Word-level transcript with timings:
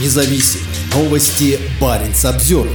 независим. 0.00 0.60
Новости 0.94 1.58
Баренц 1.80 2.24
обзор. 2.24 2.68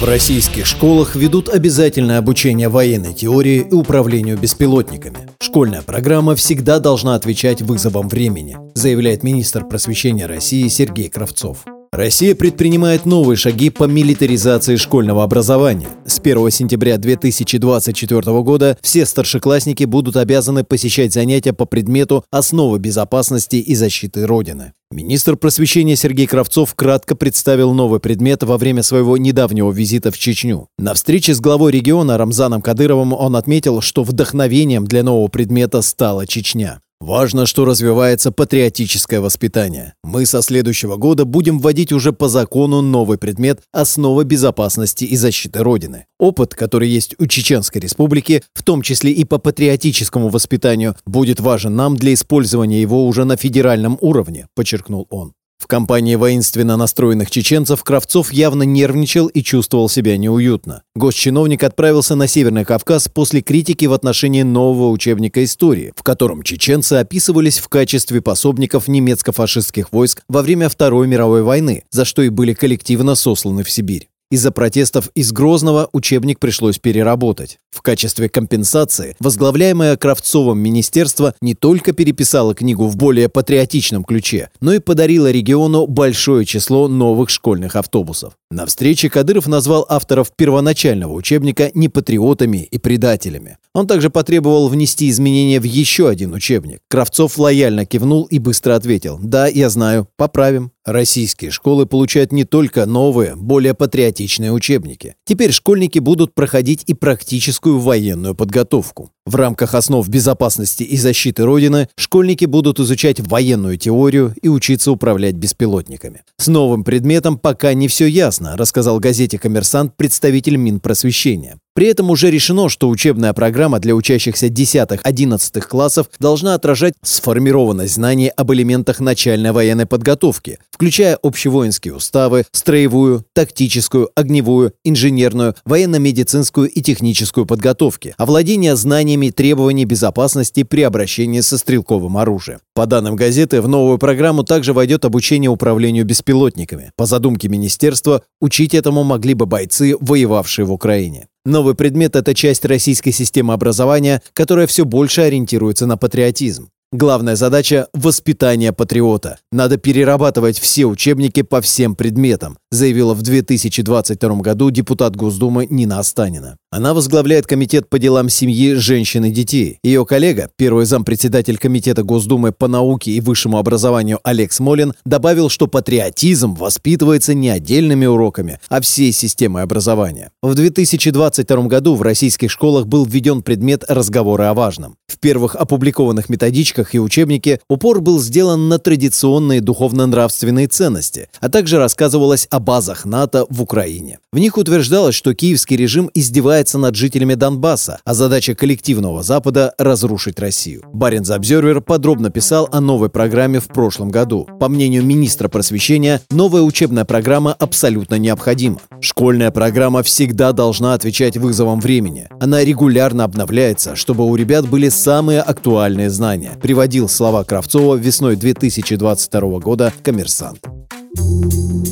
В 0.00 0.04
российских 0.04 0.66
школах 0.66 1.14
ведут 1.14 1.48
обязательное 1.48 2.18
обучение 2.18 2.68
военной 2.68 3.14
теории 3.14 3.66
и 3.70 3.72
управлению 3.72 4.36
беспилотниками. 4.36 5.28
Школьная 5.40 5.82
программа 5.82 6.34
всегда 6.34 6.80
должна 6.80 7.14
отвечать 7.14 7.62
вызовам 7.62 8.08
времени, 8.08 8.56
заявляет 8.74 9.22
министр 9.22 9.66
просвещения 9.66 10.26
России 10.26 10.68
Сергей 10.68 11.08
Кравцов. 11.08 11.64
Россия 11.96 12.34
предпринимает 12.34 13.06
новые 13.06 13.36
шаги 13.36 13.70
по 13.70 13.84
милитаризации 13.84 14.74
школьного 14.74 15.22
образования. 15.22 15.86
С 16.04 16.18
1 16.18 16.50
сентября 16.50 16.98
2024 16.98 18.20
года 18.42 18.76
все 18.82 19.06
старшеклассники 19.06 19.84
будут 19.84 20.16
обязаны 20.16 20.64
посещать 20.64 21.12
занятия 21.12 21.52
по 21.52 21.66
предмету 21.66 22.24
«Основы 22.32 22.80
безопасности 22.80 23.56
и 23.56 23.76
защиты 23.76 24.26
Родины». 24.26 24.72
Министр 24.90 25.36
просвещения 25.36 25.94
Сергей 25.94 26.26
Кравцов 26.26 26.74
кратко 26.74 27.14
представил 27.14 27.72
новый 27.74 28.00
предмет 28.00 28.42
во 28.42 28.58
время 28.58 28.82
своего 28.82 29.16
недавнего 29.16 29.70
визита 29.70 30.10
в 30.10 30.18
Чечню. 30.18 30.66
На 30.78 30.94
встрече 30.94 31.32
с 31.32 31.40
главой 31.40 31.70
региона 31.70 32.18
Рамзаном 32.18 32.60
Кадыровым 32.60 33.12
он 33.12 33.36
отметил, 33.36 33.80
что 33.80 34.02
вдохновением 34.02 34.84
для 34.84 35.04
нового 35.04 35.28
предмета 35.28 35.80
стала 35.80 36.26
Чечня. 36.26 36.80
Важно, 37.00 37.44
что 37.44 37.64
развивается 37.64 38.32
патриотическое 38.32 39.20
воспитание. 39.20 39.94
Мы 40.02 40.24
со 40.24 40.40
следующего 40.40 40.96
года 40.96 41.24
будем 41.24 41.58
вводить 41.58 41.92
уже 41.92 42.12
по 42.12 42.28
закону 42.28 42.80
новый 42.80 43.18
предмет 43.18 43.60
«Основа 43.72 44.24
безопасности 44.24 45.04
и 45.04 45.16
защиты 45.16 45.62
Родины». 45.62 46.06
Опыт, 46.18 46.54
который 46.54 46.88
есть 46.88 47.14
у 47.18 47.26
Чеченской 47.26 47.80
Республики, 47.80 48.42
в 48.54 48.62
том 48.62 48.80
числе 48.80 49.12
и 49.12 49.24
по 49.24 49.38
патриотическому 49.38 50.28
воспитанию, 50.28 50.96
будет 51.04 51.40
важен 51.40 51.76
нам 51.76 51.96
для 51.96 52.14
использования 52.14 52.80
его 52.80 53.06
уже 53.06 53.24
на 53.24 53.36
федеральном 53.36 53.98
уровне, 54.00 54.48
подчеркнул 54.54 55.06
он. 55.10 55.34
В 55.64 55.66
компании 55.66 56.14
воинственно 56.14 56.76
настроенных 56.76 57.30
чеченцев 57.30 57.82
Кравцов 57.84 58.34
явно 58.34 58.64
нервничал 58.64 59.28
и 59.28 59.42
чувствовал 59.42 59.88
себя 59.88 60.18
неуютно. 60.18 60.82
Госчиновник 60.94 61.62
отправился 61.62 62.16
на 62.16 62.26
Северный 62.26 62.66
Кавказ 62.66 63.08
после 63.08 63.40
критики 63.40 63.86
в 63.86 63.94
отношении 63.94 64.42
нового 64.42 64.90
учебника 64.90 65.42
истории, 65.42 65.94
в 65.96 66.02
котором 66.02 66.42
чеченцы 66.42 66.92
описывались 66.92 67.60
в 67.60 67.68
качестве 67.68 68.20
пособников 68.20 68.88
немецко-фашистских 68.88 69.90
войск 69.90 70.20
во 70.28 70.42
время 70.42 70.68
Второй 70.68 71.06
мировой 71.06 71.42
войны, 71.42 71.84
за 71.90 72.04
что 72.04 72.20
и 72.20 72.28
были 72.28 72.52
коллективно 72.52 73.14
сосланы 73.14 73.64
в 73.64 73.70
Сибирь. 73.70 74.10
Из-за 74.30 74.50
протестов 74.50 75.10
из 75.14 75.32
Грозного 75.32 75.88
учебник 75.92 76.40
пришлось 76.40 76.78
переработать. 76.78 77.58
В 77.70 77.82
качестве 77.82 78.28
компенсации 78.28 79.16
возглавляемое 79.20 79.96
Кравцовым 79.96 80.58
министерство 80.58 81.34
не 81.40 81.54
только 81.54 81.92
переписало 81.92 82.54
книгу 82.54 82.86
в 82.86 82.96
более 82.96 83.28
патриотичном 83.28 84.02
ключе, 84.02 84.50
но 84.60 84.72
и 84.72 84.78
подарило 84.78 85.30
региону 85.30 85.86
большое 85.86 86.44
число 86.46 86.88
новых 86.88 87.30
школьных 87.30 87.76
автобусов. 87.76 88.34
На 88.54 88.66
встрече 88.66 89.10
Кадыров 89.10 89.48
назвал 89.48 89.84
авторов 89.88 90.30
первоначального 90.30 91.12
учебника 91.12 91.72
непатриотами 91.74 92.58
и 92.58 92.78
предателями. 92.78 93.58
Он 93.74 93.88
также 93.88 94.10
потребовал 94.10 94.68
внести 94.68 95.10
изменения 95.10 95.58
в 95.58 95.64
еще 95.64 96.08
один 96.08 96.32
учебник. 96.32 96.78
Кравцов 96.88 97.36
лояльно 97.36 97.84
кивнул 97.84 98.22
и 98.26 98.38
быстро 98.38 98.76
ответил 98.76 99.18
«Да, 99.20 99.48
я 99.48 99.70
знаю, 99.70 100.06
поправим». 100.16 100.70
Российские 100.84 101.50
школы 101.50 101.86
получают 101.86 102.30
не 102.30 102.44
только 102.44 102.86
новые, 102.86 103.34
более 103.34 103.74
патриотичные 103.74 104.52
учебники. 104.52 105.16
Теперь 105.24 105.50
школьники 105.50 105.98
будут 105.98 106.34
проходить 106.34 106.84
и 106.86 106.94
практическую 106.94 107.80
военную 107.80 108.36
подготовку. 108.36 109.10
В 109.26 109.36
рамках 109.36 109.74
основ 109.74 110.06
безопасности 110.06 110.82
и 110.82 110.98
защиты 110.98 111.44
Родины 111.44 111.88
школьники 111.96 112.44
будут 112.44 112.78
изучать 112.78 113.20
военную 113.20 113.78
теорию 113.78 114.34
и 114.42 114.48
учиться 114.48 114.92
управлять 114.92 115.34
беспилотниками. 115.34 116.22
С 116.36 116.48
новым 116.48 116.84
предметом 116.84 117.38
пока 117.38 117.72
не 117.72 117.88
все 117.88 118.06
ясно, 118.06 118.58
рассказал 118.58 119.00
газете 119.00 119.38
«Коммерсант» 119.38 119.96
представитель 119.96 120.56
Минпросвещения. 120.56 121.58
При 121.74 121.88
этом 121.88 122.08
уже 122.10 122.30
решено, 122.30 122.68
что 122.68 122.88
учебная 122.88 123.32
программа 123.32 123.80
для 123.80 123.96
учащихся 123.96 124.46
10-11 124.46 125.60
классов 125.62 126.08
должна 126.20 126.54
отражать 126.54 126.94
сформированность 127.02 127.94
знаний 127.94 128.28
об 128.28 128.52
элементах 128.52 129.00
начальной 129.00 129.50
военной 129.50 129.84
подготовки, 129.84 130.60
включая 130.70 131.16
общевоинские 131.16 131.94
уставы, 131.94 132.44
строевую, 132.52 133.24
тактическую, 133.32 134.08
огневую, 134.14 134.72
инженерную, 134.84 135.56
военно-медицинскую 135.64 136.70
и 136.70 136.80
техническую 136.80 137.44
подготовки, 137.44 138.14
овладение 138.18 138.76
знаниями 138.76 139.30
требований 139.30 139.84
безопасности 139.84 140.62
при 140.62 140.82
обращении 140.82 141.40
со 141.40 141.58
стрелковым 141.58 142.16
оружием. 142.16 142.60
По 142.74 142.86
данным 142.86 143.16
газеты, 143.16 143.60
в 143.60 143.66
новую 143.66 143.98
программу 143.98 144.44
также 144.44 144.72
войдет 144.72 145.04
обучение 145.04 145.50
управлению 145.50 146.04
беспилотниками. 146.04 146.92
По 146.96 147.06
задумке 147.06 147.48
министерства, 147.48 148.22
учить 148.40 148.74
этому 148.74 149.02
могли 149.02 149.34
бы 149.34 149.46
бойцы, 149.46 149.96
воевавшие 150.00 150.66
в 150.66 150.72
Украине. 150.72 151.26
Новый 151.46 151.74
предмет– 151.74 152.16
это 152.16 152.34
часть 152.34 152.64
российской 152.64 153.10
системы 153.10 153.52
образования, 153.52 154.22
которая 154.32 154.66
все 154.66 154.86
больше 154.86 155.20
ориентируется 155.20 155.86
на 155.86 155.98
патриотизм. 155.98 156.70
Главная 156.96 157.34
задача– 157.34 157.88
воспитание 157.92 158.72
патриота. 158.72 159.38
Надо 159.50 159.78
перерабатывать 159.78 160.60
все 160.60 160.86
учебники 160.86 161.42
по 161.42 161.60
всем 161.60 161.96
предметам, 161.96 162.56
заявила 162.70 163.14
в 163.14 163.22
2022 163.22 164.36
году 164.36 164.70
депутат 164.70 165.16
Госдумы 165.16 165.66
Нина 165.68 165.98
Останина. 165.98 166.56
Она 166.70 166.94
возглавляет 166.94 167.48
Комитет 167.48 167.88
по 167.88 167.98
делам 167.98 168.28
семьи, 168.28 168.74
женщин 168.74 169.24
и 169.24 169.32
детей. 169.32 169.80
Ее 169.82 170.06
коллега, 170.06 170.50
первый 170.56 170.86
зампредседатель 170.86 171.58
Комитета 171.58 172.04
Госдумы 172.04 172.52
по 172.52 172.68
науке 172.68 173.10
и 173.10 173.20
высшему 173.20 173.58
образованию 173.58 174.20
Олег 174.22 174.52
Смолин, 174.52 174.94
добавил, 175.04 175.48
что 175.48 175.66
патриотизм 175.66 176.54
воспитывается 176.54 177.34
не 177.34 177.48
отдельными 177.48 178.06
уроками, 178.06 178.60
а 178.68 178.80
всей 178.80 179.10
системой 179.10 179.64
образования. 179.64 180.30
В 180.42 180.54
2022 180.54 181.62
году 181.66 181.96
в 181.96 182.02
российских 182.02 182.52
школах 182.52 182.86
был 182.86 183.04
введен 183.04 183.42
предмет 183.42 183.82
разговора 183.88 184.50
о 184.50 184.54
важном. 184.54 184.96
В 185.08 185.18
первых 185.18 185.56
опубликованных 185.56 186.28
методичках 186.28 186.83
и 186.92 186.98
учебнике 186.98 187.60
упор 187.68 188.00
был 188.00 188.20
сделан 188.20 188.68
на 188.68 188.80
традиционные 188.80 189.60
духовно-нравственные 189.60 190.66
ценности, 190.66 191.28
а 191.38 191.48
также 191.48 191.78
рассказывалось 191.78 192.48
о 192.50 192.58
базах 192.58 193.04
НАТО 193.04 193.46
в 193.48 193.62
Украине. 193.62 194.18
В 194.32 194.38
них 194.40 194.58
утверждалось, 194.58 195.14
что 195.14 195.34
киевский 195.34 195.76
режим 195.76 196.10
издевается 196.14 196.78
над 196.78 196.96
жителями 196.96 197.34
Донбасса, 197.34 198.00
а 198.04 198.14
задача 198.14 198.56
коллективного 198.56 199.22
Запада– 199.22 199.72
разрушить 199.78 200.40
Россию. 200.40 200.82
Баренц 200.92 201.30
Обзервер 201.30 201.80
подробно 201.80 202.30
писал 202.30 202.68
о 202.72 202.80
новой 202.80 203.10
программе 203.10 203.60
в 203.60 203.68
прошлом 203.68 204.08
году. 204.08 204.48
По 204.58 204.68
мнению 204.68 205.04
министра 205.04 205.48
просвещения, 205.48 206.20
новая 206.30 206.62
учебная 206.62 207.04
программа 207.04 207.52
абсолютно 207.52 208.16
необходима. 208.16 208.80
Школьная 209.00 209.50
программа 209.50 210.02
всегда 210.02 210.52
должна 210.52 210.94
отвечать 210.94 211.36
вызовам 211.36 211.80
времени. 211.80 212.28
Она 212.40 212.64
регулярно 212.64 213.24
обновляется, 213.24 213.94
чтобы 213.94 214.24
у 214.24 214.34
ребят 214.34 214.68
были 214.68 214.88
самые 214.88 215.40
актуальные 215.40 216.10
знания. 216.10 216.52
Приводил 216.74 217.08
слова 217.08 217.44
Кравцова 217.44 217.94
весной 217.94 218.34
2022 218.34 219.60
года 219.60 219.92
«Коммерсант». 220.02 220.58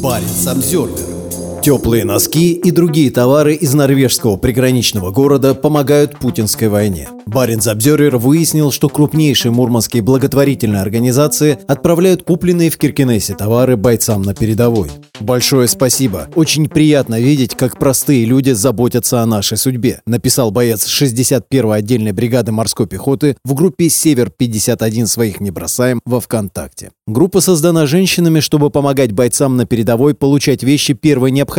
Баренц 0.03 0.45
Обзервер 0.49 1.52
Теплые 1.63 2.05
носки 2.05 2.55
и 2.55 2.73
другие 2.73 3.09
товары 3.13 3.55
из 3.55 3.73
норвежского 3.73 4.37
приграничного 4.37 5.13
города 5.13 5.55
помогают 5.55 6.19
путинской 6.19 6.67
войне. 6.67 7.09
Баренц 7.25 7.69
Обзервер 7.69 8.17
выяснил, 8.17 8.73
что 8.73 8.89
крупнейшие 8.89 9.53
мурманские 9.53 10.03
благотворительные 10.03 10.83
организации 10.83 11.57
отправляют 11.69 12.25
купленные 12.25 12.69
в 12.69 12.79
Киркинессе 12.79 13.37
товары 13.37 13.77
бойцам 13.77 14.23
на 14.23 14.35
передовой. 14.35 14.91
Большое 15.21 15.69
спасибо. 15.69 16.29
Очень 16.35 16.69
приятно 16.69 17.21
видеть, 17.21 17.55
как 17.55 17.79
простые 17.79 18.25
люди 18.25 18.51
заботятся 18.51 19.21
о 19.21 19.27
нашей 19.27 19.57
судьбе, 19.57 20.01
написал 20.05 20.51
боец 20.51 20.85
61-й 20.89 21.79
отдельной 21.79 22.11
бригады 22.11 22.51
морской 22.51 22.89
пехоты 22.89 23.37
в 23.45 23.55
группе 23.55 23.89
«Север-51 23.89 25.07
своих 25.07 25.39
не 25.41 25.53
бросаем» 25.53 26.01
во 26.05 26.19
ВКонтакте. 26.19 26.91
Группа 27.07 27.41
создана 27.41 27.87
женщинами, 27.87 28.41
чтобы 28.41 28.71
помогать 28.71 29.13
бойцам 29.13 29.57
на 29.57 29.65
передовой 29.65 30.15
получать 30.15 30.65
вещи 30.65 30.95
первой 30.95 31.31
необходимости, 31.31 31.52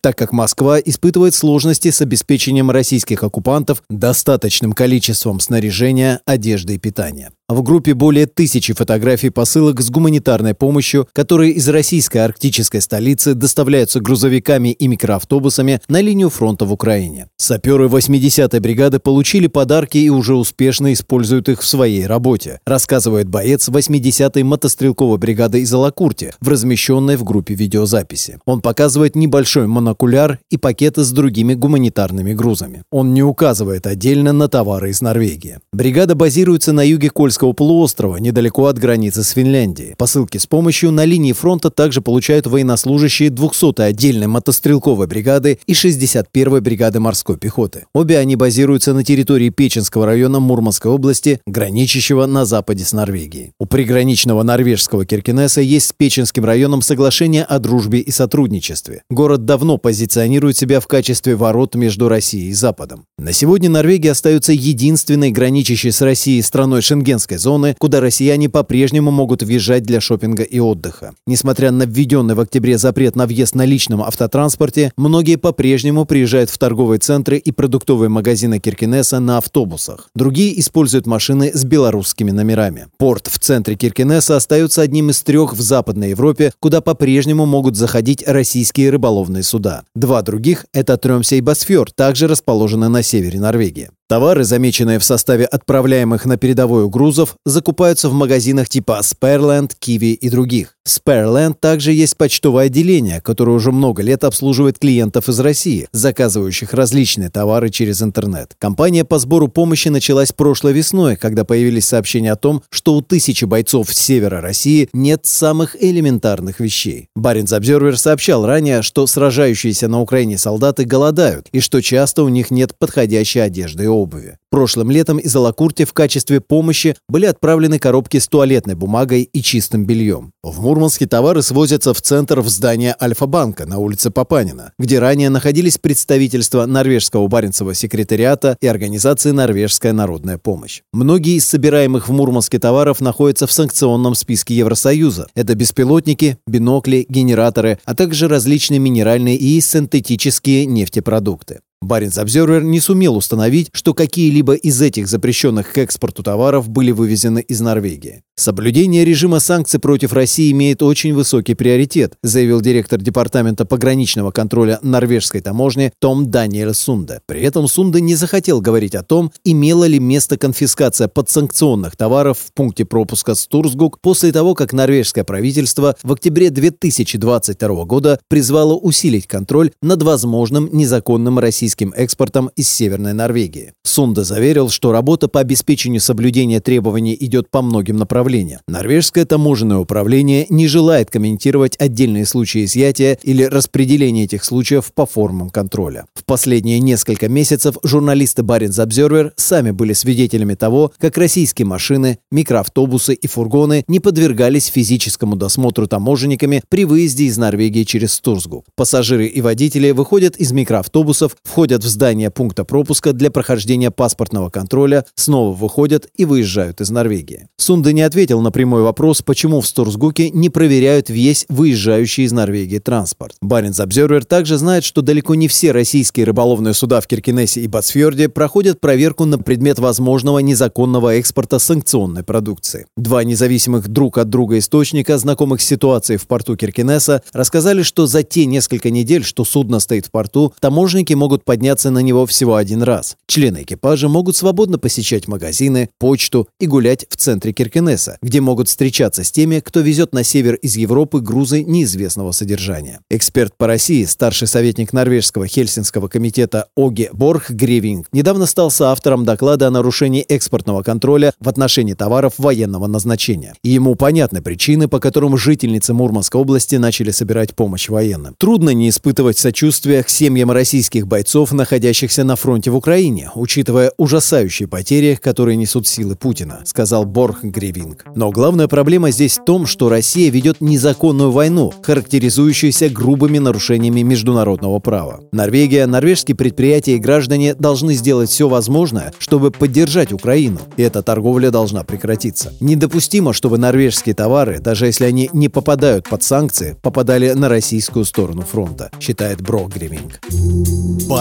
так 0.00 0.16
как 0.16 0.32
Москва 0.32 0.78
испытывает 0.78 1.34
сложности 1.34 1.90
с 1.90 2.00
обеспечением 2.02 2.70
российских 2.70 3.22
оккупантов 3.22 3.82
достаточным 3.88 4.72
количеством 4.72 5.40
снаряжения, 5.40 6.20
одежды 6.26 6.74
и 6.74 6.78
питания. 6.78 7.32
В 7.48 7.62
группе 7.62 7.92
более 7.92 8.26
тысячи 8.26 8.72
фотографий 8.72 9.28
посылок 9.28 9.80
с 9.80 9.90
гуманитарной 9.90 10.54
помощью, 10.54 11.06
которые 11.12 11.52
из 11.52 11.68
российской 11.68 12.18
арктической 12.18 12.80
столицы 12.80 13.34
доставляются 13.34 14.00
грузовиками 14.00 14.70
и 14.70 14.88
микроавтобусами 14.88 15.80
на 15.88 16.00
линию 16.00 16.30
фронта 16.30 16.64
в 16.64 16.72
Украине. 16.72 17.28
Саперы 17.36 17.88
80-й 17.88 18.58
бригады 18.58 19.00
получили 19.00 19.48
подарки 19.48 19.98
и 19.98 20.08
уже 20.08 20.34
успешно 20.34 20.92
используют 20.94 21.50
их 21.50 21.60
в 21.60 21.66
своей 21.66 22.06
работе, 22.06 22.60
рассказывает 22.64 23.28
боец 23.28 23.68
80-й 23.68 24.42
мотострелковой 24.44 25.18
бригады 25.18 25.60
из 25.60 25.74
Алакурти, 25.74 26.32
в 26.40 26.48
размещенной 26.48 27.16
в 27.16 27.24
группе 27.24 27.54
видеозаписи. 27.54 28.38
Он 28.46 28.62
показывает 28.62 29.14
небольшой 29.14 29.66
монокуляр 29.66 30.38
и 30.48 30.56
пакеты 30.56 31.02
с 31.02 31.10
другими 31.10 31.52
гуманитарными 31.52 32.32
грузами. 32.32 32.84
Он 32.90 33.12
не 33.12 33.22
указывает 33.22 33.86
отдельно 33.86 34.32
на 34.32 34.48
товары 34.48 34.90
из 34.90 35.02
Норвегии. 35.02 35.58
Бригада 35.72 36.14
базируется 36.14 36.72
на 36.72 36.82
юге 36.82 37.10
Кольского 37.10 37.31
Кольского 37.32 37.54
полуострова, 37.54 38.18
недалеко 38.18 38.66
от 38.66 38.78
границы 38.78 39.22
с 39.22 39.30
Финляндией. 39.30 39.94
Посылки 39.96 40.36
с 40.36 40.46
помощью 40.46 40.90
на 40.90 41.06
линии 41.06 41.32
фронта 41.32 41.70
также 41.70 42.02
получают 42.02 42.46
военнослужащие 42.46 43.30
200-й 43.30 43.86
отдельной 43.86 44.26
мотострелковой 44.26 45.06
бригады 45.06 45.58
и 45.66 45.72
61-й 45.72 46.60
бригады 46.60 47.00
морской 47.00 47.38
пехоты. 47.38 47.86
Обе 47.94 48.18
они 48.18 48.36
базируются 48.36 48.92
на 48.92 49.02
территории 49.02 49.48
Печенского 49.48 50.04
района 50.04 50.40
Мурманской 50.40 50.90
области, 50.90 51.40
граничащего 51.46 52.26
на 52.26 52.44
западе 52.44 52.84
с 52.84 52.92
Норвегией. 52.92 53.52
У 53.58 53.64
приграничного 53.64 54.42
норвежского 54.42 55.06
Киркинесса 55.06 55.62
есть 55.62 55.86
с 55.86 55.92
Печенским 55.94 56.44
районом 56.44 56.82
соглашение 56.82 57.44
о 57.44 57.58
дружбе 57.60 58.00
и 58.00 58.10
сотрудничестве. 58.10 59.04
Город 59.08 59.46
давно 59.46 59.78
позиционирует 59.78 60.58
себя 60.58 60.80
в 60.80 60.86
качестве 60.86 61.34
ворот 61.34 61.76
между 61.76 62.10
Россией 62.10 62.50
и 62.50 62.52
Западом. 62.52 63.06
На 63.16 63.32
сегодня 63.32 63.70
Норвегия 63.70 64.10
остается 64.10 64.52
единственной 64.52 65.30
граничащей 65.30 65.92
с 65.92 66.02
Россией 66.02 66.42
страной 66.42 66.82
шенгенской 67.22 67.38
зоны, 67.38 67.76
куда 67.78 68.00
россияне 68.00 68.48
по-прежнему 68.48 69.10
могут 69.10 69.42
въезжать 69.42 69.82
для 69.84 70.00
шопинга 70.00 70.42
и 70.42 70.58
отдыха. 70.58 71.12
Несмотря 71.26 71.70
на 71.70 71.84
введенный 71.84 72.34
в 72.34 72.40
октябре 72.40 72.78
запрет 72.78 73.16
на 73.16 73.26
въезд 73.26 73.54
на 73.54 73.64
личном 73.64 74.02
автотранспорте, 74.02 74.92
многие 74.96 75.36
по-прежнему 75.36 76.04
приезжают 76.04 76.50
в 76.50 76.58
торговые 76.58 76.98
центры 76.98 77.38
и 77.38 77.52
продуктовые 77.52 78.08
магазины 78.08 78.58
Киркинесса 78.58 79.20
на 79.20 79.38
автобусах. 79.38 80.08
Другие 80.14 80.58
используют 80.60 81.06
машины 81.06 81.52
с 81.54 81.64
белорусскими 81.64 82.30
номерами. 82.30 82.86
Порт 82.98 83.28
в 83.28 83.38
центре 83.38 83.76
Киркинесса 83.76 84.36
остается 84.36 84.82
одним 84.82 85.10
из 85.10 85.22
трех 85.22 85.54
в 85.54 85.60
Западной 85.60 86.10
Европе, 86.10 86.52
куда 86.60 86.80
по-прежнему 86.80 87.46
могут 87.46 87.76
заходить 87.76 88.24
российские 88.26 88.90
рыболовные 88.90 89.42
суда. 89.42 89.82
Два 89.94 90.22
других– 90.22 90.66
это 90.72 90.96
Тремся 90.96 91.36
и 91.36 91.40
Босфьор, 91.40 91.90
также 91.90 92.26
расположены 92.26 92.88
на 92.88 93.02
севере 93.02 93.40
Норвегии. 93.40 93.90
Товары, 94.12 94.44
замеченные 94.44 94.98
в 94.98 95.04
составе 95.04 95.46
отправляемых 95.46 96.26
на 96.26 96.36
передовую 96.36 96.90
грузов, 96.90 97.36
закупаются 97.46 98.10
в 98.10 98.12
магазинах 98.12 98.68
типа 98.68 99.00
Spareland, 99.02 99.70
Kiwi 99.80 100.12
и 100.12 100.28
других. 100.28 100.76
В 100.84 100.88
Spareland 100.88 101.54
также 101.58 101.92
есть 101.92 102.18
почтовое 102.18 102.66
отделение, 102.66 103.22
которое 103.22 103.52
уже 103.52 103.72
много 103.72 104.02
лет 104.02 104.24
обслуживает 104.24 104.78
клиентов 104.78 105.30
из 105.30 105.40
России, 105.40 105.88
заказывающих 105.92 106.74
различные 106.74 107.30
товары 107.30 107.70
через 107.70 108.02
интернет. 108.02 108.54
Компания 108.58 109.04
по 109.04 109.18
сбору 109.18 109.48
помощи 109.48 109.88
началась 109.88 110.32
прошлой 110.32 110.74
весной, 110.74 111.16
когда 111.16 111.44
появились 111.44 111.86
сообщения 111.86 112.32
о 112.32 112.36
том, 112.36 112.62
что 112.68 112.94
у 112.94 113.00
тысячи 113.00 113.46
бойцов 113.46 113.94
с 113.94 113.98
севера 113.98 114.42
России 114.42 114.90
нет 114.92 115.24
самых 115.24 115.82
элементарных 115.82 116.60
вещей. 116.60 117.08
Баренц 117.14 117.52
Обзервер 117.52 117.96
сообщал 117.96 118.44
ранее, 118.44 118.82
что 118.82 119.06
сражающиеся 119.06 119.88
на 119.88 120.02
Украине 120.02 120.36
солдаты 120.36 120.84
голодают 120.84 121.46
и 121.52 121.60
что 121.60 121.80
часто 121.80 122.24
у 122.24 122.28
них 122.28 122.50
нет 122.50 122.74
подходящей 122.76 123.42
одежды 123.42 123.84
и 123.84 123.86
обуви 123.86 124.01
обуви. 124.02 124.38
Прошлым 124.50 124.90
летом 124.90 125.18
из 125.18 125.34
Алакурти 125.34 125.84
в 125.84 125.92
качестве 125.92 126.40
помощи 126.40 126.94
были 127.08 127.26
отправлены 127.26 127.78
коробки 127.78 128.18
с 128.18 128.28
туалетной 128.28 128.74
бумагой 128.74 129.22
и 129.22 129.42
чистым 129.42 129.86
бельем. 129.86 130.32
В 130.42 130.60
Мурманске 130.60 131.06
товары 131.06 131.42
свозятся 131.42 131.94
в 131.94 132.02
центр 132.02 132.40
в 132.40 132.48
здание 132.48 132.94
Альфа-банка 133.00 133.64
на 133.64 133.78
улице 133.78 134.10
Папанина, 134.10 134.72
где 134.78 134.98
ранее 134.98 135.30
находились 135.30 135.78
представительства 135.78 136.66
Норвежского 136.66 137.28
Баренцева 137.28 137.74
секретариата 137.74 138.58
и 138.60 138.66
организации 138.66 139.30
«Норвежская 139.30 139.92
народная 139.92 140.36
помощь». 140.36 140.82
Многие 140.92 141.36
из 141.36 141.46
собираемых 141.46 142.08
в 142.08 142.12
Мурманске 142.12 142.58
товаров 142.58 143.00
находятся 143.00 143.46
в 143.46 143.52
санкционном 143.52 144.14
списке 144.14 144.54
Евросоюза. 144.54 145.28
Это 145.34 145.54
беспилотники, 145.54 146.38
бинокли, 146.46 147.06
генераторы, 147.08 147.78
а 147.84 147.94
также 147.94 148.28
различные 148.28 148.80
минеральные 148.80 149.36
и 149.36 149.60
синтетические 149.60 150.66
нефтепродукты. 150.66 151.60
Баренц 151.82 152.16
Обзервер 152.16 152.62
не 152.62 152.80
сумел 152.80 153.16
установить, 153.16 153.68
что 153.72 153.92
какие-либо 153.92 154.54
из 154.54 154.80
этих 154.80 155.08
запрещенных 155.08 155.72
к 155.72 155.78
экспорту 155.78 156.22
товаров 156.22 156.68
были 156.68 156.92
вывезены 156.92 157.40
из 157.40 157.60
Норвегии. 157.60 158.22
Соблюдение 158.34 159.04
режима 159.04 159.40
санкций 159.40 159.78
против 159.78 160.14
России 160.14 160.50
имеет 160.52 160.82
очень 160.82 161.12
высокий 161.12 161.54
приоритет, 161.54 162.14
заявил 162.22 162.62
директор 162.62 162.98
Департамента 162.98 163.66
пограничного 163.66 164.30
контроля 164.30 164.78
норвежской 164.82 165.42
таможни 165.42 165.92
Том 166.00 166.30
Даниэль 166.30 166.72
Сунде. 166.72 167.20
При 167.26 167.42
этом 167.42 167.68
Сунде 167.68 168.00
не 168.00 168.14
захотел 168.14 168.62
говорить 168.62 168.94
о 168.94 169.02
том, 169.02 169.30
имела 169.44 169.84
ли 169.84 169.98
место 169.98 170.38
конфискация 170.38 171.08
подсанкционных 171.08 171.94
товаров 171.96 172.38
в 172.38 172.54
пункте 172.54 172.86
пропуска 172.86 173.34
Стурсгук 173.34 174.00
после 174.00 174.32
того, 174.32 174.54
как 174.54 174.72
норвежское 174.72 175.24
правительство 175.24 175.94
в 176.02 176.12
октябре 176.12 176.48
2022 176.48 177.84
года 177.84 178.18
призвало 178.28 178.74
усилить 178.74 179.26
контроль 179.26 179.72
над 179.82 180.02
возможным 180.02 180.70
незаконным 180.72 181.38
российским 181.38 181.71
российским 181.72 181.94
экспортом 181.96 182.50
из 182.54 182.68
Северной 182.68 183.14
Норвегии. 183.14 183.72
Сунда 183.82 184.24
заверил, 184.24 184.68
что 184.68 184.92
работа 184.92 185.28
по 185.28 185.40
обеспечению 185.40 186.02
соблюдения 186.02 186.60
требований 186.60 187.16
идет 187.18 187.50
по 187.50 187.62
многим 187.62 187.96
направлениям. 187.96 188.60
Норвежское 188.68 189.24
таможенное 189.24 189.78
управление 189.78 190.46
не 190.50 190.68
желает 190.68 191.10
комментировать 191.10 191.76
отдельные 191.78 192.26
случаи 192.26 192.64
изъятия 192.64 193.18
или 193.22 193.44
распределения 193.44 194.24
этих 194.24 194.44
случаев 194.44 194.92
по 194.94 195.06
формам 195.06 195.48
контроля. 195.48 196.04
В 196.14 196.24
последние 196.24 196.78
несколько 196.78 197.28
месяцев 197.30 197.76
журналисты 197.82 198.42
Баренц 198.42 198.78
Обзервер 198.78 199.32
сами 199.36 199.70
были 199.70 199.94
свидетелями 199.94 200.54
того, 200.54 200.92
как 200.98 201.16
российские 201.16 201.66
машины, 201.66 202.18
микроавтобусы 202.30 203.14
и 203.14 203.26
фургоны 203.26 203.84
не 203.88 203.98
подвергались 203.98 204.66
физическому 204.66 205.36
досмотру 205.36 205.86
таможенниками 205.86 206.62
при 206.68 206.84
выезде 206.84 207.24
из 207.24 207.38
Норвегии 207.38 207.84
через 207.84 208.12
Стурсгу. 208.12 208.64
Пассажиры 208.76 209.26
и 209.26 209.40
водители 209.40 209.90
выходят 209.92 210.36
из 210.36 210.52
микроавтобусов, 210.52 211.36
входят 211.42 211.61
входят 211.62 211.84
в 211.84 211.88
здание 211.88 212.28
пункта 212.28 212.64
пропуска 212.64 213.12
для 213.12 213.30
прохождения 213.30 213.92
паспортного 213.92 214.50
контроля, 214.50 215.04
снова 215.14 215.54
выходят 215.54 216.08
и 216.16 216.24
выезжают 216.24 216.80
из 216.80 216.90
Норвегии. 216.90 217.46
Сунда 217.56 217.92
не 217.92 218.02
ответил 218.02 218.40
на 218.40 218.50
прямой 218.50 218.82
вопрос, 218.82 219.22
почему 219.22 219.60
в 219.60 219.66
Сторсгуке 219.68 220.30
не 220.30 220.48
проверяют 220.48 221.08
весь 221.08 221.46
выезжающий 221.48 222.24
из 222.24 222.32
Норвегии 222.32 222.80
транспорт. 222.80 223.36
Баренц 223.40 223.78
Обзервер 223.78 224.24
также 224.24 224.58
знает, 224.58 224.82
что 224.82 225.02
далеко 225.02 225.36
не 225.36 225.46
все 225.46 225.70
российские 225.70 226.26
рыболовные 226.26 226.74
суда 226.74 227.00
в 227.00 227.06
Киркинессе 227.06 227.60
и 227.60 227.68
Бацфьорде 227.68 228.28
проходят 228.28 228.80
проверку 228.80 229.24
на 229.24 229.38
предмет 229.38 229.78
возможного 229.78 230.40
незаконного 230.40 231.14
экспорта 231.14 231.60
санкционной 231.60 232.24
продукции. 232.24 232.86
Два 232.96 233.22
независимых 233.22 233.86
друг 233.86 234.18
от 234.18 234.30
друга 234.30 234.58
источника, 234.58 235.16
знакомых 235.16 235.60
с 235.60 235.66
ситуацией 235.66 236.16
в 236.16 236.26
порту 236.26 236.56
Киркинесса, 236.56 237.22
рассказали, 237.32 237.82
что 237.82 238.08
за 238.08 238.24
те 238.24 238.46
несколько 238.46 238.90
недель, 238.90 239.22
что 239.22 239.44
судно 239.44 239.78
стоит 239.78 240.06
в 240.06 240.10
порту, 240.10 240.52
таможенники 240.58 241.14
могут 241.14 241.41
подняться 241.44 241.90
на 241.90 242.00
него 242.00 242.26
всего 242.26 242.56
один 242.56 242.82
раз. 242.82 243.16
Члены 243.26 243.62
экипажа 243.62 244.08
могут 244.08 244.36
свободно 244.36 244.78
посещать 244.78 245.28
магазины, 245.28 245.90
почту 245.98 246.48
и 246.60 246.66
гулять 246.66 247.06
в 247.08 247.16
центре 247.16 247.52
Киркенеса, 247.52 248.18
где 248.22 248.40
могут 248.40 248.68
встречаться 248.68 249.24
с 249.24 249.32
теми, 249.32 249.60
кто 249.60 249.80
везет 249.80 250.12
на 250.12 250.24
север 250.24 250.54
из 250.56 250.76
Европы 250.76 251.20
грузы 251.20 251.64
неизвестного 251.64 252.32
содержания. 252.32 253.00
Эксперт 253.10 253.54
по 253.56 253.66
России, 253.66 254.04
старший 254.04 254.48
советник 254.48 254.92
норвежского 254.92 255.46
Хельсинского 255.46 256.08
комитета 256.08 256.68
Оге 256.76 257.10
Борг 257.12 257.50
Гревинг, 257.50 258.06
недавно 258.12 258.46
стал 258.46 258.70
соавтором 258.70 259.24
доклада 259.24 259.68
о 259.68 259.70
нарушении 259.70 260.22
экспортного 260.22 260.82
контроля 260.82 261.32
в 261.40 261.48
отношении 261.48 261.94
товаров 261.94 262.34
военного 262.38 262.86
назначения. 262.86 263.54
И 263.62 263.70
ему 263.70 263.94
понятны 263.94 264.42
причины, 264.42 264.88
по 264.88 265.00
которым 265.00 265.36
жительницы 265.36 265.94
Мурманской 265.94 266.40
области 266.40 266.76
начали 266.76 267.10
собирать 267.10 267.54
помощь 267.54 267.88
военным. 267.88 268.34
Трудно 268.38 268.70
не 268.70 268.88
испытывать 268.88 269.38
сочувствия 269.38 270.02
к 270.02 270.08
семьям 270.08 270.50
российских 270.50 271.06
бойцов, 271.06 271.31
бойцов, 271.32 271.52
находящихся 271.52 272.24
на 272.24 272.36
фронте 272.36 272.70
в 272.70 272.76
Украине, 272.76 273.30
учитывая 273.34 273.92
ужасающие 273.96 274.68
потери, 274.68 275.18
которые 275.20 275.56
несут 275.56 275.86
силы 275.88 276.14
Путина, 276.14 276.60
сказал 276.66 277.06
Борг 277.06 277.42
Гривинг. 277.42 278.04
Но 278.14 278.30
главная 278.30 278.68
проблема 278.68 279.10
здесь 279.10 279.38
в 279.38 279.44
том, 279.44 279.64
что 279.66 279.88
Россия 279.88 280.30
ведет 280.30 280.60
незаконную 280.60 281.30
войну, 281.30 281.72
характеризующуюся 281.82 282.90
грубыми 282.90 283.38
нарушениями 283.38 284.02
международного 284.02 284.78
права. 284.78 285.20
Норвегия, 285.32 285.86
норвежские 285.86 286.36
предприятия 286.36 286.96
и 286.96 286.98
граждане 286.98 287.54
должны 287.54 287.94
сделать 287.94 288.28
все 288.28 288.46
возможное, 288.46 289.14
чтобы 289.18 289.50
поддержать 289.50 290.12
Украину, 290.12 290.58
и 290.76 290.82
эта 290.82 291.02
торговля 291.02 291.50
должна 291.50 291.82
прекратиться. 291.82 292.52
Недопустимо, 292.60 293.32
чтобы 293.32 293.56
норвежские 293.56 294.14
товары, 294.14 294.58
даже 294.58 294.84
если 294.84 295.06
они 295.06 295.30
не 295.32 295.48
попадают 295.48 296.10
под 296.10 296.22
санкции, 296.22 296.76
попадали 296.82 297.32
на 297.32 297.48
российскую 297.48 298.04
сторону 298.04 298.42
фронта, 298.42 298.90
считает 299.00 299.40
Бро 299.40 299.66
Гривинг. 299.74 300.20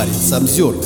Barents 0.02 0.34
Observer. 0.34 0.84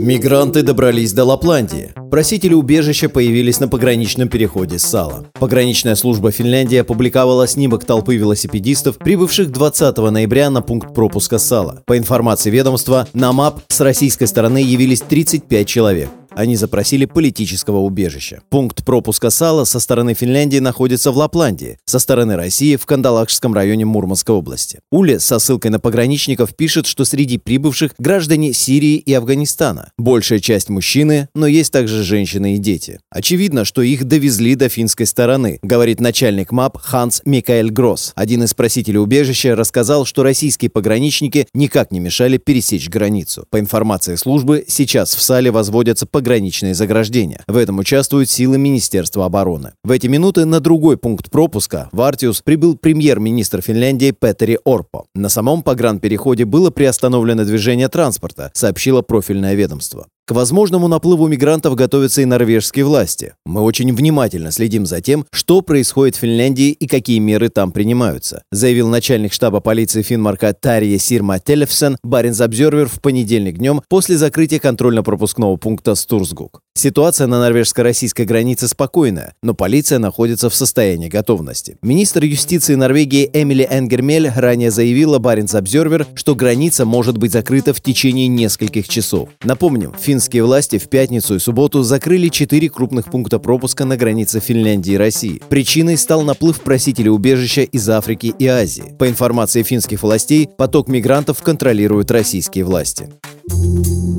Мигранты 0.00 0.62
добрались 0.64 1.12
до 1.12 1.24
Лапландии. 1.24 1.92
Просители 2.10 2.54
убежища 2.54 3.08
появились 3.08 3.60
на 3.60 3.68
пограничном 3.68 4.28
переходе 4.28 4.80
Сала. 4.80 5.26
Пограничная 5.38 5.94
служба 5.94 6.32
Финляндии 6.32 6.78
опубликовала 6.78 7.46
снимок 7.46 7.84
толпы 7.84 8.16
велосипедистов, 8.16 8.98
прибывших 8.98 9.52
20 9.52 9.96
ноября 9.98 10.50
на 10.50 10.60
пункт 10.60 10.92
пропуска 10.92 11.38
Сала. 11.38 11.84
По 11.86 11.96
информации 11.96 12.50
ведомства, 12.50 13.06
на 13.14 13.32
МАП 13.32 13.60
с 13.68 13.80
российской 13.80 14.24
стороны 14.24 14.58
явились 14.58 15.02
35 15.02 15.68
человек. 15.68 16.08
Они 16.34 16.56
запросили 16.56 17.04
политического 17.04 17.78
убежища. 17.78 18.42
Пункт 18.50 18.84
пропуска 18.84 19.30
Сала 19.30 19.64
со 19.64 19.80
стороны 19.80 20.14
Финляндии 20.14 20.58
находится 20.58 21.10
в 21.10 21.16
Лапландии, 21.16 21.78
со 21.84 21.98
стороны 21.98 22.36
России 22.36 22.76
в 22.76 22.86
Кандалакшском 22.86 23.52
районе 23.54 23.84
Мурманской 23.84 24.34
области. 24.34 24.80
Yle 24.90 25.18
со 25.18 25.38
ссылкой 25.38 25.70
на 25.70 25.80
пограничников 25.80 26.54
пишет, 26.54 26.86
что 26.86 27.04
среди 27.04 27.38
прибывших 27.38 27.92
граждане 27.98 28.52
Сирии 28.52 28.96
и 28.96 29.12
Афганистана. 29.12 29.92
Большая 29.98 30.38
часть 30.38 30.68
мужчины, 30.68 31.28
но 31.34 31.46
есть 31.46 31.72
также 31.72 32.02
женщины 32.02 32.54
и 32.54 32.58
дети. 32.58 33.00
Очевидно, 33.10 33.64
что 33.64 33.82
их 33.82 34.04
довезли 34.04 34.54
до 34.54 34.68
финской 34.68 35.06
стороны, 35.06 35.58
говорит 35.62 36.00
начальник 36.00 36.52
МАП 36.52 36.78
Ханс 36.78 37.22
Микаэль 37.24 37.70
Гросс. 37.70 38.12
Один 38.14 38.44
из 38.44 38.54
просителей 38.54 38.98
убежища 38.98 39.56
рассказал, 39.56 40.04
что 40.04 40.22
российские 40.22 40.70
пограничники 40.70 41.46
никак 41.54 41.90
не 41.90 42.00
мешали 42.00 42.36
пересечь 42.38 42.88
границу. 42.88 43.44
По 43.50 43.58
информации 43.58 44.14
службы, 44.14 44.64
сейчас 44.68 45.14
в 45.14 45.22
Сале 45.22 45.50
возводятся 45.50 46.06
пограничные 46.20 46.74
заграждения. 46.74 47.42
В 47.48 47.56
этом 47.56 47.78
участвуют 47.78 48.28
силы 48.28 48.58
Министерства 48.58 49.24
обороны. 49.24 49.72
В 49.82 49.90
эти 49.90 50.06
минуты 50.06 50.44
на 50.44 50.60
другой 50.60 50.98
пункт 50.98 51.30
пропуска 51.30 51.88
в 51.92 52.02
Артиус 52.02 52.42
прибыл 52.42 52.76
премьер-министр 52.76 53.62
Финляндии 53.62 54.10
Петери 54.10 54.58
Орпо. 54.66 55.06
На 55.14 55.30
самом 55.30 55.62
погранпереходе 55.62 56.44
было 56.44 56.70
приостановлено 56.70 57.46
движение 57.46 57.88
транспорта, 57.88 58.50
сообщило 58.52 59.00
профильное 59.00 59.54
ведомство. 59.54 60.08
К 60.26 60.32
возможному 60.32 60.86
наплыву 60.86 61.26
мигрантов 61.26 61.74
готовятся 61.74 62.22
и 62.22 62.24
норвежские 62.24 62.84
власти. 62.84 63.34
Мы 63.44 63.62
очень 63.62 63.92
внимательно 63.92 64.52
следим 64.52 64.86
за 64.86 65.00
тем, 65.00 65.26
что 65.32 65.60
происходит 65.60 66.14
в 66.14 66.20
Финляндии 66.20 66.70
и 66.70 66.86
какие 66.86 67.18
меры 67.18 67.48
там 67.48 67.72
принимаются, 67.72 68.42
заявил 68.52 68.88
начальник 68.88 69.32
штаба 69.32 69.60
полиции 69.60 70.02
Финмарка 70.02 70.52
Тарья 70.52 70.98
Сирма 70.98 71.40
Телефсен 71.40 71.96
Баренц 72.04 72.40
Обзервер 72.40 72.86
в 72.86 73.00
понедельник 73.00 73.58
днем 73.58 73.82
после 73.88 74.16
закрытия 74.16 74.60
контрольно-пропускного 74.60 75.56
пункта 75.56 75.96
Стурсгук. 75.96 76.60
Ситуация 76.74 77.26
на 77.26 77.40
норвежско-российской 77.40 78.24
границе 78.24 78.68
спокойная, 78.68 79.34
но 79.42 79.54
полиция 79.54 79.98
находится 79.98 80.48
в 80.48 80.54
состоянии 80.54 81.08
готовности. 81.08 81.76
Министр 81.82 82.24
юстиции 82.24 82.76
Норвегии 82.76 83.28
Эмили 83.32 83.66
Энгермель 83.68 84.30
ранее 84.34 84.70
заявила 84.70 85.18
Баренц 85.18 85.54
Обзервер, 85.54 86.06
что 86.14 86.36
граница 86.36 86.84
может 86.84 87.18
быть 87.18 87.32
закрыта 87.32 87.74
в 87.74 87.80
течение 87.80 88.28
нескольких 88.28 88.88
часов. 88.88 89.28
Напомним, 89.42 89.92
фин 90.00 90.19
Финские 90.20 90.44
власти 90.44 90.76
в 90.76 90.86
пятницу 90.90 91.36
и 91.36 91.38
субботу 91.38 91.82
закрыли 91.82 92.28
четыре 92.28 92.68
крупных 92.68 93.06
пункта 93.06 93.38
пропуска 93.38 93.86
на 93.86 93.96
границе 93.96 94.38
Финляндии 94.38 94.92
и 94.92 94.96
России. 94.98 95.40
Причиной 95.48 95.96
стал 95.96 96.20
наплыв 96.20 96.60
просителей 96.60 97.08
убежища 97.08 97.62
из 97.62 97.88
Африки 97.88 98.34
и 98.38 98.46
Азии. 98.46 98.94
По 98.98 99.08
информации 99.08 99.62
финских 99.62 100.02
властей, 100.02 100.46
поток 100.58 100.88
мигрантов 100.88 101.42
контролируют 101.42 102.10
российские 102.10 102.64
власти. 102.64 103.08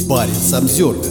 Парень 0.09 0.55
Обзервер 0.55 1.05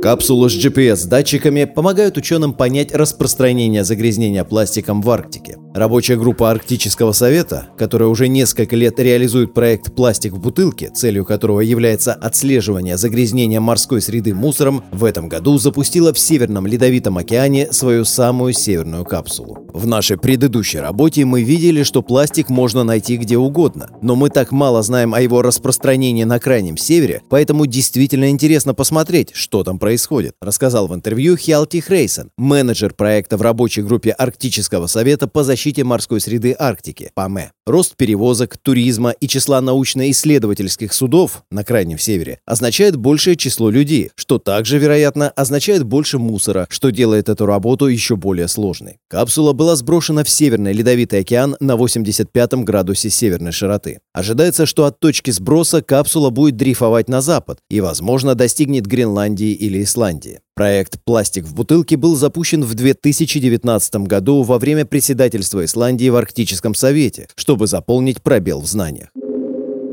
Капсулы 0.00 0.48
с 0.48 0.54
GPS-датчиками 0.54 1.64
помогают 1.64 2.16
ученым 2.16 2.54
понять 2.54 2.94
распространение 2.94 3.82
загрязнения 3.82 4.44
пластиком 4.44 5.02
в 5.02 5.10
Арктике. 5.10 5.56
Рабочая 5.74 6.16
группа 6.16 6.50
Арктического 6.50 7.12
совета, 7.12 7.68
которая 7.78 8.10
уже 8.10 8.28
несколько 8.28 8.76
лет 8.76 9.00
реализует 9.00 9.54
проект 9.54 9.94
«Пластик 9.94 10.34
в 10.34 10.38
бутылке», 10.38 10.90
целью 10.90 11.24
которого 11.24 11.60
является 11.60 12.12
отслеживание 12.12 12.98
загрязнения 12.98 13.58
морской 13.58 14.02
среды 14.02 14.34
мусором, 14.34 14.84
в 14.92 15.02
этом 15.02 15.30
году 15.30 15.56
запустила 15.56 16.12
в 16.12 16.18
Северном 16.18 16.66
Ледовитом 16.66 17.16
океане 17.16 17.72
свою 17.72 18.04
самую 18.04 18.52
северную 18.52 19.06
капсулу. 19.06 19.66
В 19.72 19.86
нашей 19.86 20.18
предыдущей 20.18 20.78
работе 20.78 21.24
мы 21.24 21.42
видели, 21.42 21.84
что 21.84 22.02
пластик 22.02 22.50
можно 22.50 22.84
найти 22.84 23.16
где 23.16 23.38
угодно, 23.38 23.88
но 24.02 24.14
мы 24.14 24.28
так 24.28 24.52
мало 24.52 24.82
знаем 24.82 25.14
о 25.14 25.22
его 25.22 25.40
распространении 25.40 26.24
на 26.24 26.38
крайнем 26.38 26.76
севере, 26.76 27.22
поэтому 27.30 27.64
действительно 27.64 28.28
интересно 28.28 28.74
посмотреть, 28.74 29.30
что 29.32 29.64
там 29.64 29.78
происходит 29.78 30.34
рассказал 30.42 30.86
в 30.86 30.94
интервью 30.94 31.38
Хьялти 31.38 31.80
Хрейсон, 31.80 32.30
менеджер 32.36 32.92
проекта 32.92 33.38
в 33.38 33.42
рабочей 33.42 33.80
группе 33.80 34.10
Арктического 34.10 34.86
совета 34.86 35.26
по 35.26 35.42
защите 35.42 35.61
морской 35.84 36.20
среды 36.20 36.54
Арктики, 36.58 37.10
ПАМЭ. 37.14 37.52
Рост 37.64 37.96
перевозок, 37.96 38.56
туризма 38.58 39.10
и 39.10 39.28
числа 39.28 39.60
научно-исследовательских 39.60 40.92
судов 40.92 41.44
на 41.50 41.62
Крайнем 41.62 41.96
Севере 41.96 42.40
означает 42.44 42.96
большее 42.96 43.36
число 43.36 43.70
людей, 43.70 44.10
что 44.16 44.38
также, 44.38 44.78
вероятно, 44.78 45.30
означает 45.30 45.84
больше 45.84 46.18
мусора, 46.18 46.66
что 46.70 46.90
делает 46.90 47.28
эту 47.28 47.46
работу 47.46 47.86
еще 47.86 48.16
более 48.16 48.48
сложной. 48.48 48.98
Капсула 49.08 49.52
была 49.52 49.76
сброшена 49.76 50.24
в 50.24 50.28
Северный 50.28 50.72
Ледовитый 50.72 51.20
океан 51.20 51.56
на 51.60 51.76
85 51.76 52.54
градусе 52.64 53.10
северной 53.10 53.52
широты. 53.52 54.00
Ожидается, 54.12 54.66
что 54.66 54.84
от 54.84 54.98
точки 54.98 55.30
сброса 55.30 55.82
капсула 55.82 56.30
будет 56.30 56.56
дрейфовать 56.56 57.08
на 57.08 57.20
запад 57.20 57.58
и, 57.70 57.80
возможно, 57.80 58.34
достигнет 58.34 58.86
Гренландии 58.86 59.52
или 59.52 59.82
Исландии. 59.84 60.40
Проект 60.54 61.02
«Пластик 61.02 61.44
в 61.44 61.54
бутылке» 61.54 61.96
был 61.96 62.14
запущен 62.14 62.62
в 62.62 62.74
2019 62.74 63.94
году 64.06 64.42
во 64.42 64.58
время 64.58 64.84
председательства 64.84 65.64
Исландии 65.64 66.10
в 66.10 66.16
Арктическом 66.16 66.74
совете, 66.74 67.28
чтобы 67.36 67.66
заполнить 67.66 68.22
пробел 68.22 68.60
в 68.60 68.66
знаниях. 68.66 69.08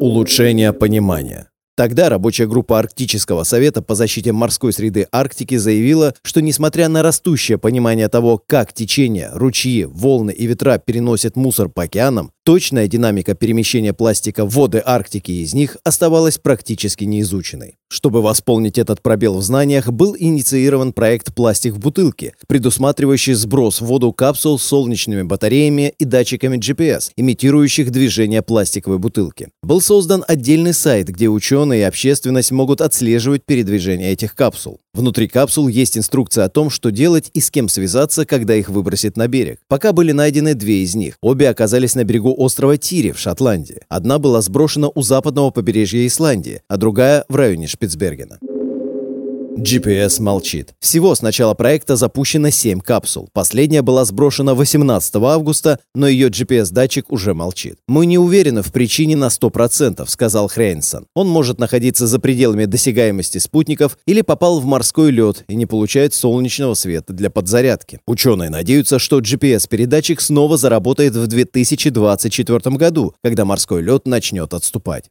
Улучшение 0.02 0.74
понимания. 0.74 1.50
Тогда 1.80 2.10
рабочая 2.10 2.46
группа 2.46 2.78
Арктического 2.78 3.44
совета 3.44 3.82
по 3.82 3.96
защите 3.96 4.34
морской 4.34 4.74
среды 4.74 5.08
Арктики 5.14 5.56
заявила, 5.56 6.14
что 6.24 6.42
несмотря 6.42 6.90
на 6.90 7.04
растущее 7.04 7.58
понимание 7.58 8.10
того, 8.10 8.44
как 8.46 8.74
течения, 8.74 9.32
ручьи, 9.34 9.86
волны 9.86 10.32
и 10.32 10.46
ветра 10.46 10.78
переносят 10.78 11.38
мусор 11.38 11.70
по 11.70 11.84
океанам, 11.84 12.34
точная 12.50 12.88
динамика 12.88 13.36
перемещения 13.36 13.94
пластика 13.94 14.44
в 14.44 14.50
воды 14.56 14.82
Арктики 14.84 15.32
из 15.32 15.54
них 15.54 15.78
оставалась 15.84 16.40
практически 16.40 17.04
неизученной. 17.04 17.76
Чтобы 17.92 18.24
восполнить 18.24 18.80
этот 18.80 19.04
пробел 19.04 19.38
в 19.38 19.44
знаниях, 19.44 19.92
был 19.92 20.16
инициирован 20.18 20.94
проект 20.94 21.34
«Пластик 21.34 21.74
в 21.74 21.80
бутылке», 21.80 22.34
предусматривающий 22.48 23.34
сброс 23.34 23.82
в 23.82 23.86
воду 23.86 24.14
капсул 24.14 24.58
с 24.58 24.64
солнечными 24.64 25.24
батареями 25.24 25.94
и 26.00 26.06
датчиками 26.06 26.58
GPS, 26.58 27.12
имитирующих 27.16 27.92
движение 27.92 28.42
пластиковой 28.42 28.98
бутылки. 28.98 29.50
Был 29.62 29.82
создан 29.82 30.24
отдельный 30.28 30.74
сайт, 30.74 31.10
где 31.10 31.30
ученые 31.30 31.82
и 31.82 31.84
общественность 31.84 32.52
могут 32.52 32.82
отслеживать 32.82 33.44
передвижение 33.46 34.12
этих 34.12 34.34
капсул. 34.34 34.80
Внутри 34.94 35.28
капсул 35.28 35.68
есть 35.68 35.98
инструкция 35.98 36.46
о 36.46 36.50
том, 36.50 36.70
что 36.70 36.92
делать 36.92 37.30
и 37.34 37.42
с 37.42 37.52
кем 37.52 37.70
связаться, 37.70 38.26
когда 38.26 38.56
их 38.56 38.70
выбросит 38.70 39.18
на 39.18 39.28
берег. 39.28 39.60
Пока 39.68 39.94
были 39.94 40.12
найдены 40.12 40.56
две 40.56 40.84
из 40.84 40.94
них. 40.94 41.16
Обе 41.22 41.50
оказались 41.50 41.96
на 41.96 42.04
берегу 42.04 42.34
острова 42.40 42.78
Тири 42.78 43.12
в 43.12 43.20
Шотландии. 43.20 43.82
Одна 43.90 44.18
была 44.18 44.42
сброшена 44.42 44.90
у 44.96 45.02
западного 45.02 45.52
побережья 45.52 46.08
Исландии, 46.08 46.62
а 46.70 46.78
другая 46.78 47.26
в 47.28 47.36
районе 47.36 47.68
Шпицбергена. 47.68 48.40
GPS 49.58 50.22
молчит. 50.22 50.74
Всего 50.80 51.16
с 51.16 51.22
начала 51.22 51.54
проекта 51.54 51.96
запущено 51.96 52.50
7 52.50 52.80
капсул. 52.80 53.30
Последняя 53.34 53.82
была 53.82 54.06
сброшена 54.06 54.54
18 54.54 55.16
августа, 55.16 55.80
но 55.94 56.08
ее 56.08 56.30
GPS-датчик 56.30 57.06
уже 57.10 57.34
молчит. 57.34 57.78
«Мы 57.88 58.06
не 58.06 58.18
уверены 58.18 58.62
в 58.62 58.72
причине 58.72 59.16
на 59.16 59.28
100%,— 59.28 60.06
сказал 60.08 60.48
Хрейнсон. 60.48 61.06
Он 61.16 61.28
может 61.28 61.60
находиться 61.60 62.08
за 62.08 62.20
пределами 62.20 62.66
досягаемости 62.66 63.38
спутников 63.38 63.98
или 64.06 64.22
попал 64.22 64.60
в 64.60 64.66
морской 64.66 65.12
лед 65.12 65.44
и 65.48 65.56
не 65.56 65.66
получает 65.66 66.14
солнечного 66.14 66.74
света 66.74 67.14
для 67.14 67.30
подзарядки. 67.30 68.00
Ученые 68.08 68.50
надеются, 68.50 69.00
что 69.00 69.20
GPS-передатчик 69.20 70.22
снова 70.22 70.58
заработает 70.58 71.16
в 71.16 71.28
2024 71.28 72.76
году, 72.76 73.14
когда 73.24 73.46
морской 73.46 73.82
лед 73.82 74.08
начнет 74.08 74.54
отступать. 74.54 75.06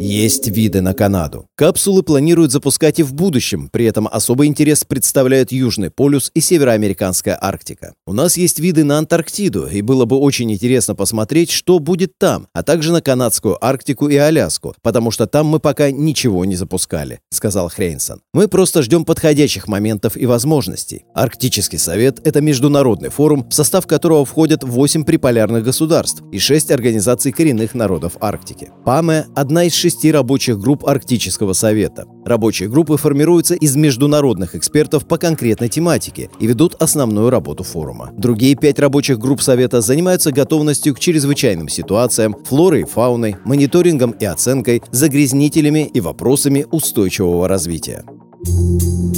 Есть 0.00 0.48
виды 0.48 0.80
на 0.80 0.94
Канаду. 0.94 1.46
Капсулы 1.56 2.02
планируют 2.02 2.50
запускать 2.50 2.98
и 2.98 3.02
в 3.02 3.14
будущем, 3.14 3.68
при 3.72 3.84
этом 3.84 4.08
особый 4.10 4.48
интерес 4.48 4.84
представляют 4.84 5.52
Южный 5.52 5.90
полюс 5.90 6.30
и 6.34 6.40
Североамериканская 6.40 7.38
Арктика. 7.40 7.94
У 8.06 8.12
нас 8.12 8.36
есть 8.36 8.58
виды 8.58 8.84
на 8.84 8.98
Антарктиду, 8.98 9.66
и 9.66 9.80
было 9.80 10.04
бы 10.04 10.16
очень 10.16 10.52
интересно 10.52 10.94
посмотреть, 10.94 11.50
что 11.50 11.78
будет 11.78 12.18
там, 12.18 12.48
а 12.52 12.62
также 12.62 12.92
на 12.92 13.00
Канадскую 13.00 13.64
Арктику 13.64 14.08
и 14.08 14.16
Аляску, 14.16 14.74
потому 14.82 15.10
что 15.10 15.26
там 15.26 15.46
мы 15.46 15.60
пока 15.60 15.90
ничего 15.90 16.44
не 16.44 16.56
запускали, 16.56 17.20
сказал 17.30 17.68
Хрейнсон. 17.68 18.20
Мы 18.34 18.48
просто 18.48 18.82
ждем 18.82 19.04
подходящих 19.04 19.68
моментов 19.68 20.16
и 20.16 20.26
возможностей. 20.26 21.04
Арктический 21.14 21.78
совет– 21.78 22.20
это 22.26 22.40
международный 22.40 23.10
форум, 23.10 23.48
в 23.48 23.54
состав 23.54 23.86
которого 23.86 24.24
входят 24.24 24.64
8 24.64 25.04
приполярных 25.04 25.64
государств 25.64 26.22
и 26.32 26.38
6 26.38 26.70
организаций 26.70 27.30
коренных 27.32 27.74
народов 27.74 28.16
Арктики. 28.20 28.70
ПАМЕ– 28.84 29.26
одна 29.34 29.64
из 29.64 29.72
шести 29.82 30.12
рабочих 30.12 30.60
групп 30.60 30.86
Арктического 30.86 31.54
совета. 31.54 32.06
Рабочие 32.24 32.68
группы 32.68 32.96
формируются 32.96 33.54
из 33.54 33.74
международных 33.74 34.54
экспертов 34.54 35.06
по 35.06 35.18
конкретной 35.18 35.68
тематике 35.68 36.30
и 36.38 36.46
ведут 36.46 36.76
основную 36.80 37.30
работу 37.30 37.64
форума. 37.64 38.10
Другие 38.16 38.54
пять 38.54 38.78
рабочих 38.78 39.18
групп 39.18 39.42
Совета 39.42 39.80
занимаются 39.80 40.30
готовностью 40.30 40.94
к 40.94 41.00
чрезвычайным 41.00 41.68
ситуациям, 41.68 42.36
флорой 42.44 42.82
и 42.82 42.84
фауной, 42.84 43.36
мониторингом 43.44 44.12
и 44.12 44.24
оценкой, 44.24 44.82
загрязнителями 44.92 45.90
и 45.92 46.00
вопросами 46.00 46.64
устойчивого 46.70 47.48
развития. 47.48 48.04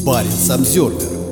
Парень 0.06 0.30
Самсервер 0.30 1.23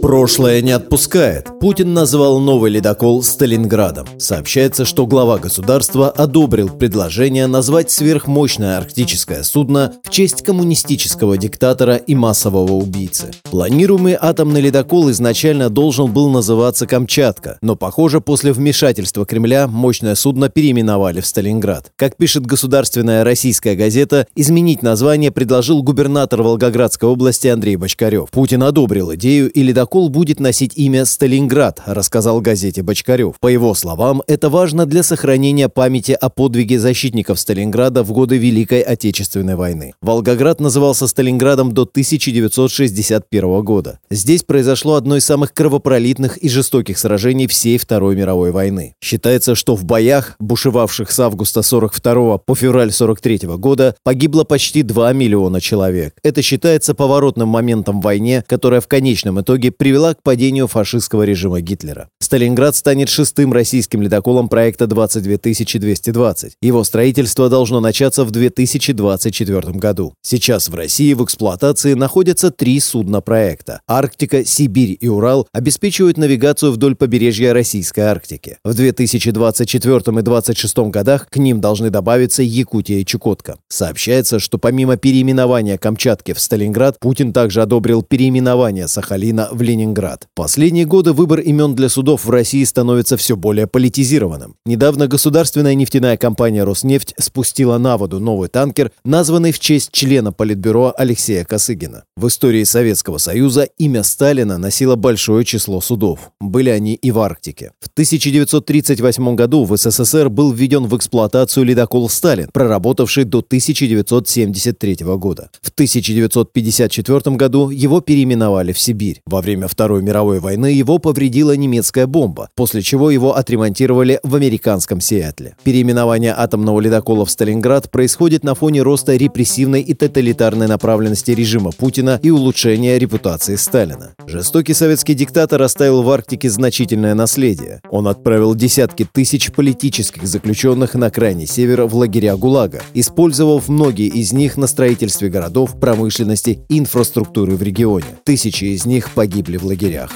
Прошлое 0.00 0.62
не 0.62 0.70
отпускает. 0.70 1.48
Путин 1.60 1.92
назвал 1.92 2.38
новый 2.38 2.70
ледокол 2.70 3.22
Сталинградом. 3.22 4.06
Сообщается, 4.18 4.84
что 4.84 5.06
глава 5.06 5.38
государства 5.38 6.08
одобрил 6.08 6.68
предложение 6.68 7.48
назвать 7.48 7.90
сверхмощное 7.90 8.78
арктическое 8.78 9.42
судно 9.42 9.94
в 10.04 10.10
честь 10.10 10.42
коммунистического 10.42 11.36
диктатора 11.36 11.96
и 11.96 12.14
массового 12.14 12.74
убийцы. 12.74 13.32
Планируемый 13.50 14.16
атомный 14.18 14.60
ледокол 14.60 15.10
изначально 15.10 15.68
должен 15.68 16.12
был 16.12 16.30
называться 16.30 16.86
Камчатка, 16.86 17.58
но, 17.60 17.74
похоже, 17.74 18.20
после 18.20 18.52
вмешательства 18.52 19.26
Кремля 19.26 19.66
мощное 19.66 20.14
судно 20.14 20.48
переименовали 20.48 21.20
в 21.20 21.26
Сталинград. 21.26 21.90
Как 21.96 22.16
пишет 22.16 22.46
государственная 22.46 23.24
российская 23.24 23.74
газета, 23.74 24.28
изменить 24.36 24.82
название 24.82 25.32
предложил 25.32 25.82
губернатор 25.82 26.42
Волгоградской 26.42 27.08
области 27.08 27.48
Андрей 27.48 27.74
Бочкарев. 27.76 28.30
Путин 28.30 28.62
одобрил 28.62 29.12
идею 29.14 29.50
и 29.50 29.62
ледокол 29.62 29.87
Ледокол 29.88 30.10
будет 30.10 30.38
носить 30.38 30.76
имя 30.76 31.06
«Сталинград», 31.06 31.80
рассказал 31.86 32.42
газете 32.42 32.82
Бочкарев. 32.82 33.36
По 33.40 33.48
его 33.48 33.72
словам, 33.72 34.22
это 34.26 34.50
важно 34.50 34.84
для 34.84 35.02
сохранения 35.02 35.70
памяти 35.70 36.12
о 36.12 36.28
подвиге 36.28 36.78
защитников 36.78 37.40
Сталинграда 37.40 38.02
в 38.02 38.12
годы 38.12 38.36
Великой 38.36 38.82
Отечественной 38.82 39.56
войны. 39.56 39.94
Волгоград 40.02 40.60
назывался 40.60 41.06
Сталинградом 41.06 41.72
до 41.72 41.84
1961 41.84 43.62
года. 43.62 43.98
Здесь 44.10 44.42
произошло 44.42 44.96
одно 44.96 45.16
из 45.16 45.24
самых 45.24 45.54
кровопролитных 45.54 46.36
и 46.36 46.50
жестоких 46.50 46.98
сражений 46.98 47.46
всей 47.46 47.78
Второй 47.78 48.14
мировой 48.14 48.52
войны. 48.52 48.94
Считается, 49.00 49.54
что 49.54 49.74
в 49.74 49.86
боях, 49.86 50.36
бушевавших 50.38 51.10
с 51.10 51.18
августа 51.18 51.62
42 51.62 52.36
по 52.36 52.54
февраль 52.54 52.92
43 52.92 53.56
года, 53.56 53.96
погибло 54.02 54.44
почти 54.44 54.82
2 54.82 55.14
миллиона 55.14 55.62
человек. 55.62 56.14
Это 56.22 56.42
считается 56.42 56.94
поворотным 56.94 57.48
моментом 57.48 58.02
в 58.02 58.04
войне, 58.04 58.44
которая 58.46 58.82
в 58.82 58.86
конечном 58.86 59.40
итоге 59.40 59.70
привела 59.78 60.14
к 60.14 60.22
падению 60.22 60.66
фашистского 60.66 61.22
режима 61.22 61.60
Гитлера. 61.60 62.08
Сталинград 62.20 62.76
станет 62.76 63.08
шестым 63.08 63.54
российским 63.54 64.02
ледоколом 64.02 64.50
проекта 64.50 64.86
22220. 64.86 66.52
Его 66.60 66.84
строительство 66.84 67.48
должно 67.48 67.80
начаться 67.80 68.24
в 68.24 68.30
2024 68.30 69.72
году. 69.78 70.12
Сейчас 70.20 70.68
в 70.68 70.74
России 70.74 71.14
в 71.14 71.24
эксплуатации 71.24 71.94
находятся 71.94 72.50
три 72.50 72.80
судна 72.80 73.22
проекта. 73.22 73.80
Арктика, 73.88 74.44
Сибирь 74.44 74.98
и 75.00 75.08
Урал 75.08 75.48
обеспечивают 75.52 76.18
навигацию 76.18 76.72
вдоль 76.72 76.96
побережья 76.96 77.54
Российской 77.54 78.00
Арктики. 78.00 78.58
В 78.64 78.74
2024 78.74 79.96
и 79.96 80.22
2026 80.22 80.78
годах 80.90 81.28
к 81.30 81.36
ним 81.36 81.60
должны 81.60 81.90
добавиться 81.90 82.42
Якутия 82.42 82.98
и 82.98 83.04
Чукотка. 83.06 83.56
Сообщается, 83.68 84.38
что 84.38 84.58
помимо 84.58 84.96
переименования 84.96 85.78
Камчатки 85.78 86.32
в 86.32 86.40
Сталинград, 86.40 86.98
Путин 86.98 87.32
также 87.32 87.62
одобрил 87.62 88.02
переименование 88.02 88.88
Сахалина 88.88 89.48
в 89.52 89.62
Ленинград. 89.68 90.28
Последние 90.34 90.86
годы 90.86 91.12
выбор 91.12 91.40
имен 91.40 91.74
для 91.74 91.90
судов 91.90 92.24
в 92.24 92.30
России 92.30 92.64
становится 92.64 93.18
все 93.18 93.36
более 93.36 93.66
политизированным. 93.66 94.56
Недавно 94.64 95.08
государственная 95.08 95.74
нефтяная 95.74 96.16
компания 96.16 96.64
«Роснефть» 96.64 97.14
спустила 97.18 97.76
на 97.76 97.98
воду 97.98 98.18
новый 98.18 98.48
танкер, 98.48 98.92
названный 99.04 99.52
в 99.52 99.58
честь 99.58 99.90
члена 99.92 100.32
Политбюро 100.32 100.94
Алексея 100.96 101.44
Косыгина. 101.44 102.04
В 102.16 102.28
истории 102.28 102.64
Советского 102.64 103.18
Союза 103.18 103.68
имя 103.76 104.02
Сталина 104.02 104.56
носило 104.56 104.96
большое 104.96 105.44
число 105.44 105.82
судов. 105.82 106.30
Были 106.40 106.70
они 106.70 106.94
и 106.94 107.10
в 107.10 107.18
Арктике. 107.18 107.72
В 107.80 107.88
1938 107.88 109.34
году 109.34 109.64
в 109.64 109.76
СССР 109.76 110.30
был 110.30 110.52
введен 110.52 110.86
в 110.86 110.96
эксплуатацию 110.96 111.64
ледокол 111.64 112.08
«Сталин», 112.08 112.48
проработавший 112.52 113.24
до 113.24 113.38
1973 113.38 114.96
года. 115.18 115.50
В 115.60 115.68
1954 115.70 117.36
году 117.36 117.68
его 117.68 118.00
переименовали 118.00 118.72
в 118.72 118.78
Сибирь. 118.78 119.20
Во 119.26 119.42
время 119.42 119.57
время 119.58 119.68
Второй 119.68 120.02
мировой 120.02 120.38
войны 120.38 120.66
его 120.66 120.98
повредила 120.98 121.56
немецкая 121.56 122.06
бомба, 122.06 122.48
после 122.54 122.80
чего 122.80 123.10
его 123.10 123.34
отремонтировали 123.34 124.20
в 124.22 124.36
американском 124.36 125.00
Сиэтле. 125.00 125.56
Переименование 125.64 126.32
атомного 126.36 126.80
ледокола 126.80 127.24
в 127.24 127.30
Сталинград 127.30 127.90
происходит 127.90 128.44
на 128.44 128.54
фоне 128.54 128.82
роста 128.82 129.16
репрессивной 129.16 129.80
и 129.80 129.94
тоталитарной 129.94 130.68
направленности 130.68 131.32
режима 131.32 131.72
Путина 131.72 132.20
и 132.22 132.30
улучшения 132.30 132.98
репутации 132.98 133.56
Сталина. 133.56 134.14
Жестокий 134.26 134.74
советский 134.74 135.14
диктатор 135.14 135.60
оставил 135.62 136.02
в 136.02 136.10
Арктике 136.10 136.50
значительное 136.50 137.14
наследие. 137.14 137.80
Он 137.90 138.06
отправил 138.06 138.54
десятки 138.54 139.08
тысяч 139.12 139.50
политических 139.50 140.26
заключенных 140.26 140.94
на 140.94 141.10
крайний 141.10 141.46
север 141.46 141.86
в 141.86 141.96
лагеря 141.96 142.36
ГУЛАГа, 142.36 142.82
использовав 142.94 143.68
многие 143.68 144.06
из 144.06 144.32
них 144.32 144.56
на 144.56 144.68
строительстве 144.68 145.28
городов, 145.28 145.80
промышленности 145.80 146.60
и 146.68 146.78
инфраструктуры 146.78 147.56
в 147.56 147.62
регионе. 147.62 148.06
Тысячи 148.24 148.66
из 148.66 148.86
них 148.86 149.10
погибли 149.10 149.47
погибли 149.48 149.56
в 149.56 149.64
лагерях. 149.64 150.10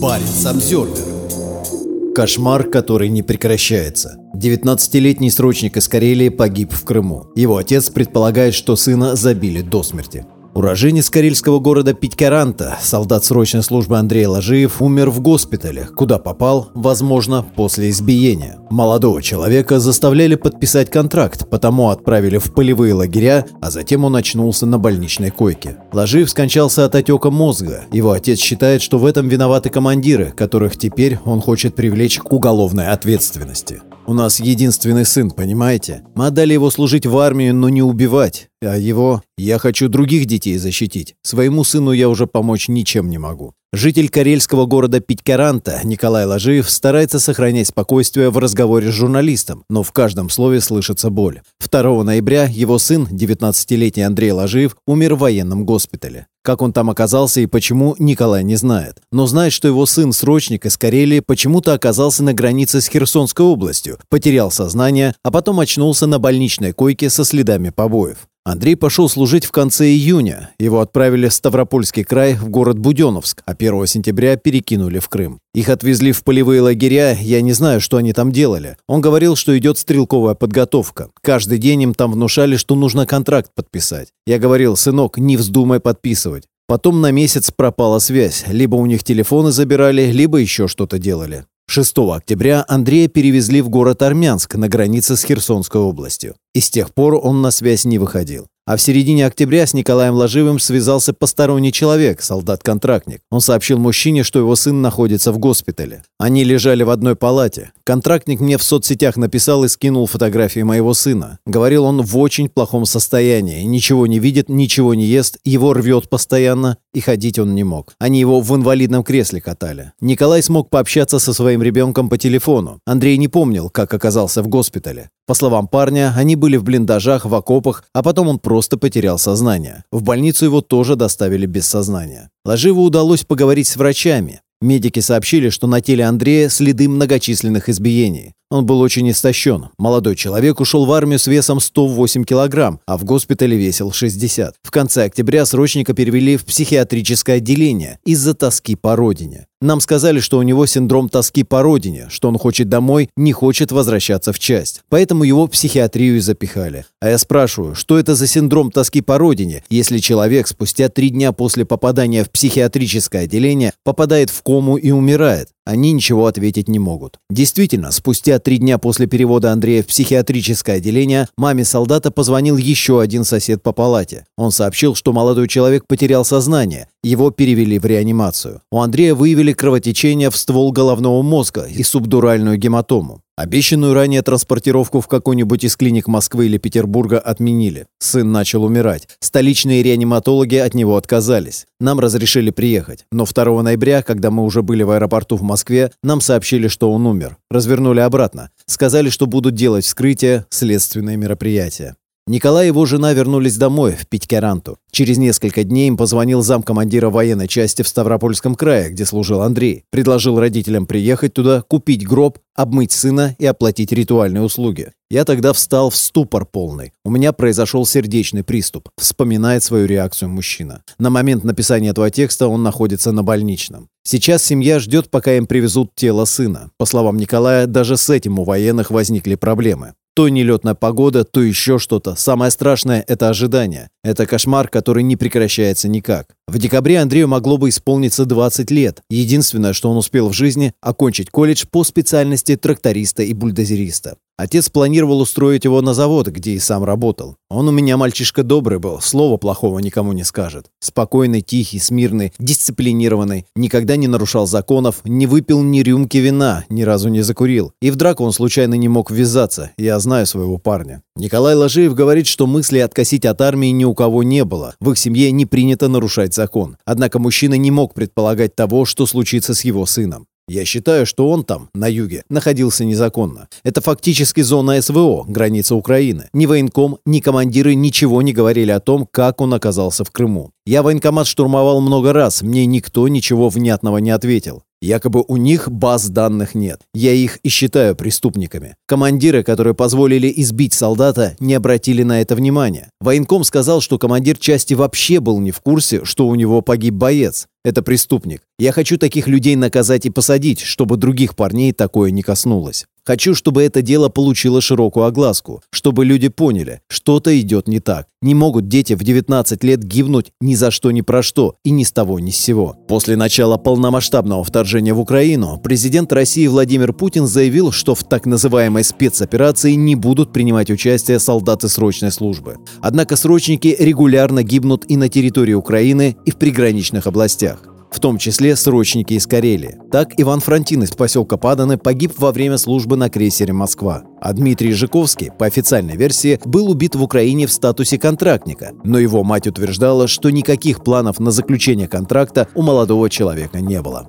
Баренц 0.00 0.46
Обзервер. 0.46 2.14
Кошмар, 2.14 2.64
который 2.64 3.08
не 3.08 3.22
прекращается. 3.22 4.18
19-летний 4.34 5.30
срочник 5.30 5.76
из 5.76 5.88
Карелии 5.88 6.28
погиб 6.28 6.72
в 6.72 6.84
Крыму. 6.84 7.26
Его 7.36 7.56
отец 7.56 7.90
предполагает, 7.90 8.54
что 8.54 8.76
сына 8.76 9.16
забили 9.16 9.62
до 9.62 9.82
смерти. 9.82 10.26
Уроженец 10.58 11.08
карельского 11.08 11.60
города 11.60 11.94
Питькаранта, 11.94 12.78
солдат 12.80 13.24
срочной 13.24 13.62
службы 13.62 13.96
Андрей 13.96 14.26
Ложиев, 14.26 14.82
умер 14.82 15.08
в 15.10 15.20
госпитале, 15.20 15.86
куда 15.94 16.18
попал, 16.18 16.70
возможно, 16.74 17.46
после 17.54 17.90
избиения. 17.90 18.58
Молодого 18.68 19.22
человека 19.22 19.78
заставляли 19.78 20.34
подписать 20.34 20.90
контракт, 20.90 21.48
потому 21.48 21.90
отправили 21.90 22.38
в 22.38 22.52
полевые 22.52 22.92
лагеря, 22.94 23.46
а 23.60 23.70
затем 23.70 24.04
он 24.04 24.16
очнулся 24.16 24.66
на 24.66 24.80
больничной 24.80 25.30
койке. 25.30 25.76
Ложиев 25.92 26.28
скончался 26.28 26.84
от 26.84 26.96
отека 26.96 27.30
мозга. 27.30 27.84
Его 27.92 28.10
отец 28.10 28.40
считает, 28.40 28.82
что 28.82 28.98
в 28.98 29.06
этом 29.06 29.28
виноваты 29.28 29.70
командиры, 29.70 30.32
которых 30.36 30.76
теперь 30.76 31.20
он 31.24 31.40
хочет 31.40 31.76
привлечь 31.76 32.18
к 32.18 32.32
уголовной 32.32 32.88
ответственности. 32.88 33.80
У 34.08 34.14
нас 34.14 34.40
единственный 34.40 35.04
сын, 35.04 35.30
понимаете? 35.30 36.02
Мы 36.14 36.28
отдали 36.28 36.54
его 36.54 36.70
служить 36.70 37.04
в 37.04 37.18
армию, 37.18 37.54
но 37.54 37.68
не 37.68 37.82
убивать. 37.82 38.48
А 38.62 38.78
его... 38.78 39.22
Я 39.36 39.58
хочу 39.58 39.90
других 39.90 40.24
детей 40.24 40.56
защитить. 40.56 41.14
Своему 41.22 41.62
сыну 41.62 41.92
я 41.92 42.08
уже 42.08 42.26
помочь 42.26 42.68
ничем 42.68 43.10
не 43.10 43.18
могу. 43.18 43.52
Житель 43.74 44.08
карельского 44.08 44.64
города 44.64 44.98
Питькаранта 45.00 45.82
Николай 45.84 46.24
Ложиев 46.24 46.70
старается 46.70 47.20
сохранять 47.20 47.68
спокойствие 47.68 48.30
в 48.30 48.38
разговоре 48.38 48.90
с 48.90 48.94
журналистом, 48.94 49.62
но 49.68 49.82
в 49.82 49.92
каждом 49.92 50.30
слове 50.30 50.62
слышится 50.62 51.10
боль. 51.10 51.42
2 51.60 52.02
ноября 52.02 52.44
его 52.44 52.78
сын, 52.78 53.06
19-летний 53.10 54.04
Андрей 54.04 54.32
Ложиев, 54.32 54.74
умер 54.86 55.16
в 55.16 55.18
военном 55.18 55.66
госпитале. 55.66 56.28
Как 56.42 56.62
он 56.62 56.72
там 56.72 56.88
оказался 56.88 57.42
и 57.42 57.46
почему, 57.46 57.94
Николай 57.98 58.42
не 58.42 58.56
знает. 58.56 59.02
Но 59.12 59.26
знает, 59.26 59.52
что 59.52 59.68
его 59.68 59.84
сын, 59.84 60.14
срочник 60.14 60.64
из 60.64 60.78
Карелии, 60.78 61.20
почему-то 61.20 61.74
оказался 61.74 62.22
на 62.24 62.32
границе 62.32 62.80
с 62.80 62.88
Херсонской 62.88 63.44
областью, 63.44 63.98
потерял 64.08 64.50
сознание, 64.50 65.14
а 65.22 65.30
потом 65.30 65.60
очнулся 65.60 66.06
на 66.06 66.18
больничной 66.18 66.72
койке 66.72 67.10
со 67.10 67.22
следами 67.22 67.68
побоев. 67.68 68.27
Андрей 68.44 68.76
пошел 68.76 69.08
служить 69.10 69.44
в 69.44 69.52
конце 69.52 69.88
июня. 69.88 70.50
Его 70.58 70.80
отправили 70.80 71.28
в 71.28 71.34
Ставропольский 71.34 72.02
край, 72.02 72.34
в 72.34 72.48
город 72.48 72.78
Буденовск, 72.78 73.42
а 73.44 73.52
1 73.52 73.86
сентября 73.86 74.36
перекинули 74.36 75.00
в 75.00 75.08
Крым. 75.08 75.40
Их 75.52 75.68
отвезли 75.68 76.12
в 76.12 76.24
полевые 76.24 76.62
лагеря, 76.62 77.16
я 77.20 77.42
не 77.42 77.52
знаю, 77.52 77.80
что 77.80 77.98
они 77.98 78.14
там 78.14 78.32
делали. 78.32 78.76
Он 78.86 79.02
говорил, 79.02 79.36
что 79.36 79.56
идет 79.58 79.76
стрелковая 79.76 80.34
подготовка. 80.34 81.10
Каждый 81.20 81.58
день 81.58 81.82
им 81.82 81.94
там 81.94 82.12
внушали, 82.12 82.56
что 82.56 82.74
нужно 82.74 83.06
контракт 83.06 83.50
подписать. 83.54 84.08
Я 84.26 84.38
говорил, 84.38 84.76
сынок, 84.76 85.18
не 85.18 85.36
вздумай 85.36 85.80
подписывать. 85.80 86.44
Потом 86.68 87.00
на 87.00 87.10
месяц 87.10 87.50
пропала 87.50 87.98
связь. 87.98 88.44
Либо 88.46 88.76
у 88.76 88.84
них 88.84 89.02
телефоны 89.02 89.52
забирали, 89.52 90.10
либо 90.10 90.36
еще 90.38 90.68
что-то 90.68 90.98
делали. 90.98 91.46
6 91.70 91.98
октября 91.98 92.64
Андрея 92.66 93.08
перевезли 93.08 93.60
в 93.60 93.68
город 93.68 94.00
Армянск 94.00 94.54
на 94.54 94.68
границе 94.70 95.18
с 95.18 95.22
Херсонской 95.22 95.78
областью. 95.78 96.34
И 96.54 96.60
с 96.60 96.70
тех 96.70 96.94
пор 96.94 97.20
он 97.22 97.42
на 97.42 97.50
связь 97.50 97.84
не 97.84 97.98
выходил. 97.98 98.46
А 98.68 98.76
в 98.76 98.82
середине 98.82 99.24
октября 99.24 99.66
с 99.66 99.72
Николаем 99.72 100.12
Ложивым 100.14 100.58
связался 100.58 101.14
посторонний 101.14 101.72
человек, 101.72 102.20
солдат-контрактник. 102.20 103.20
Он 103.30 103.40
сообщил 103.40 103.78
мужчине, 103.78 104.24
что 104.24 104.38
его 104.38 104.56
сын 104.56 104.82
находится 104.82 105.32
в 105.32 105.38
госпитале. 105.38 106.02
Они 106.18 106.44
лежали 106.44 106.82
в 106.82 106.90
одной 106.90 107.16
палате. 107.16 107.72
Контрактник 107.84 108.40
мне 108.40 108.58
в 108.58 108.62
соцсетях 108.62 109.16
написал 109.16 109.64
и 109.64 109.68
скинул 109.68 110.06
фотографии 110.06 110.60
моего 110.60 110.92
сына. 110.92 111.38
Говорил, 111.46 111.84
он 111.84 112.02
в 112.02 112.18
очень 112.18 112.50
плохом 112.50 112.84
состоянии, 112.84 113.62
ничего 113.62 114.06
не 114.06 114.18
видит, 114.18 114.50
ничего 114.50 114.92
не 114.92 115.06
ест, 115.06 115.38
его 115.44 115.72
рвет 115.72 116.10
постоянно, 116.10 116.76
и 116.98 117.00
ходить 117.00 117.38
он 117.38 117.54
не 117.54 117.64
мог. 117.64 117.94
Они 118.00 118.18
его 118.18 118.40
в 118.40 118.54
инвалидном 118.54 119.04
кресле 119.04 119.40
катали. 119.40 119.92
Николай 120.00 120.42
смог 120.42 120.68
пообщаться 120.68 121.20
со 121.20 121.32
своим 121.32 121.62
ребенком 121.62 122.08
по 122.08 122.18
телефону. 122.18 122.80
Андрей 122.84 123.16
не 123.16 123.28
помнил, 123.28 123.70
как 123.70 123.94
оказался 123.94 124.42
в 124.42 124.48
госпитале. 124.48 125.10
По 125.26 125.34
словам 125.34 125.68
парня, 125.68 126.12
они 126.16 126.34
были 126.34 126.56
в 126.56 126.64
блиндажах, 126.64 127.24
в 127.24 127.34
окопах, 127.34 127.84
а 127.94 128.02
потом 128.02 128.28
он 128.28 128.38
просто 128.40 128.78
потерял 128.78 129.18
сознание. 129.18 129.84
В 129.92 130.02
больницу 130.02 130.44
его 130.44 130.60
тоже 130.60 130.96
доставили 130.96 131.46
без 131.46 131.68
сознания. 131.68 132.30
Ложиву 132.44 132.82
удалось 132.82 133.24
поговорить 133.24 133.68
с 133.68 133.76
врачами. 133.76 134.40
Медики 134.60 134.98
сообщили, 134.98 135.50
что 135.50 135.68
на 135.68 135.80
теле 135.80 136.04
Андрея 136.04 136.48
следы 136.48 136.88
многочисленных 136.88 137.68
избиений. 137.68 138.34
Он 138.50 138.64
был 138.64 138.80
очень 138.80 139.10
истощен. 139.10 139.68
Молодой 139.76 140.16
человек 140.16 140.60
ушел 140.60 140.86
в 140.86 140.92
армию 140.92 141.18
с 141.18 141.26
весом 141.26 141.60
108 141.60 142.24
килограмм, 142.24 142.80
а 142.86 142.96
в 142.96 143.04
госпитале 143.04 143.58
весил 143.58 143.92
60. 143.92 144.54
В 144.62 144.70
конце 144.70 145.04
октября 145.04 145.44
срочника 145.44 145.92
перевели 145.92 146.38
в 146.38 146.46
психиатрическое 146.46 147.36
отделение 147.36 147.98
из-за 148.06 148.32
тоски 148.32 148.74
по 148.74 148.96
родине. 148.96 149.48
Нам 149.60 149.80
сказали, 149.80 150.20
что 150.20 150.38
у 150.38 150.42
него 150.42 150.66
синдром 150.66 151.08
тоски 151.08 151.42
по 151.42 151.62
родине, 151.62 152.06
что 152.10 152.28
он 152.28 152.38
хочет 152.38 152.68
домой, 152.68 153.10
не 153.16 153.32
хочет 153.32 153.72
возвращаться 153.72 154.32
в 154.32 154.38
часть. 154.38 154.82
Поэтому 154.88 155.24
его 155.24 155.46
в 155.46 155.50
психиатрию 155.50 156.22
запихали. 156.22 156.86
А 157.00 157.10
я 157.10 157.18
спрашиваю, 157.18 157.74
что 157.74 157.98
это 157.98 158.14
за 158.14 158.28
синдром 158.28 158.70
тоски 158.70 159.00
по 159.00 159.18
родине, 159.18 159.64
если 159.68 159.98
человек 159.98 160.46
спустя 160.46 160.88
три 160.88 161.10
дня 161.10 161.32
после 161.32 161.64
попадания 161.64 162.22
в 162.22 162.30
психиатрическое 162.30 163.24
отделение 163.24 163.72
попадает 163.82 164.30
в 164.30 164.42
кому 164.42 164.76
и 164.76 164.92
умирает? 164.92 165.48
Они 165.68 165.92
ничего 165.92 166.24
ответить 166.24 166.66
не 166.66 166.78
могут. 166.78 167.18
Действительно, 167.28 167.90
спустя 167.90 168.38
три 168.38 168.56
дня 168.56 168.78
после 168.78 169.06
перевода 169.06 169.52
Андрея 169.52 169.82
в 169.82 169.86
психиатрическое 169.88 170.76
отделение, 170.76 171.28
маме 171.36 171.62
солдата 171.66 172.10
позвонил 172.10 172.56
еще 172.56 173.02
один 173.02 173.22
сосед 173.22 173.62
по 173.62 173.72
палате. 173.72 174.24
Он 174.38 174.50
сообщил, 174.50 174.94
что 174.94 175.12
молодой 175.12 175.46
человек 175.46 175.84
потерял 175.86 176.24
сознание, 176.24 176.88
его 177.02 177.30
перевели 177.30 177.78
в 177.78 177.84
реанимацию. 177.84 178.62
У 178.72 178.80
Андрея 178.80 179.14
выявили 179.14 179.52
кровотечение 179.52 180.30
в 180.30 180.38
ствол 180.38 180.72
головного 180.72 181.20
мозга 181.20 181.64
и 181.64 181.82
субдуральную 181.82 182.56
гематому. 182.56 183.20
Обещанную 183.38 183.94
ранее 183.94 184.22
транспортировку 184.22 185.00
в 185.00 185.06
какой-нибудь 185.06 185.62
из 185.62 185.76
клиник 185.76 186.08
Москвы 186.08 186.46
или 186.46 186.58
Петербурга 186.58 187.20
отменили. 187.20 187.86
Сын 188.00 188.32
начал 188.32 188.64
умирать. 188.64 189.06
Столичные 189.20 189.84
реаниматологи 189.84 190.56
от 190.56 190.74
него 190.74 190.96
отказались. 190.96 191.64
Нам 191.78 192.00
разрешили 192.00 192.50
приехать. 192.50 193.04
Но 193.12 193.26
2 193.26 193.62
ноября, 193.62 194.02
когда 194.02 194.32
мы 194.32 194.42
уже 194.42 194.62
были 194.62 194.82
в 194.82 194.90
аэропорту 194.90 195.36
в 195.36 195.42
Москве, 195.42 195.92
нам 196.02 196.20
сообщили, 196.20 196.66
что 196.66 196.90
он 196.90 197.06
умер. 197.06 197.36
Развернули 197.48 198.00
обратно. 198.00 198.50
Сказали, 198.66 199.08
что 199.08 199.28
будут 199.28 199.54
делать 199.54 199.84
вскрытие, 199.84 200.44
следственные 200.50 201.16
мероприятия. 201.16 201.94
Николай 202.28 202.66
и 202.66 202.66
его 202.66 202.84
жена 202.84 203.14
вернулись 203.14 203.56
домой, 203.56 203.96
в 203.98 204.06
Питькеранту. 204.06 204.76
Через 204.90 205.16
несколько 205.16 205.64
дней 205.64 205.88
им 205.88 205.96
позвонил 205.96 206.42
замкомандира 206.42 207.08
военной 207.08 207.48
части 207.48 207.80
в 207.80 207.88
Ставропольском 207.88 208.54
крае, 208.54 208.90
где 208.90 209.06
служил 209.06 209.40
Андрей. 209.40 209.84
Предложил 209.90 210.38
родителям 210.38 210.86
приехать 210.86 211.32
туда, 211.32 211.62
купить 211.62 212.06
гроб, 212.06 212.38
обмыть 212.54 212.92
сына 212.92 213.34
и 213.38 213.46
оплатить 213.46 213.92
ритуальные 213.92 214.42
услуги. 214.42 214.92
Я 215.10 215.24
тогда 215.24 215.54
встал 215.54 215.88
в 215.88 215.96
ступор 215.96 216.44
полный. 216.44 216.92
У 217.02 217.10
меня 217.10 217.32
произошел 217.32 217.86
сердечный 217.86 218.44
приступ, 218.44 218.90
вспоминает 218.98 219.64
свою 219.64 219.86
реакцию 219.86 220.28
мужчина. 220.28 220.82
На 220.98 221.08
момент 221.08 221.44
написания 221.44 221.90
этого 221.90 222.10
текста 222.10 222.48
он 222.48 222.62
находится 222.62 223.10
на 223.10 223.22
больничном. 223.22 223.88
Сейчас 224.02 224.42
семья 224.42 224.80
ждет, 224.80 225.10
пока 225.10 225.34
им 225.36 225.46
привезут 225.46 225.92
тело 225.94 226.26
сына. 226.26 226.70
По 226.76 226.84
словам 226.84 227.16
Николая, 227.16 227.66
даже 227.66 227.96
с 227.96 228.10
этим 228.10 228.38
у 228.38 228.44
военных 228.44 228.90
возникли 228.90 229.34
проблемы. 229.34 229.94
То 230.18 230.28
нелетная 230.28 230.74
погода, 230.74 231.22
то 231.22 231.40
еще 231.40 231.78
что-то. 231.78 232.16
Самое 232.16 232.50
страшное– 232.50 233.04
это 233.06 233.28
ожидание. 233.28 233.88
Это 234.02 234.26
кошмар, 234.26 234.66
который 234.66 235.04
не 235.04 235.14
прекращается 235.14 235.88
никак. 235.88 236.34
В 236.48 236.58
декабре 236.58 236.98
Андрею 236.98 237.28
могло 237.28 237.56
бы 237.56 237.68
исполниться 237.68 238.24
20 238.24 238.68
лет. 238.72 239.00
Единственное, 239.08 239.72
что 239.72 239.88
он 239.88 239.96
успел 239.96 240.28
в 240.28 240.32
жизни– 240.32 240.72
окончить 240.82 241.30
колледж 241.30 241.66
по 241.70 241.84
специальности 241.84 242.56
тракториста 242.56 243.22
и 243.22 243.32
бульдозериста. 243.32 244.16
Отец 244.38 244.68
планировал 244.68 245.20
устроить 245.20 245.64
его 245.64 245.82
на 245.82 245.94
завод, 245.94 246.28
где 246.28 246.52
и 246.52 246.60
сам 246.60 246.84
работал. 246.84 247.34
Он 247.50 247.66
у 247.66 247.72
меня 247.72 247.96
мальчишка 247.96 248.44
добрый 248.44 248.78
был, 248.78 249.00
слова 249.00 249.36
плохого 249.36 249.80
никому 249.80 250.12
не 250.12 250.22
скажет. 250.22 250.66
Спокойный, 250.78 251.40
тихий, 251.40 251.80
смирный, 251.80 252.32
дисциплинированный, 252.38 253.46
никогда 253.56 253.96
не 253.96 254.06
нарушал 254.06 254.46
законов, 254.46 255.00
не 255.02 255.26
выпил 255.26 255.60
ни 255.62 255.80
рюмки 255.80 256.18
вина, 256.18 256.64
ни 256.68 256.82
разу 256.82 257.08
не 257.08 257.22
закурил. 257.22 257.72
И 257.82 257.90
в 257.90 257.96
драку 257.96 258.22
он 258.22 258.32
случайно 258.32 258.74
не 258.74 258.86
мог 258.86 259.10
ввязаться, 259.10 259.72
я 259.76 259.98
знаю 259.98 260.24
своего 260.24 260.56
парня. 260.58 261.02
Николай 261.16 261.56
Ложеев 261.56 261.94
говорит, 261.94 262.28
что 262.28 262.46
мысли 262.46 262.78
откосить 262.78 263.24
от 263.24 263.40
армии 263.40 263.70
ни 263.70 263.84
у 263.84 263.92
кого 263.92 264.22
не 264.22 264.44
было. 264.44 264.76
В 264.78 264.92
их 264.92 264.98
семье 264.98 265.32
не 265.32 265.46
принято 265.46 265.88
нарушать 265.88 266.32
закон. 266.32 266.76
Однако 266.84 267.18
мужчина 267.18 267.54
не 267.54 267.72
мог 267.72 267.92
предполагать 267.92 268.54
того, 268.54 268.84
что 268.84 269.04
случится 269.04 269.54
с 269.54 269.62
его 269.62 269.84
сыном. 269.84 270.28
Я 270.48 270.64
считаю, 270.64 271.04
что 271.04 271.28
он 271.28 271.44
там, 271.44 271.68
на 271.74 271.88
юге, 271.88 272.24
находился 272.30 272.86
незаконно. 272.86 273.48
Это 273.64 273.82
фактически 273.82 274.40
зона 274.40 274.80
СВО, 274.80 275.24
граница 275.28 275.74
Украины. 275.74 276.30
Ни 276.32 276.46
военком, 276.46 276.98
ни 277.04 277.20
командиры 277.20 277.74
ничего 277.74 278.22
не 278.22 278.32
говорили 278.32 278.70
о 278.70 278.80
том, 278.80 279.06
как 279.10 279.42
он 279.42 279.52
оказался 279.52 280.04
в 280.04 280.10
Крыму. 280.10 280.52
Я 280.64 280.82
военкомат 280.82 281.26
штурмовал 281.26 281.82
много 281.82 282.14
раз, 282.14 282.40
мне 282.40 282.64
никто 282.64 283.06
ничего 283.08 283.50
внятного 283.50 283.98
не 283.98 284.10
ответил. 284.10 284.62
Якобы 284.80 285.24
у 285.26 285.36
них 285.36 285.70
баз 285.70 286.08
данных 286.08 286.54
нет. 286.54 286.82
Я 286.94 287.12
их 287.12 287.38
и 287.42 287.48
считаю 287.48 287.96
преступниками. 287.96 288.76
Командиры, 288.86 289.42
которые 289.42 289.74
позволили 289.74 290.32
избить 290.36 290.72
солдата, 290.72 291.36
не 291.40 291.54
обратили 291.54 292.04
на 292.04 292.20
это 292.20 292.36
внимания. 292.36 292.90
Военком 293.00 293.42
сказал, 293.42 293.80
что 293.80 293.98
командир 293.98 294.36
части 294.36 294.74
вообще 294.74 295.18
был 295.18 295.40
не 295.40 295.50
в 295.50 295.60
курсе, 295.60 296.04
что 296.04 296.28
у 296.28 296.34
него 296.36 296.62
погиб 296.62 296.94
боец. 296.94 297.48
Это 297.64 297.82
преступник. 297.82 298.42
Я 298.58 298.72
хочу 298.72 298.98
таких 298.98 299.26
людей 299.26 299.56
наказать 299.56 300.06
и 300.06 300.10
посадить, 300.10 300.60
чтобы 300.60 300.96
других 300.96 301.34
парней 301.34 301.72
такое 301.72 302.12
не 302.12 302.22
коснулось. 302.22 302.86
Хочу, 303.08 303.34
чтобы 303.34 303.62
это 303.62 303.80
дело 303.80 304.10
получило 304.10 304.60
широкую 304.60 305.06
огласку, 305.06 305.62
чтобы 305.70 306.04
люди 306.04 306.28
поняли, 306.28 306.82
что-то 306.88 307.40
идет 307.40 307.66
не 307.66 307.80
так. 307.80 308.06
Не 308.20 308.34
могут 308.34 308.68
дети 308.68 308.92
в 308.92 309.02
19 309.02 309.64
лет 309.64 309.82
гибнуть 309.82 310.32
ни 310.42 310.54
за 310.54 310.70
что 310.70 310.90
ни 310.90 311.00
про 311.00 311.22
что 311.22 311.54
и 311.64 311.70
ни 311.70 311.84
с 311.84 311.90
того 311.90 312.18
ни 312.18 312.30
с 312.30 312.36
сего. 312.36 312.76
После 312.86 313.16
начала 313.16 313.56
полномасштабного 313.56 314.44
вторжения 314.44 314.92
в 314.92 315.00
Украину 315.00 315.58
президент 315.58 316.12
России 316.12 316.46
Владимир 316.48 316.92
Путин 316.92 317.26
заявил, 317.26 317.72
что 317.72 317.94
в 317.94 318.04
так 318.04 318.26
называемой 318.26 318.84
спецоперации 318.84 319.72
не 319.72 319.94
будут 319.94 320.34
принимать 320.34 320.70
участие 320.70 321.18
солдаты 321.18 321.70
срочной 321.70 322.12
службы. 322.12 322.56
Однако 322.82 323.16
срочники 323.16 323.74
регулярно 323.78 324.42
гибнут 324.42 324.84
и 324.86 324.98
на 324.98 325.08
территории 325.08 325.54
Украины, 325.54 326.14
и 326.26 326.30
в 326.30 326.36
приграничных 326.36 327.06
областях 327.06 327.62
в 327.90 328.00
том 328.00 328.18
числе 328.18 328.56
срочники 328.56 329.14
из 329.14 329.26
Карелии. 329.26 329.78
Так 329.90 330.12
Иван 330.16 330.40
Франтин 330.40 330.82
из 330.82 330.90
поселка 330.90 331.36
Паданы 331.36 331.78
погиб 331.78 332.12
во 332.18 332.32
время 332.32 332.58
службы 332.58 332.96
на 332.96 333.10
крейсере 333.10 333.52
«Москва». 333.52 334.04
А 334.20 334.32
Дмитрий 334.32 334.72
Жиковский, 334.72 335.30
по 335.30 335.46
официальной 335.46 335.96
версии, 335.96 336.40
был 336.44 336.70
убит 336.70 336.94
в 336.94 337.02
Украине 337.02 337.46
в 337.46 337.52
статусе 337.52 337.98
контрактника, 337.98 338.72
но 338.84 338.98
его 338.98 339.24
мать 339.24 339.46
утверждала, 339.46 340.08
что 340.08 340.30
никаких 340.30 340.82
планов 340.84 341.20
на 341.20 341.30
заключение 341.30 341.88
контракта 341.88 342.48
у 342.54 342.62
молодого 342.62 343.08
человека 343.08 343.60
не 343.60 343.80
было. 343.80 344.08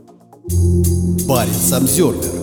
Парень 1.28 1.74
Обзервер 1.74 2.40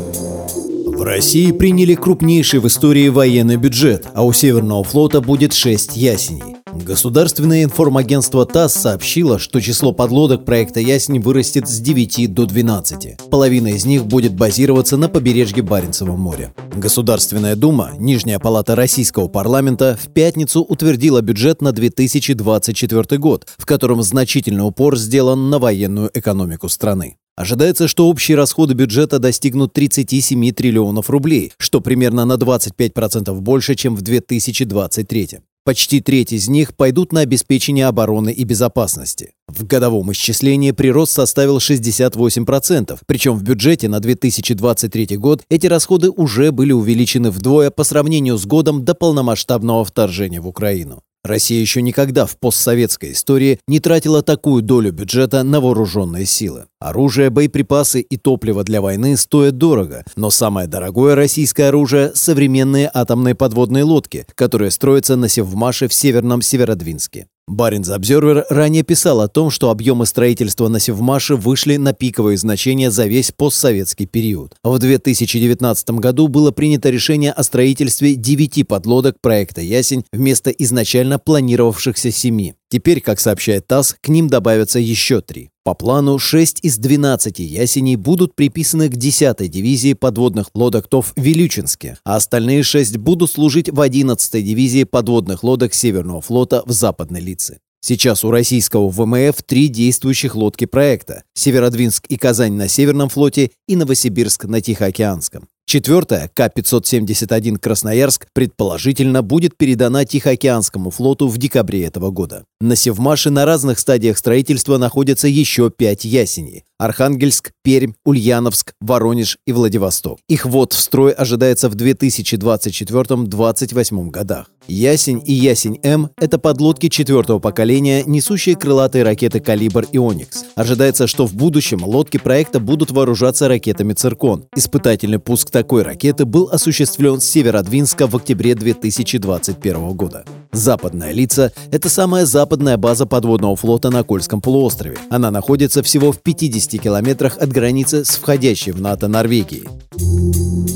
в 0.97 1.03
России 1.03 1.53
приняли 1.53 1.95
крупнейший 1.95 2.61
в 2.61 2.67
истории 2.67 3.09
военный 3.09 3.57
бюджет, 3.57 4.07
а 4.15 4.25
у 4.25 4.33
Северного 4.33 4.83
флота 4.83 5.21
будет 5.21 5.53
6 5.53 5.95
ясеней. 5.97 6.56
Государственное 6.85 7.65
информагентство 7.65 8.45
ТАСС 8.45 8.75
сообщило, 8.75 9.39
что 9.39 9.61
число 9.61 9.93
подлодок 9.93 10.45
проекта 10.45 10.79
«Ясень» 10.79 11.21
вырастет 11.21 11.69
с 11.69 11.81
9 11.81 12.33
до 12.33 12.45
12. 12.45 13.17
Половина 13.31 13.69
из 13.69 13.87
них 13.87 14.05
будет 14.07 14.35
базироваться 14.35 14.97
на 14.97 15.09
побережье 15.09 15.63
Баренцева 15.63 16.17
моря. 16.17 16.55
Государственная 16.77 17.57
дума, 17.57 17.93
Нижняя 17.99 18.39
палата 18.39 18.77
российского 18.77 19.29
парламента, 19.29 19.99
в 20.01 20.13
пятницу 20.13 20.63
утвердила 20.63 21.23
бюджет 21.23 21.63
на 21.63 21.73
2024 21.73 23.19
год, 23.19 23.49
в 23.57 23.65
котором 23.65 24.03
значительный 24.03 24.67
упор 24.67 24.97
сделан 24.97 25.51
на 25.51 25.59
военную 25.59 26.11
экономику 26.15 26.69
страны. 26.69 27.17
Ожидается, 27.37 27.89
что 27.89 28.09
общие 28.09 28.37
расходы 28.37 28.75
бюджета 28.75 29.19
достигнут 29.19 29.73
37 29.73 30.53
триллионов 30.53 31.11
рублей, 31.11 31.53
что 31.59 31.81
примерно 31.81 32.25
на 32.25 32.35
25% 32.35 33.35
больше, 33.41 33.75
чем 33.75 33.97
в 33.97 34.03
2023. 34.03 35.41
Почти 35.67 36.01
треть 36.01 36.33
из 36.33 36.49
них 36.49 36.77
пойдут 36.77 37.13
на 37.13 37.23
обеспечение 37.23 37.89
обороны 37.89 38.33
и 38.33 38.45
безопасности. 38.45 39.33
В 39.49 39.67
годовом 39.67 40.13
исчислении 40.13 40.71
прирост 40.71 41.11
составил 41.11 41.59
68%, 41.59 42.97
причем 43.05 43.35
в 43.35 43.43
бюджете 43.43 43.89
на 43.89 43.99
2023 43.99 45.17
год 45.17 45.43
эти 45.49 45.67
расходы 45.67 46.11
уже 46.11 46.53
были 46.53 46.71
увеличены 46.71 47.33
вдвое 47.33 47.73
по 47.73 47.83
сравнению 47.83 48.39
с 48.39 48.47
годом 48.47 48.85
до 48.85 48.95
полномасштабного 48.95 49.85
вторжения 49.85 50.41
в 50.41 50.47
Украину. 50.47 51.03
Россия 51.27 51.61
еще 51.61 51.83
никогда 51.83 52.27
в 52.27 52.37
постсоветской 52.39 53.13
истории 53.13 53.59
не 53.69 53.81
тратила 53.81 54.23
такую 54.23 54.63
долю 54.63 54.93
бюджета 54.93 55.43
на 55.43 55.61
вооруженные 55.61 56.27
силы. 56.27 56.67
Оружие, 56.81 57.31
боеприпасы 57.31 58.01
и 58.01 58.17
топливо 58.17 58.65
для 58.65 58.81
войны 58.81 59.17
стоят 59.17 59.59
дорого, 59.59 60.05
но 60.17 60.31
самое 60.31 60.67
дорогое 60.67 61.15
российское 61.15 61.69
оружие– 61.69 62.13
современные 62.15 62.91
атомные 62.93 63.35
подводные 63.35 63.85
лодки, 63.85 64.27
которые 64.35 64.71
строятся 64.71 65.17
на 65.17 65.29
Севмаше 65.29 65.89
в 65.89 65.95
Северном 65.95 66.43
Северодвинске. 66.43 67.27
Баринс 67.49 67.89
Обзервер 67.91 68.45
ранее 68.51 68.83
писал 68.83 69.21
о 69.21 69.29
том, 69.29 69.51
что 69.51 69.71
объемы 69.71 70.05
строительства 70.05 70.67
на 70.67 70.81
Севмаше 70.81 71.37
вышли 71.37 71.77
на 71.77 71.93
пиковые 71.93 72.37
значения 72.37 72.91
за 72.91 73.07
весь 73.07 73.31
постсоветский 73.31 74.07
период. 74.07 74.57
В 74.65 74.77
2019 74.81 75.91
году 75.91 76.27
было 76.27 76.51
принято 76.51 76.91
решение 76.91 77.31
о 77.31 77.45
строительстве 77.45 78.17
9 78.17 78.67
подлодок 78.67 79.21
проекта 79.21 79.61
«Ясень» 79.61 80.05
вместо 80.13 80.51
изначально 80.51 81.21
планировавшихся 81.21 82.11
семи. 82.11 82.55
Теперь, 82.69 83.01
как 83.01 83.21
сообщает 83.21 83.69
ТАСС, 83.69 83.95
к 84.01 84.09
ним 84.09 84.27
добавятся 84.27 84.81
еще 84.81 85.21
три. 85.21 85.51
По 85.67 85.75
плану 85.75 86.17
6 86.17 86.61
из 86.63 86.79
12 86.79 87.41
ясеней 87.41 87.97
будут 87.97 88.37
приписаны 88.37 88.89
к 88.89 88.95
10-й 88.95 89.49
дивизии 89.49 89.95
подводных 89.95 90.47
лодок 90.55 90.87
ТОВ 90.87 91.13
«Вилючинске», 91.17 91.99
а 92.05 92.15
остальные 92.15 92.63
6 92.63 92.99
будут 92.99 93.33
служить 93.33 93.69
в 93.69 93.81
11-й 93.81 94.43
дивизии 94.43 94.85
подводных 94.85 95.43
лодок 95.43 95.75
Северного 95.75 96.21
флота 96.21 96.63
в 96.67 96.71
Западной 96.71 97.21
Лице. 97.21 97.59
Сейчас 97.81 98.23
у 98.23 98.31
российского 98.31 98.89
ВМФ 98.89 99.43
три 99.43 99.67
действующих 99.67 100.37
лодки 100.37 100.67
проекта– 100.67 101.25
Северодвинск 101.35 102.07
и 102.07 102.17
Казань 102.17 102.53
на 102.53 102.69
Северном 102.69 103.09
флоте 103.09 103.51
и 103.67 103.75
Новосибирск 103.75 104.45
на 104.45 104.61
Тихоокеанском. 104.61 105.49
Четвертая, 105.69 106.31
К-571 106.33 107.59
«Красноярск», 107.59 108.29
предположительно 108.33 109.23
будет 109.23 109.57
передана 109.57 110.05
Тихоокеанскому 110.05 110.93
флоту 110.93 111.27
в 111.27 111.39
декабре 111.39 111.83
этого 111.87 112.13
года. 112.13 112.45
На 112.61 112.77
Севмаше 112.77 113.31
на 113.31 113.45
разных 113.45 113.81
стадиях 113.81 114.17
строительства 114.17 114.79
находятся 114.79 115.27
еще 115.27 115.71
пять 115.71 116.05
ясеней. 116.05 116.63
Архангельск, 116.79 117.53
Пермь, 117.63 117.95
Ульяновск, 118.05 118.75
Воронеж 118.81 119.39
и 119.47 119.53
Владивосток. 119.53 120.19
Их 120.29 120.45
ввод 120.45 120.75
в 120.75 120.79
строй 120.79 121.13
ожидается 121.13 121.71
в 121.71 121.75
2024-2028 121.75 124.11
годах. 124.11 124.51
Ясень 124.69 125.23
и 125.25 125.33
Ясень-М– 125.33 126.11
это 126.21 126.39
подлодки 126.39 126.89
четвертого 126.89 127.39
поколения, 127.39 128.03
несущие 128.05 128.57
крылатые 128.57 129.05
ракеты 129.05 129.39
«Калибр» 129.41 129.87
и 129.93 129.99
«Оникс». 129.99 130.45
Ожидается, 130.57 131.07
что 131.07 131.27
в 131.27 131.35
будущем 131.35 131.85
лодки 131.85 132.19
проекта 132.19 132.59
будут 132.59 132.91
вооружаться 132.91 133.47
ракетами 133.49 133.93
«Циркон». 133.93 134.47
Испытательный 134.57 135.21
пуск 135.21 135.51
такой 135.51 135.83
ракеты 135.83 136.25
был 136.25 136.49
осуществлен 136.51 137.21
с 137.21 137.27
Северодвинска 137.27 138.09
в 138.09 138.17
октябре 138.17 138.57
2021 138.57 139.93
года. 139.93 140.25
Западная 140.51 141.13
лица– 141.13 141.53
это 141.71 141.89
самая 141.89 142.27
западная 142.27 142.77
база 142.77 143.07
подводного 143.07 143.55
флота 143.57 143.91
на 143.91 144.03
Кольском 144.03 144.41
полуострове. 144.41 144.99
Она 145.11 145.31
находится 145.31 145.85
всего 145.85 146.11
в 146.11 146.21
50 146.23 146.66
километрах 146.75 147.39
от 147.39 147.51
границы 147.51 148.05
с 148.05 148.17
входящей 148.17 148.73
в 148.73 148.81
НАТО 148.81 149.09
Норвегией. 149.09 149.69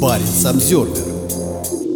Barents 0.00 0.56
Observer 0.56 1.19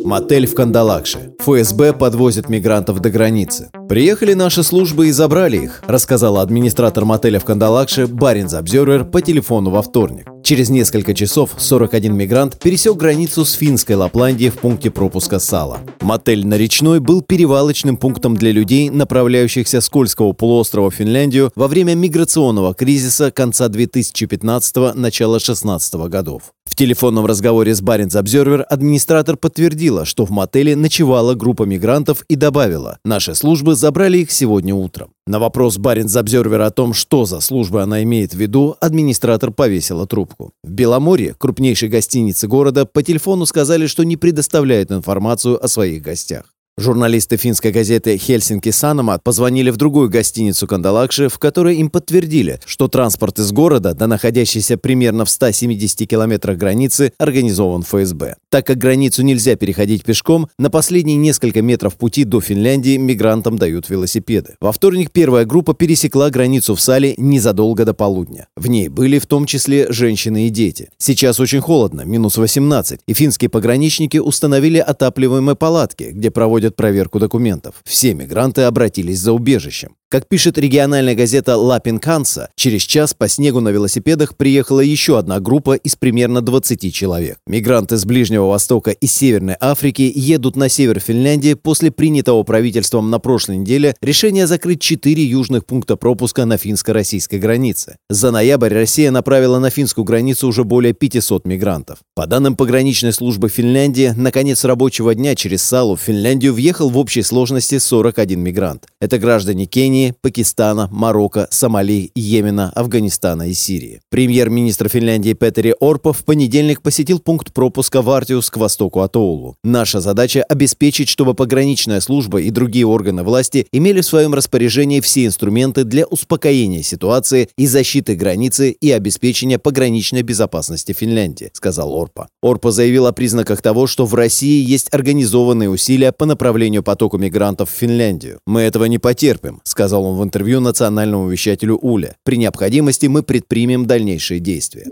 Мотель 0.05 0.47
в 0.47 0.55
Кандалакше. 0.55 1.33
ФСБ 1.38 1.95
подвозит 1.95 2.51
мигрантов 2.51 3.01
до 3.01 3.09
границы. 3.09 3.71
«Приехали 3.88 4.35
наши 4.35 4.62
службы 4.62 5.09
и 5.09 5.12
забрали 5.12 5.57
их», 5.57 5.83
рассказала 5.87 6.43
администратор 6.43 7.07
мотеля 7.07 7.40
в 7.40 7.47
Кандалакше 7.47 8.07
Barents 8.07 8.53
Observer 8.53 9.07
по 9.07 9.23
телефону 9.23 9.71
во 9.71 9.81
вторник. 9.81 10.27
Через 10.43 10.69
несколько 10.69 11.14
часов 11.14 11.53
41 11.57 12.14
мигрант 12.14 12.59
пересек 12.59 12.97
границу 12.97 13.47
с 13.47 13.55
финской 13.55 13.97
Лапландией 13.97 14.51
в 14.51 14.59
пункте 14.59 14.90
пропуска 14.90 15.38
Сала. 15.38 15.79
Мотель 16.03 16.47
на 16.47 16.59
Речной 16.59 17.01
был 17.01 17.23
перевалочным 17.23 17.97
пунктом 17.97 18.37
для 18.37 18.53
людей, 18.53 18.90
направляющихся 18.90 19.81
с 19.81 19.88
Кольского 19.88 20.33
полуострова 20.33 20.90
в 20.90 20.95
Финляндию 20.95 21.51
во 21.57 21.67
время 21.67 21.95
миграционного 21.95 22.75
кризиса 22.75 23.31
конца 23.31 23.69
2015 23.69 24.95
начала 24.95 25.38
2016 25.38 25.95
годов. 26.11 26.43
В 26.75 26.77
телефонном 26.77 27.25
разговоре 27.25 27.73
с 27.73 27.81
Баренц 27.81 28.17
Обзервер 28.17 28.67
администратор 28.69 29.37
подтвердила, 29.37 30.05
что 30.05 30.27
в 30.27 30.31
мотеле 30.31 30.75
ночевала 30.75 31.35
группа 31.35 31.63
мигрантов 31.63 32.25
и 32.29 32.35
добавила, 32.35 32.99
наши 33.05 33.37
службы 33.37 33.77
забрали 33.77 34.19
их 34.19 34.33
сегодня 34.33 34.75
утром. 34.75 35.13
На 35.25 35.39
вопрос 35.39 35.79
Баренц 35.79 36.17
Обзервер 36.17 36.63
о 36.63 36.73
том, 36.73 36.93
что 36.93 37.27
за 37.27 37.39
службы 37.39 37.81
она 37.81 38.03
имеет 38.03 38.35
в 38.35 38.39
виду, 38.39 38.77
администратор 38.81 39.53
повесила 39.53 40.09
трубку. 40.09 40.51
В 40.65 40.71
Беломорье, 40.73 41.37
крупнейшей 41.39 41.89
гостинице 41.89 42.49
города, 42.49 42.87
по 42.87 43.05
телефону 43.05 43.47
сказали, 43.47 43.87
что 43.87 44.03
не 44.03 44.17
предоставляют 44.17 44.91
информацию 44.91 45.65
о 45.65 45.69
своих 45.69 46.03
гостях. 46.03 46.54
Журналисты 46.77 47.37
финской 47.37 47.71
газеты 47.71 48.19
«Хельсинки 48.19 48.71
Санамат» 48.71 49.23
позвонили 49.23 49.71
в 49.71 49.77
другую 49.77 50.11
гостиницу 50.11 50.67
Кандалакши, 50.67 51.29
в 51.29 51.39
которой 51.39 51.77
им 51.77 51.89
подтвердили, 51.89 52.59
что 52.67 52.89
транспорт 52.89 53.39
из 53.39 53.53
города, 53.53 53.95
до 53.95 54.09
находящейся 54.09 54.77
примерно 54.77 55.25
в 55.25 55.31
170 55.31 56.09
километрах 56.09 56.59
границы, 56.59 57.13
организован 57.17 57.85
ФСБ. 57.85 58.35
Так 58.51 58.67
как 58.67 58.79
границу 58.79 59.23
нельзя 59.23 59.55
переходить 59.55 60.03
пешком, 60.03 60.49
на 60.59 60.69
последние 60.69 61.17
несколько 61.17 61.63
метров 61.63 61.95
пути 61.95 62.25
до 62.25 62.41
Финляндии 62.41 62.97
мигрантам 62.97 63.57
дают 63.57 63.89
велосипеды. 63.89 64.57
Во 64.61 64.73
вторник 64.73 65.13
первая 65.13 65.45
группа 65.45 65.75
пересекла 65.75 66.29
границу 66.31 66.75
в 66.75 66.81
Сале 66.81 67.15
незадолго 67.17 67.85
до 67.85 67.95
полудня. 67.95 68.49
В 68.57 68.67
ней 68.67 68.89
были 68.89 69.21
в 69.21 69.27
том 69.27 69.47
числе 69.47 69.93
женщины 69.93 70.49
и 70.49 70.51
дети. 70.51 70.91
Сейчас 70.99 71.39
очень 71.39 71.61
холодно, 71.61 72.01
минус 72.01 72.37
18, 72.37 72.99
и 73.07 73.15
финские 73.15 73.49
пограничники 73.49 74.19
установили 74.19 74.79
отапливаемые 74.79 75.55
палатки, 75.55 76.11
где 76.13 76.33
проводят 76.33 76.63
проводят 76.64 76.77
проверку 76.77 77.18
документов. 77.18 77.74
Все 77.85 78.14
мигранты 78.14 78.62
обратились 78.62 79.18
за 79.18 79.33
убежищем. 79.33 79.96
Как 80.14 80.29
пишет 80.29 80.59
региональная 80.59 81.16
газета 81.16 81.57
«Ла 81.57 81.81
Пинканса», 81.81 82.48
через 82.55 82.83
час 82.83 83.14
по 83.14 83.27
снегу 83.27 83.59
на 83.59 83.70
велосипедах 83.70 84.37
приехала 84.37 84.79
еще 84.79 85.18
одна 85.18 85.40
группа 85.40 85.74
из 85.74 85.96
примерно 85.96 86.40
20 86.40 86.94
человек. 86.94 87.38
Мигранты 87.48 87.96
с 87.96 88.05
Ближнего 88.05 88.46
Востока 88.46 88.92
и 88.92 89.09
Северной 89.09 89.57
Африки 89.59 90.12
едут 90.14 90.55
на 90.55 90.68
север 90.68 91.00
Финляндии 91.00 91.55
после 91.55 91.90
принятого 91.90 92.44
правительством 92.44 93.11
на 93.11 93.18
прошлой 93.18 93.57
неделе 93.57 93.96
решения 94.00 94.46
закрыть 94.46 94.81
четыре 94.81 95.24
южных 95.24 95.66
пункта 95.66 95.96
пропуска 95.96 96.44
на 96.44 96.59
финско-российской 96.59 97.40
границе. 97.40 97.96
За 98.09 98.31
ноябрь 98.31 98.72
Россия 98.72 99.11
направила 99.11 99.59
на 99.59 99.70
финскую 99.70 100.05
границу 100.05 100.46
уже 100.46 100.62
более 100.62 100.92
500 100.92 101.44
мигрантов. 101.44 101.98
По 102.14 102.29
данным 102.29 102.55
пограничной 102.55 103.12
службы 103.12 103.48
Финляндии, 103.48 104.14
на 104.16 104.31
конец 104.31 104.62
рабочего 104.64 105.12
дня 105.12 105.35
через 105.35 105.64
Салу 105.64 105.96
в 105.96 106.00
Финляндию 106.00 106.55
въехал 106.55 106.88
в 106.88 106.98
общей 106.98 107.22
сложности 107.22 107.79
41 107.79 108.38
мигрант. 108.38 108.87
Это 109.00 109.18
граждане 109.18 109.66
Кении, 109.66 110.04
Пакистана, 110.12 110.88
Марокко, 110.93 111.49
Сомали, 111.51 112.11
Йемена, 112.14 112.71
Афганистана 112.75 113.49
и 113.49 113.55
Сирии. 113.55 114.01
Премьер-министр 114.11 114.88
Финляндии 114.88 115.33
Петери 115.33 115.75
Орпа 115.81 116.12
в 116.12 116.25
понедельник 116.25 116.83
посетил 116.83 117.21
пункт 117.21 117.53
пропуска 117.53 118.03
в 118.03 118.11
Артиус 118.11 118.51
к 118.51 118.57
востоку 118.57 119.01
от 119.01 119.17
Оулу. 119.17 119.57
Наша 119.64 120.01
задача– 120.01 120.43
обеспечить, 120.49 121.09
чтобы 121.09 121.35
пограничная 121.35 122.01
служба 122.01 122.40
и 122.40 122.51
другие 122.51 122.87
органы 122.87 123.23
власти 123.23 123.67
имели 123.73 124.01
в 124.01 124.07
своем 124.07 124.35
распоряжении 124.35 125.01
все 125.01 125.27
инструменты 125.27 125.85
для 125.85 126.05
успокоения 126.07 126.83
ситуации 126.83 127.49
и 127.57 127.67
защиты 127.67 128.14
границы 128.14 128.71
и 128.71 128.90
обеспечения 128.90 129.59
пограничной 129.59 130.23
безопасности 130.23 130.93
Финляндии, 130.93 131.51
сказал 131.53 131.93
Орпа. 131.95 132.29
Орпа 132.43 132.71
заявил 132.71 133.07
о 133.07 133.12
признаках 133.12 133.62
того, 133.62 133.87
что 133.87 134.07
в 134.07 134.14
России 134.14 134.62
есть 134.62 134.93
организованные 134.93 135.71
усилия 135.71 136.12
по 136.12 136.27
направлению 136.27 136.83
потока 136.83 137.19
мигрантов 137.19 137.71
в 137.71 137.75
Финляндию. 137.75 138.38
Мы 138.47 138.62
этого 138.62 138.85
не 138.87 138.99
потерпим, 138.99 139.61
сказал 139.64 139.84
сказал 139.85 140.07
он 140.07 140.16
в 140.16 140.25
интервью 140.25 140.61
национальному 140.61 141.29
вещателю 141.29 141.77
Уля. 141.77 142.16
При 142.25 142.38
необходимости 142.38 143.05
мы 143.05 143.23
предпримем 143.23 143.85
дальнейшие 143.85 144.40
действия. 144.40 144.87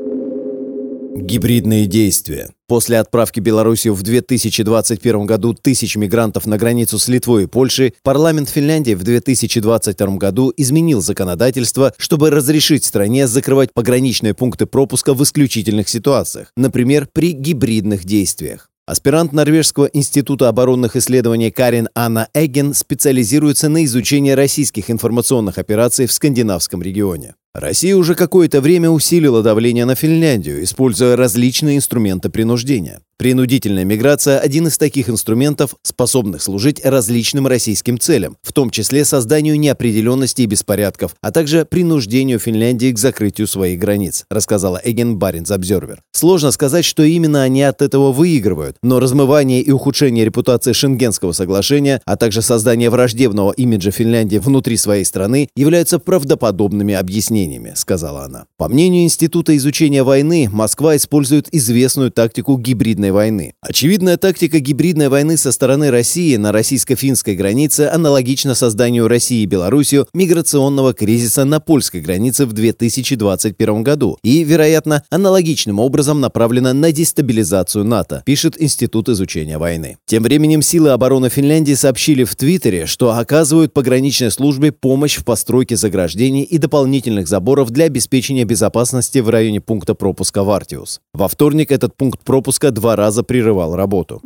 Гибридные 1.17 1.87
действия. 1.87 2.51
После 2.69 2.99
отправки 2.99 3.41
Белоруссию 3.41 3.95
в 3.95 4.03
2021 4.03 5.25
году 5.25 5.55
тысяч 5.55 5.97
мигрантов 5.97 6.47
на 6.47 6.59
границу 6.59 6.99
с 6.99 7.09
Литвой 7.09 7.45
и 7.45 7.47
Польшей, 7.47 7.95
парламент 8.03 8.51
Финляндии 8.51 8.93
в 8.93 9.03
2022 9.03 10.17
году 10.17 10.53
изменил 10.59 11.01
законодательство, 11.01 11.95
чтобы 11.97 12.29
разрешить 12.31 12.85
стране 12.85 13.27
закрывать 13.27 13.73
пограничные 13.73 14.35
пункты 14.35 14.67
пропуска 14.67 15.15
в 15.15 15.23
исключительных 15.23 15.89
ситуациях, 15.89 16.49
например, 16.55 17.09
при 17.11 17.33
гибридных 17.33 18.05
действиях. 18.05 18.72
Аспирант 18.85 19.33
Норвежского 19.33 19.87
института 19.87 20.49
оборонных 20.49 20.97
исследований 20.97 21.53
Карин 21.53 21.89
Анна 21.95 22.29
Эгген 22.35 22.75
специализируется 22.75 23.69
на 23.69 23.85
изучении 23.85 24.33
российских 24.33 24.91
информационных 24.91 25.59
операций 25.59 26.07
в 26.07 26.13
скандинавском 26.13 26.83
регионе. 26.83 27.37
Россия 27.55 27.95
уже 27.95 28.15
какое-то 28.15 28.63
время 28.63 28.89
усилила 28.89 29.43
давление 29.43 29.85
на 29.85 29.95
Финляндию, 29.95 30.65
используя 30.65 31.17
различные 31.17 31.77
инструменты 31.77 32.31
принуждения. 32.31 33.01
Принудительная 33.19 33.85
миграция– 33.85 34.39
один 34.41 34.67
из 34.69 34.79
таких 34.79 35.09
инструментов, 35.11 35.77
способных 35.83 36.43
служить 36.43 36.85
различным 36.85 37.47
российским 37.47 38.01
целям, 38.01 38.37
в 38.43 38.53
том 38.53 38.71
числе 38.71 39.05
созданию 39.05 39.61
неопределенности 39.61 40.43
и 40.43 40.47
беспорядков, 40.47 41.15
а 41.21 41.31
также 41.31 41.65
принуждению 41.65 42.41
Финляндии 42.41 42.91
к 42.91 42.99
закрытию 42.99 43.47
своих 43.47 43.79
границ, 43.79 44.25
рассказала 44.31 44.81
Эгген 44.83 45.19
Баринс 45.19 45.51
Обзервер. 45.51 46.01
Сложно 46.11 46.51
сказать, 46.51 46.85
что 46.85 47.05
именно 47.05 47.43
они 47.43 47.63
от 47.63 47.83
этого 47.83 48.13
выигрывают, 48.13 48.79
но 48.83 48.99
размывание 48.99 49.61
и 49.61 49.71
ухудшение 49.71 50.25
репутации 50.25 50.73
Шенгенского 50.73 51.33
соглашения, 51.33 52.01
а 52.07 52.17
также 52.17 52.43
создание 52.43 52.91
враждебного 52.91 53.53
имиджа 53.53 53.93
Финляндии 53.93 54.39
внутри 54.39 54.77
своей 54.77 55.05
страны 55.05 55.49
являются 55.55 56.01
правдоподобными 56.01 56.95
объяснениями, 56.95 57.42
сказала 57.75 58.25
она. 58.25 58.47
По 58.57 58.69
мнению 58.69 59.05
Института 59.05 59.57
изучения 59.57 60.03
войны, 60.03 60.49
Москва 60.51 60.97
использует 60.97 61.49
известную 61.53 62.11
тактику 62.11 62.57
гибридной 62.57 63.11
войны. 63.11 63.55
Очевидная 63.61 64.17
тактика 64.17 64.59
гибридной 64.61 65.09
войны 65.09 65.37
со 65.37 65.53
стороны 65.53 65.91
России 65.91 66.37
на 66.37 66.53
российско-финской 66.53 67.35
границе 67.35 67.91
аналогична 67.93 68.55
созданию 68.55 69.09
России 69.09 69.43
и 69.43 69.47
Белоруссию 69.47 70.07
миграционного 70.15 70.95
кризиса 70.95 71.45
на 71.45 71.61
польской 71.61 72.01
границе 72.01 72.47
в 72.47 72.53
2021 72.53 73.83
году 73.83 74.19
и, 74.23 74.45
вероятно, 74.45 75.03
аналогичным 75.11 75.79
образом 75.79 76.21
направлена 76.21 76.73
на 76.73 76.93
дестабилизацию 76.93 77.85
НАТО, 77.85 78.23
пишет 78.25 78.61
Институт 78.61 79.09
изучения 79.09 79.59
войны. 79.59 79.99
Тем 80.07 80.23
временем 80.23 80.63
силы 80.63 80.91
обороны 80.91 81.29
Финляндии 81.29 81.75
сообщили 81.75 82.25
в 82.25 82.35
Твиттере, 82.37 82.87
что 82.87 83.17
оказывают 83.17 83.73
пограничной 83.73 84.31
службе 84.31 84.73
помощь 84.73 85.17
в 85.17 85.25
постройке 85.25 85.77
заграждений 85.77 86.43
и 86.43 86.59
дополнительных 86.59 87.29
заборов 87.33 87.71
для 87.71 87.87
обеспечения 87.87 88.45
безопасности 88.45 89.21
в 89.21 89.31
районе 89.31 89.61
пункта 89.61 89.95
пропуска 89.95 90.43
Вартиус. 90.45 91.01
Во 91.15 91.29
вторник 91.29 91.73
этот 91.73 91.97
пункт 91.97 92.21
пропуска 92.25 92.71
два 92.71 92.95
раза 92.95 93.23
прерывал 93.23 93.75
работу. 93.75 94.21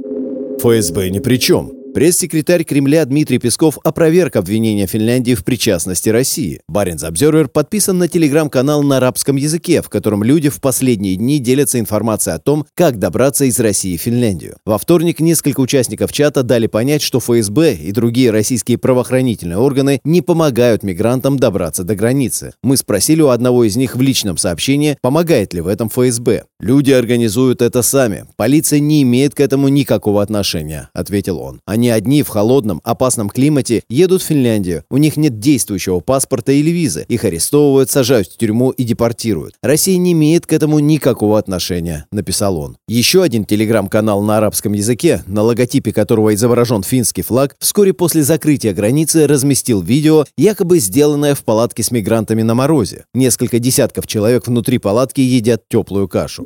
ФСБ 0.58 1.10
ни 1.10 1.20
при 1.20 1.36
чем. 1.38 1.70
Пресс-секретарь 1.96 2.62
Кремля 2.64 3.06
Дмитрий 3.06 3.38
Песков 3.38 3.78
опроверг 3.82 4.36
обвинения 4.36 4.86
Финляндии 4.86 5.32
в 5.32 5.46
причастности 5.46 6.10
России. 6.10 6.60
Баренц 6.68 7.02
Обзервер 7.02 7.48
подписан 7.48 7.96
на 7.96 8.06
телеграм-канал 8.06 8.82
на 8.82 8.98
арабском 8.98 9.36
языке, 9.36 9.80
в 9.80 9.88
котором 9.88 10.22
люди 10.22 10.50
в 10.50 10.60
последние 10.60 11.16
дни 11.16 11.38
делятся 11.38 11.80
информацией 11.80 12.36
о 12.36 12.38
том, 12.38 12.66
как 12.74 12.98
добраться 12.98 13.46
из 13.46 13.58
России 13.58 13.96
в 13.96 14.02
Финляндию. 14.02 14.58
Во 14.66 14.76
вторник 14.76 15.20
несколько 15.20 15.60
участников 15.60 16.12
чата 16.12 16.42
дали 16.42 16.66
понять, 16.66 17.00
что 17.00 17.18
ФСБ 17.18 17.76
и 17.76 17.92
другие 17.92 18.30
российские 18.30 18.76
правоохранительные 18.76 19.56
органы 19.56 20.02
не 20.04 20.20
помогают 20.20 20.82
мигрантам 20.82 21.38
добраться 21.38 21.82
до 21.82 21.94
границы. 21.94 22.52
Мы 22.62 22.76
спросили 22.76 23.22
у 23.22 23.28
одного 23.28 23.64
из 23.64 23.74
них 23.76 23.96
в 23.96 24.02
личном 24.02 24.36
сообщении, 24.36 24.98
помогает 25.00 25.54
ли 25.54 25.62
в 25.62 25.66
этом 25.66 25.88
ФСБ. 25.88 26.44
«Люди 26.60 26.90
организуют 26.90 27.62
это 27.62 27.80
сами. 27.80 28.26
Полиция 28.36 28.80
не 28.80 29.02
имеет 29.02 29.34
к 29.34 29.40
этому 29.40 29.68
никакого 29.68 30.22
отношения»,— 30.22 30.90
ответил 30.92 31.38
он. 31.38 31.60
«Они 31.64 31.85
они 31.86 31.90
одни 31.90 32.22
в 32.22 32.28
холодном, 32.28 32.80
опасном 32.82 33.28
климате 33.28 33.82
едут 33.88 34.22
в 34.22 34.26
Финляндию. 34.26 34.82
У 34.90 34.96
них 34.96 35.16
нет 35.16 35.38
действующего 35.38 36.00
паспорта 36.00 36.52
или 36.52 36.70
визы. 36.70 37.04
Их 37.08 37.24
арестовывают, 37.24 37.90
сажают 37.90 38.28
в 38.28 38.36
тюрьму 38.36 38.70
и 38.70 38.82
депортируют. 38.82 39.54
Россия 39.62 39.96
не 39.98 40.12
имеет 40.12 40.46
к 40.46 40.52
этому 40.52 40.80
никакого 40.80 41.38
отношения, 41.38 42.06
написал 42.10 42.58
он. 42.58 42.76
Еще 42.88 43.22
один 43.22 43.44
телеграм-канал 43.44 44.22
на 44.22 44.38
арабском 44.38 44.72
языке, 44.72 45.22
на 45.26 45.42
логотипе 45.42 45.92
которого 45.92 46.34
изображен 46.34 46.82
финский 46.82 47.22
флаг, 47.22 47.54
вскоре 47.60 47.92
после 47.92 48.22
закрытия 48.22 48.74
границы 48.74 49.26
разместил 49.26 49.80
видео, 49.80 50.24
якобы 50.36 50.78
сделанное 50.80 51.34
в 51.34 51.44
палатке 51.44 51.82
с 51.82 51.92
мигрантами 51.92 52.42
на 52.42 52.54
морозе. 52.54 53.04
Несколько 53.14 53.58
десятков 53.58 54.06
человек 54.06 54.46
внутри 54.48 54.78
палатки 54.78 55.20
едят 55.20 55.62
теплую 55.68 56.08
кашу. 56.08 56.44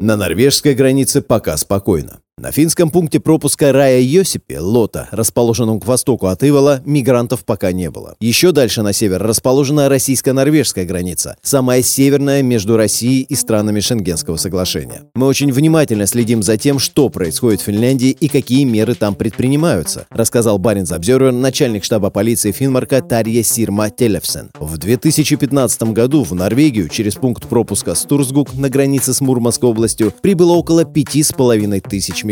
На 0.00 0.16
норвежской 0.16 0.74
границе 0.74 1.22
пока 1.22 1.56
спокойно. 1.56 2.21
На 2.42 2.50
финском 2.50 2.90
пункте 2.90 3.20
пропуска 3.20 3.70
Рая 3.70 4.00
Йосипе, 4.00 4.58
Лота, 4.58 5.08
расположенном 5.12 5.78
к 5.78 5.86
востоку 5.86 6.26
от 6.26 6.42
Ивола, 6.42 6.82
мигрантов 6.84 7.44
пока 7.44 7.70
не 7.70 7.88
было. 7.88 8.16
Еще 8.18 8.50
дальше 8.50 8.82
на 8.82 8.92
север 8.92 9.22
расположена 9.22 9.88
российско-норвежская 9.88 10.84
граница, 10.84 11.36
самая 11.40 11.82
северная 11.82 12.42
между 12.42 12.76
Россией 12.76 13.22
и 13.22 13.36
странами 13.36 13.78
Шенгенского 13.78 14.38
соглашения. 14.38 15.04
Мы 15.14 15.28
очень 15.28 15.52
внимательно 15.52 16.08
следим 16.08 16.42
за 16.42 16.56
тем, 16.56 16.80
что 16.80 17.10
происходит 17.10 17.60
в 17.60 17.64
Финляндии 17.66 18.10
и 18.10 18.26
какие 18.26 18.64
меры 18.64 18.96
там 18.96 19.14
предпринимаются, 19.14 20.06
рассказал 20.10 20.58
Баринс 20.58 20.90
Обзервер, 20.90 21.30
начальник 21.30 21.84
штаба 21.84 22.10
полиции 22.10 22.50
Финмарка 22.50 23.02
Тарья 23.02 23.44
Сирма 23.44 23.88
Телевсен. 23.88 24.50
В 24.58 24.78
2015 24.78 25.82
году 25.92 26.24
в 26.24 26.34
Норвегию 26.34 26.88
через 26.88 27.14
пункт 27.14 27.46
пропуска 27.46 27.94
Стурсгук 27.94 28.52
на 28.54 28.68
границе 28.68 29.14
с 29.14 29.20
Мурманской 29.20 29.70
областью 29.70 30.12
прибыло 30.20 30.54
около 30.54 30.84
пяти 30.84 31.22
с 31.22 31.30
половиной 31.30 31.80
тысяч 31.80 32.24
мигрантов. 32.24 32.31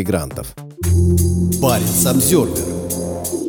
Парень 1.60 2.06
Обзервер 2.06 2.80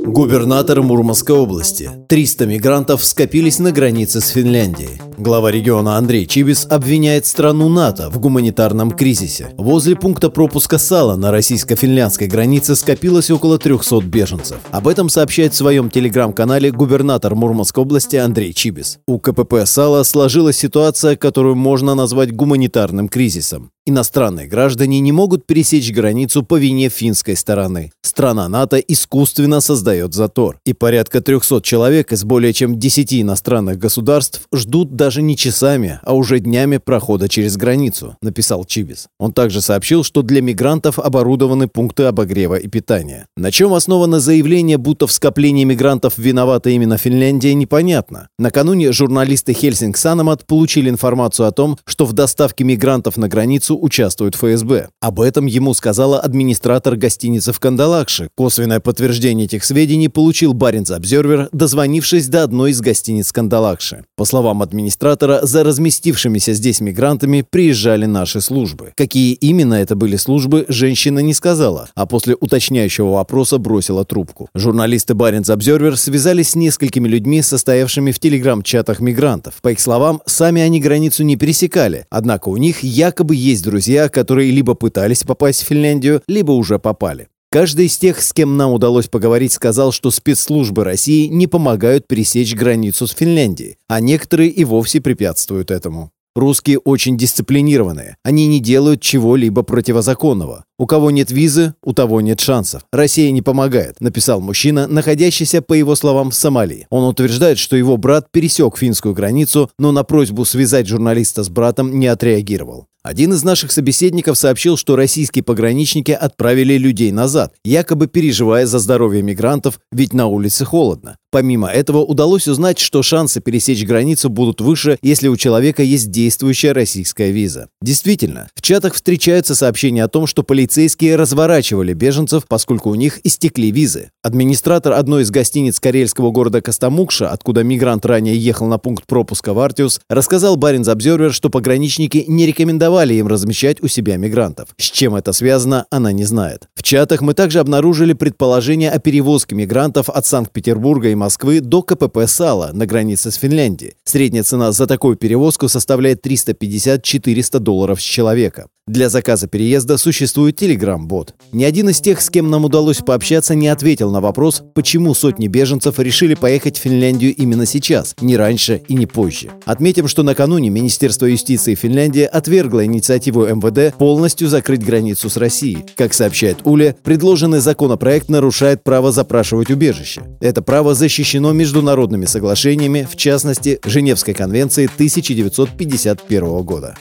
Губернатор 0.05 0.81
Мурманской 0.81 1.35
области. 1.35 1.89
300 2.09 2.47
мигрантов 2.47 3.05
скопились 3.05 3.59
на 3.59 3.71
границе 3.71 4.19
с 4.19 4.29
Финляндией. 4.29 4.99
Глава 5.17 5.51
региона 5.51 5.97
Андрей 5.97 6.25
Чибис 6.25 6.65
обвиняет 6.67 7.27
страну 7.27 7.69
НАТО 7.69 8.09
в 8.09 8.19
гуманитарном 8.19 8.91
кризисе. 8.91 9.53
Возле 9.57 9.95
пункта 9.95 10.31
пропуска 10.31 10.79
Сала 10.79 11.15
на 11.15 11.31
российско-финляндской 11.31 12.27
границе 12.27 12.75
скопилось 12.75 13.29
около 13.29 13.59
300 13.59 14.01
беженцев. 14.01 14.57
Об 14.71 14.87
этом 14.87 15.07
сообщает 15.07 15.53
в 15.53 15.57
своем 15.57 15.91
телеграм-канале 15.91 16.71
губернатор 16.71 17.35
Мурманской 17.35 17.83
области 17.83 18.15
Андрей 18.15 18.53
Чибис. 18.53 18.97
У 19.07 19.19
КПП 19.19 19.65
Сала 19.65 20.01
сложилась 20.01 20.57
ситуация, 20.57 21.15
которую 21.15 21.55
можно 21.55 21.93
назвать 21.93 22.35
гуманитарным 22.35 23.07
кризисом. 23.07 23.69
Иностранные 23.87 24.45
граждане 24.45 24.99
не 24.99 25.11
могут 25.11 25.47
пересечь 25.47 25.91
границу 25.91 26.43
по 26.43 26.59
вине 26.59 26.89
финской 26.89 27.35
стороны. 27.35 27.91
Страна 28.03 28.47
НАТО 28.47 28.77
искусственно 28.77 29.59
создает 29.59 30.13
затор. 30.13 30.59
И 30.67 30.73
порядка 30.73 31.19
300 31.19 31.61
человек 31.63 32.11
из 32.11 32.23
более 32.23 32.53
чем 32.53 32.77
10 32.77 33.11
иностранных 33.15 33.79
государств 33.79 34.43
ждут 34.53 34.95
даже 34.95 35.23
не 35.23 35.35
часами, 35.35 35.99
а 36.03 36.13
уже 36.13 36.39
днями 36.39 36.77
прохода 36.77 37.27
через 37.27 37.57
границу, 37.57 38.17
написал 38.21 38.65
Чибис. 38.65 39.07
Он 39.19 39.33
также 39.33 39.61
сообщил, 39.61 40.03
что 40.03 40.21
для 40.21 40.43
мигрантов 40.43 40.99
оборудованы 40.99 41.67
пункты 41.67 42.03
обогрева 42.03 42.57
и 42.57 42.67
питания. 42.67 43.25
На 43.35 43.49
чем 43.51 43.73
основано 43.73 44.19
заявление, 44.19 44.77
будто 44.77 45.07
в 45.07 45.11
скоплении 45.11 45.63
мигрантов 45.63 46.19
виновата 46.19 46.69
именно 46.69 46.99
Финляндия, 46.99 47.55
непонятно. 47.55 48.27
Накануне 48.37 48.91
журналисты 48.91 49.53
Helsingin 49.53 49.97
Sanomat 49.97 50.45
получили 50.45 50.87
информацию 50.87 51.47
о 51.47 51.51
том, 51.51 51.79
что 51.87 52.05
в 52.05 52.13
доставке 52.13 52.63
мигрантов 52.63 53.17
на 53.17 53.27
границу 53.27 53.70
гостиницу 53.71 53.77
участвует 53.77 54.35
ФСБ. 54.35 54.89
Об 54.99 55.19
этом 55.19 55.45
ему 55.45 55.73
сказала 55.73 56.19
администратор 56.19 56.95
гостиницы 56.95 57.51
в 57.51 57.59
Кандалакше. 57.59 58.29
Косвенное 58.35 58.79
подтверждение 58.79 59.45
этих 59.45 59.63
сведений 59.63 60.09
получил 60.09 60.53
Barents 60.53 60.91
Observer, 60.91 61.49
дозвонившись 61.51 62.27
до 62.27 62.43
одной 62.43 62.71
из 62.71 62.81
гостиниц 62.81 63.31
Кандалакши. 63.31 64.03
По 64.15 64.25
словам 64.25 64.61
администратора, 64.61 65.39
за 65.43 65.63
разместившимися 65.63 66.53
здесь 66.53 66.81
мигрантами 66.81 67.43
приезжали 67.49 68.05
наши 68.05 68.41
службы. 68.41 68.93
Какие 68.95 69.33
именно 69.33 69.75
это 69.75 69.95
были 69.95 70.17
службы, 70.17 70.65
женщина 70.67 71.19
не 71.19 71.33
сказала, 71.33 71.89
а 71.95 72.05
после 72.05 72.35
уточняющего 72.35 73.11
вопроса 73.11 73.57
бросила 73.57 74.05
трубку. 74.05 74.49
Журналисты 74.55 75.13
Barents 75.13 75.49
Observer 75.49 75.97
связались 75.97 76.49
с 76.49 76.55
несколькими 76.55 77.07
людьми, 77.07 77.41
состоявшими 77.41 78.11
в 78.11 78.19
телеграм-чатах 78.19 78.99
мигрантов. 78.99 79.53
По 79.61 79.69
их 79.69 79.79
словам, 79.79 80.21
сами 80.25 80.61
они 80.61 80.79
границу 80.79 81.23
не 81.23 81.35
пересекали, 81.35 82.05
однако 82.09 82.49
у 82.49 82.57
них 82.57 82.83
якобы 82.83 83.35
есть 83.35 83.60
есть 83.61 83.65
друзья, 83.65 84.09
которые 84.09 84.51
либо 84.51 84.73
пытались 84.73 85.23
попасть 85.23 85.63
в 85.63 85.67
Финляндию, 85.67 86.21
либо 86.27 86.51
уже 86.51 86.79
попали. 86.79 87.27
Каждый 87.51 87.85
из 87.85 87.97
тех, 87.97 88.21
с 88.21 88.33
кем 88.33 88.57
нам 88.57 88.71
удалось 88.71 89.07
поговорить, 89.07 89.51
сказал, 89.51 89.91
что 89.91 90.09
спецслужбы 90.09 90.83
России 90.83 91.27
не 91.27 91.47
помогают 91.47 92.07
пересечь 92.07 92.55
границу 92.55 93.07
с 93.07 93.11
Финляндией, 93.11 93.77
а 93.87 93.99
некоторые 93.99 94.49
и 94.49 94.65
вовсе 94.65 95.01
препятствуют 95.01 95.69
этому. 95.69 96.11
Русские 96.33 96.79
очень 96.79 97.17
дисциплинированные. 97.17 98.15
Они 98.23 98.47
не 98.47 98.61
делают 98.61 99.01
чего-либо 99.01 99.63
противозаконного. 99.63 100.63
У 100.79 100.85
кого 100.85 101.11
нет 101.11 101.29
визы, 101.29 101.75
у 101.83 101.93
того 101.93 102.21
нет 102.21 102.39
шансов. 102.39 102.83
Россия 102.93 103.31
не 103.31 103.41
помогает, 103.41 103.99
написал 103.99 104.39
мужчина, 104.39 104.87
находящийся, 104.87 105.61
по 105.61 105.73
его 105.73 105.93
словам, 105.95 106.31
в 106.31 106.35
Сомали. 106.35 106.87
Он 106.89 107.03
утверждает, 107.03 107.57
что 107.59 107.75
его 107.75 107.97
брат 107.97 108.31
пересек 108.31 108.77
финскую 108.77 109.13
границу, 109.13 109.69
но 109.77 109.91
на 109.91 110.03
просьбу 110.03 110.45
связать 110.45 110.87
журналиста 110.87 111.43
с 111.43 111.49
братом 111.49 111.99
не 111.99 112.07
отреагировал. 112.07 112.87
Один 113.03 113.33
из 113.33 113.43
наших 113.43 113.71
собеседников 113.71 114.37
сообщил, 114.37 114.77
что 114.77 114.95
российские 114.95 115.43
пограничники 115.43 116.11
отправили 116.11 116.77
людей 116.77 117.11
назад, 117.11 117.55
якобы 117.65 118.07
переживая 118.07 118.67
за 118.67 118.77
здоровье 118.77 119.23
мигрантов, 119.23 119.79
ведь 119.91 120.13
на 120.13 120.27
улице 120.27 120.65
холодно. 120.65 121.17
Помимо 121.31 121.69
этого, 121.69 121.99
удалось 121.99 122.49
узнать, 122.49 122.77
что 122.77 123.01
шансы 123.01 123.39
пересечь 123.39 123.85
границу 123.85 124.29
будут 124.29 124.59
выше, 124.59 124.99
если 125.01 125.29
у 125.29 125.37
человека 125.37 125.81
есть 125.81 126.11
действующая 126.11 126.73
российская 126.73 127.31
виза. 127.31 127.69
Действительно, 127.81 128.49
в 128.53 128.61
чатах 128.61 128.95
встречаются 128.95 129.55
сообщения 129.55 130.03
о 130.03 130.09
том, 130.09 130.27
что 130.27 130.43
полицейские 130.43 131.15
разворачивали 131.15 131.93
беженцев, 131.93 132.43
поскольку 132.49 132.89
у 132.89 132.95
них 132.95 133.21
истекли 133.23 133.71
визы. 133.71 134.11
Администратор 134.21 134.91
одной 134.91 135.23
из 135.23 135.31
гостиниц 135.31 135.79
карельского 135.79 136.31
города 136.31 136.61
Костомукша, 136.61 137.29
откуда 137.29 137.63
мигрант 137.63 138.05
ранее 138.05 138.37
ехал 138.37 138.67
на 138.67 138.77
пункт 138.77 139.05
пропуска 139.07 139.53
в 139.53 139.59
Артиус, 139.59 140.01
рассказал 140.09 140.57
Баринс 140.57 140.89
Обзервер, 140.89 141.31
что 141.31 141.49
пограничники 141.49 142.25
не 142.27 142.45
рекомендовали 142.45 143.13
им 143.13 143.27
размещать 143.27 143.81
у 143.81 143.87
себя 143.87 144.17
мигрантов. 144.17 144.69
С 144.77 144.91
чем 144.91 145.15
это 145.15 145.31
связано, 145.31 145.85
она 145.89 146.11
не 146.11 146.25
знает. 146.25 146.67
В 146.75 146.83
чатах 146.83 147.21
мы 147.21 147.33
также 147.33 147.59
обнаружили 147.59 148.11
предположение 148.11 148.91
о 148.91 148.99
перевозке 148.99 149.55
мигрантов 149.55 150.09
от 150.09 150.25
Санкт-Петербурга 150.25 151.07
и 151.07 151.20
Москвы 151.21 151.59
до 151.59 151.83
КПП 151.83 152.25
Сала 152.25 152.71
на 152.73 152.87
границе 152.87 153.29
с 153.29 153.35
Финляндией. 153.35 153.93
Средняя 154.05 154.41
цена 154.41 154.71
за 154.71 154.87
такую 154.87 155.17
перевозку 155.17 155.69
составляет 155.69 156.25
350-400 156.25 157.59
долларов 157.59 158.01
с 158.01 158.03
человека. 158.03 158.65
Для 158.87 159.09
заказа 159.09 159.47
переезда 159.47 159.97
существует 159.97 160.59
Telegram-бот. 160.59 161.35
Ни 161.51 161.63
один 161.63 161.89
из 161.89 162.01
тех, 162.01 162.19
с 162.19 162.31
кем 162.31 162.49
нам 162.49 162.65
удалось 162.65 162.97
пообщаться, 162.97 163.53
не 163.53 163.67
ответил 163.67 164.09
на 164.09 164.21
вопрос, 164.21 164.63
почему 164.73 165.13
сотни 165.13 165.47
беженцев 165.47 165.99
решили 165.99 166.33
поехать 166.33 166.77
в 166.77 166.81
Финляндию 166.81 167.35
именно 167.35 167.67
сейчас, 167.67 168.15
не 168.19 168.35
раньше 168.35 168.81
и 168.87 168.95
не 168.95 169.05
позже. 169.05 169.51
Отметим, 169.65 170.07
что 170.07 170.23
накануне 170.23 170.71
Министерство 170.71 171.27
юстиции 171.27 171.75
Финляндии 171.75 172.23
отвергло 172.23 172.83
инициативу 172.83 173.45
МВД 173.45 173.95
полностью 173.95 174.47
закрыть 174.49 174.83
границу 174.83 175.29
с 175.29 175.37
Россией. 175.37 175.85
Как 175.95 176.15
сообщает 176.15 176.57
Уля, 176.65 176.95
предложенный 177.03 177.59
законопроект 177.59 178.29
нарушает 178.29 178.83
право 178.83 179.11
запрашивать 179.11 179.69
убежище. 179.69 180.23
Это 180.41 180.63
право 180.63 180.95
защищено 180.95 181.10
международными 181.51 182.25
соглашениями, 182.25 183.07
в 183.09 183.15
частности, 183.15 183.79
Женевской 183.85 184.33
конвенцией 184.33 184.87
1951 184.87 186.63
года. 186.63 186.95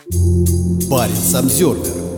Парень 0.90 1.35
Обзервер. 1.35 2.11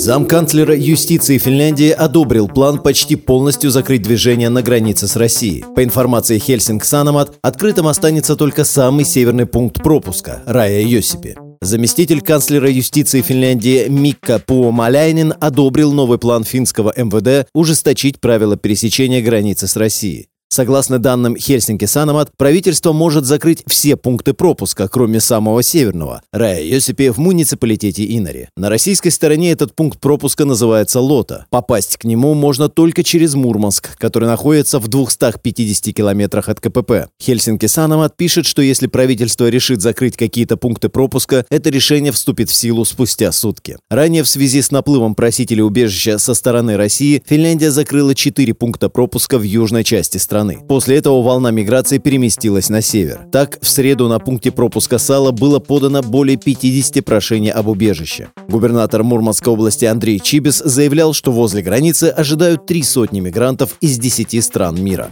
Замканцлера 0.00 0.74
юстиции 0.74 1.36
Финляндии 1.36 1.90
одобрил 1.90 2.48
план 2.48 2.78
почти 2.82 3.16
полностью 3.16 3.70
закрыть 3.70 4.02
движение 4.02 4.48
на 4.48 4.62
границе 4.62 5.06
с 5.06 5.16
Россией. 5.16 5.64
По 5.74 5.84
информации 5.84 6.38
Хельсинг 6.38 6.84
Санамат, 6.84 7.34
открытым 7.42 7.86
останется 7.86 8.34
только 8.34 8.64
самый 8.64 9.04
северный 9.04 9.44
пункт 9.44 9.82
пропуска– 9.82 10.42
Рая 10.46 10.80
Йосипи. 10.80 11.36
Заместитель 11.60 12.22
канцлера 12.22 12.70
юстиции 12.70 13.20
Финляндии 13.20 13.88
Микка 13.88 14.38
Пуомаляйнин 14.38 15.34
одобрил 15.38 15.92
новый 15.92 16.16
план 16.16 16.44
финского 16.44 16.94
МВД 16.96 17.48
ужесточить 17.52 18.18
правила 18.18 18.56
пересечения 18.56 19.20
границы 19.20 19.66
с 19.66 19.76
Россией. 19.76 20.29
Согласно 20.52 20.98
данным 20.98 21.36
Хельсинки 21.36 21.84
Санамат, 21.84 22.32
правительство 22.36 22.92
может 22.92 23.24
закрыть 23.24 23.62
все 23.68 23.94
пункты 23.94 24.32
пропуска, 24.32 24.88
кроме 24.88 25.20
самого 25.20 25.62
северного– 25.62 26.22
Рая 26.32 26.64
Йосипи 26.64 27.10
в 27.10 27.18
муниципалитете 27.18 28.04
Инари. 28.16 28.48
На 28.56 28.68
российской 28.68 29.10
стороне 29.10 29.52
этот 29.52 29.76
пункт 29.76 30.00
пропуска 30.00 30.44
называется 30.44 30.98
Лота. 30.98 31.46
Попасть 31.50 31.98
к 31.98 32.04
нему 32.04 32.34
можно 32.34 32.68
только 32.68 33.04
через 33.04 33.36
Мурманск, 33.36 33.96
который 33.96 34.24
находится 34.26 34.80
в 34.80 34.88
250 34.88 35.94
километрах 35.94 36.48
от 36.48 36.58
КПП. 36.58 37.06
Хельсинки 37.22 37.66
Санамат 37.66 38.16
пишет, 38.16 38.44
что 38.44 38.60
если 38.60 38.88
правительство 38.88 39.48
решит 39.48 39.80
закрыть 39.80 40.16
какие-то 40.16 40.56
пункты 40.56 40.88
пропуска, 40.88 41.46
это 41.48 41.70
решение 41.70 42.10
вступит 42.10 42.50
в 42.50 42.54
силу 42.54 42.84
спустя 42.84 43.30
сутки. 43.30 43.78
Ранее 43.88 44.24
в 44.24 44.28
связи 44.28 44.62
с 44.62 44.72
наплывом 44.72 45.14
просителей 45.14 45.62
убежища 45.62 46.18
со 46.18 46.34
стороны 46.34 46.76
России 46.76 47.22
Финляндия 47.24 47.70
закрыла 47.70 48.16
4 48.16 48.52
пункта 48.54 48.88
пропуска 48.88 49.38
в 49.38 49.44
южной 49.44 49.84
части 49.84 50.18
страны 50.18 50.39
страны. 50.40 50.58
После 50.66 50.96
этого 50.96 51.22
волна 51.22 51.50
миграции 51.50 51.98
переместилась 51.98 52.68
на 52.68 52.82
север. 52.82 53.20
Так, 53.32 53.58
в 53.60 53.68
среду 53.68 54.08
на 54.08 54.18
пункте 54.18 54.50
пропуска 54.50 54.98
Сала 54.98 55.30
было 55.30 55.58
подано 55.58 56.02
более 56.02 56.36
50 56.36 57.04
прошений 57.04 57.50
об 57.50 57.68
убежище. 57.68 58.28
Губернатор 58.48 59.02
Мурманской 59.02 59.52
области 59.52 59.84
Андрей 59.84 60.20
Чибис 60.20 60.62
заявлял, 60.64 61.12
что 61.12 61.32
возле 61.32 61.62
границы 61.62 62.04
ожидают 62.04 62.66
три 62.66 62.82
сотни 62.82 63.20
мигрантов 63.20 63.76
из 63.80 63.98
10 63.98 64.42
стран 64.42 64.82
мира. 64.82 65.10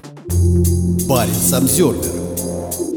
Парень 1.09 1.35
Самсервер 1.35 2.05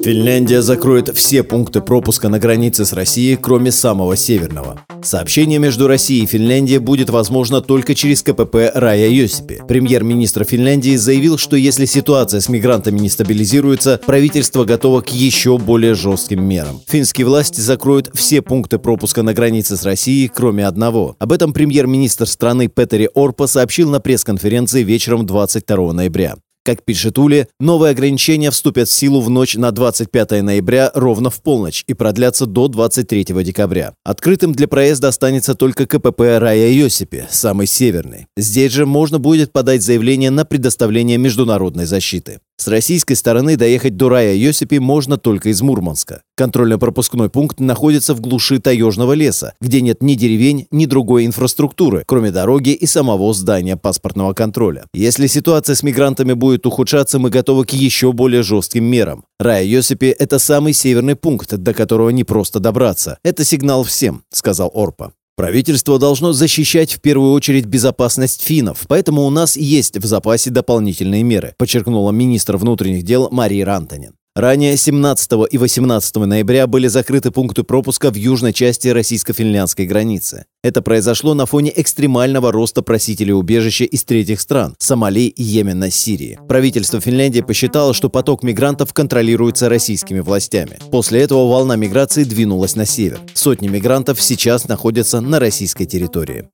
Финляндия 0.03 0.63
закроет 0.63 1.15
все 1.15 1.43
пункты 1.43 1.79
пропуска 1.79 2.27
на 2.27 2.39
границе 2.39 2.85
с 2.85 2.93
Россией, 2.93 3.35
кроме 3.35 3.71
самого 3.71 4.15
северного. 4.15 4.83
Сообщение 5.03 5.59
между 5.59 5.87
Россией 5.87 6.23
и 6.23 6.25
Финляндией 6.25 6.79
будет 6.79 7.11
возможно 7.11 7.61
только 7.61 7.93
через 7.93 8.23
КПП 8.23 8.71
Рая 8.73 9.09
Йосипи. 9.09 9.61
Премьер-министр 9.67 10.43
Финляндии 10.43 10.95
заявил, 10.95 11.37
что 11.37 11.55
если 11.55 11.85
ситуация 11.85 12.39
с 12.39 12.49
мигрантами 12.49 12.97
не 12.97 13.09
стабилизируется, 13.09 14.01
правительство 14.03 14.65
готово 14.65 15.01
к 15.01 15.09
еще 15.09 15.59
более 15.59 15.93
жестким 15.93 16.43
мерам. 16.43 16.81
Финские 16.87 17.27
власти 17.27 17.61
закроют 17.61 18.09
все 18.15 18.41
пункты 18.41 18.79
пропуска 18.79 19.21
на 19.21 19.35
границе 19.35 19.77
с 19.77 19.83
Россией, 19.83 20.31
кроме 20.33 20.65
одного. 20.65 21.15
Об 21.19 21.31
этом 21.31 21.53
премьер-министр 21.53 22.25
страны 22.25 22.69
Петери 22.69 23.07
Орпа 23.13 23.45
сообщил 23.45 23.91
на 23.91 23.99
пресс-конференции 23.99 24.81
вечером 24.81 25.27
22 25.27 25.93
ноября. 25.93 26.37
Как 26.63 26.83
пишет 26.83 27.17
Ули, 27.17 27.47
новые 27.59 27.89
ограничения 27.89 28.51
вступят 28.51 28.87
в 28.87 28.91
силу 28.91 29.19
в 29.19 29.31
ночь 29.31 29.55
на 29.55 29.71
25 29.71 30.43
ноября 30.43 30.91
ровно 30.93 31.31
в 31.31 31.41
полночь 31.41 31.83
и 31.87 31.95
продлятся 31.95 32.45
до 32.45 32.67
23 32.67 33.23
декабря. 33.43 33.95
Открытым 34.03 34.53
для 34.53 34.67
проезда 34.67 35.07
останется 35.07 35.55
только 35.55 35.87
КПП 35.87 36.19
Рая 36.19 36.69
Йосипи, 36.69 37.25
самый 37.31 37.65
северный. 37.65 38.27
Здесь 38.37 38.73
же 38.73 38.85
можно 38.85 39.17
будет 39.17 39.51
подать 39.51 39.81
заявление 39.81 40.29
на 40.29 40.45
предоставление 40.45 41.17
международной 41.17 41.85
защиты. 41.85 42.41
С 42.61 42.67
российской 42.67 43.15
стороны 43.15 43.57
доехать 43.57 43.97
до 43.97 44.07
Рая 44.07 44.35
Йосипи 44.35 44.77
можно 44.77 45.17
только 45.17 45.49
из 45.49 45.63
Мурманска. 45.63 46.21
Контрольно-пропускной 46.37 47.31
пункт 47.31 47.59
находится 47.59 48.13
в 48.13 48.21
глуши 48.21 48.59
таежного 48.59 49.13
леса, 49.13 49.55
где 49.59 49.81
нет 49.81 50.03
ни 50.03 50.13
деревень, 50.13 50.67
ни 50.69 50.85
другой 50.85 51.25
инфраструктуры, 51.25 52.03
кроме 52.05 52.29
дороги 52.29 52.69
и 52.69 52.85
самого 52.85 53.33
здания 53.33 53.77
паспортного 53.77 54.33
контроля. 54.33 54.85
Если 54.93 55.25
ситуация 55.25 55.73
с 55.73 55.81
мигрантами 55.81 56.33
будет 56.33 56.67
ухудшаться, 56.67 57.17
мы 57.17 57.31
готовы 57.31 57.65
к 57.65 57.71
еще 57.71 58.13
более 58.13 58.43
жестким 58.43 58.83
мерам. 58.83 59.23
Рая 59.39 59.63
Йосипи– 59.63 60.15
это 60.19 60.37
самый 60.37 60.73
северный 60.73 61.15
пункт, 61.15 61.57
до 61.57 61.73
которого 61.73 62.11
не 62.11 62.23
просто 62.23 62.59
добраться. 62.59 63.17
Это 63.23 63.43
сигнал 63.43 63.83
всем, 63.83 64.21
сказал 64.29 64.69
Орпа. 64.71 65.13
Правительство 65.41 65.97
должно 65.97 66.33
защищать 66.33 66.93
в 66.93 67.01
первую 67.01 67.31
очередь 67.31 67.65
безопасность 67.65 68.43
финнов, 68.43 68.85
поэтому 68.87 69.23
у 69.23 69.31
нас 69.31 69.57
есть 69.57 69.97
в 69.97 70.05
запасе 70.05 70.51
дополнительные 70.51 71.23
меры, 71.23 71.55
подчеркнула 71.57 72.11
министр 72.11 72.57
внутренних 72.57 73.01
дел 73.01 73.27
Мария 73.31 73.65
Рантанин. 73.65 74.13
Ранее 74.33 74.77
17 74.77 75.29
и 75.51 75.57
18 75.57 76.15
ноября 76.15 76.65
были 76.65 76.87
закрыты 76.87 77.31
пункты 77.31 77.63
пропуска 77.63 78.11
в 78.11 78.15
южной 78.15 78.53
части 78.53 78.87
российско-финляндской 78.87 79.85
границы. 79.85 80.45
Это 80.63 80.81
произошло 80.81 81.33
на 81.33 81.45
фоне 81.45 81.73
экстремального 81.75 82.53
роста 82.53 82.81
просителей 82.81 83.33
убежища 83.33 83.83
из 83.83 84.05
третьих 84.05 84.39
стран– 84.39 84.73
Сомали, 84.79 85.33
Йемена, 85.35 85.91
Сирии. 85.91 86.39
Правительство 86.47 87.01
Финляндии 87.01 87.41
посчитало, 87.41 87.93
что 87.93 88.09
поток 88.09 88.43
мигрантов 88.43 88.93
контролируется 88.93 89.67
российскими 89.67 90.21
властями. 90.21 90.79
После 90.91 91.23
этого 91.23 91.49
волна 91.49 91.75
миграции 91.75 92.23
двинулась 92.23 92.77
на 92.77 92.85
север. 92.85 93.19
Сотни 93.33 93.67
мигрантов 93.67 94.21
сейчас 94.21 94.65
находятся 94.65 95.19
на 95.19 95.39
российской 95.39 95.83
территории. 95.83 96.47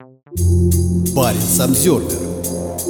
Парень 1.16 1.42
Самсервер 1.42 2.37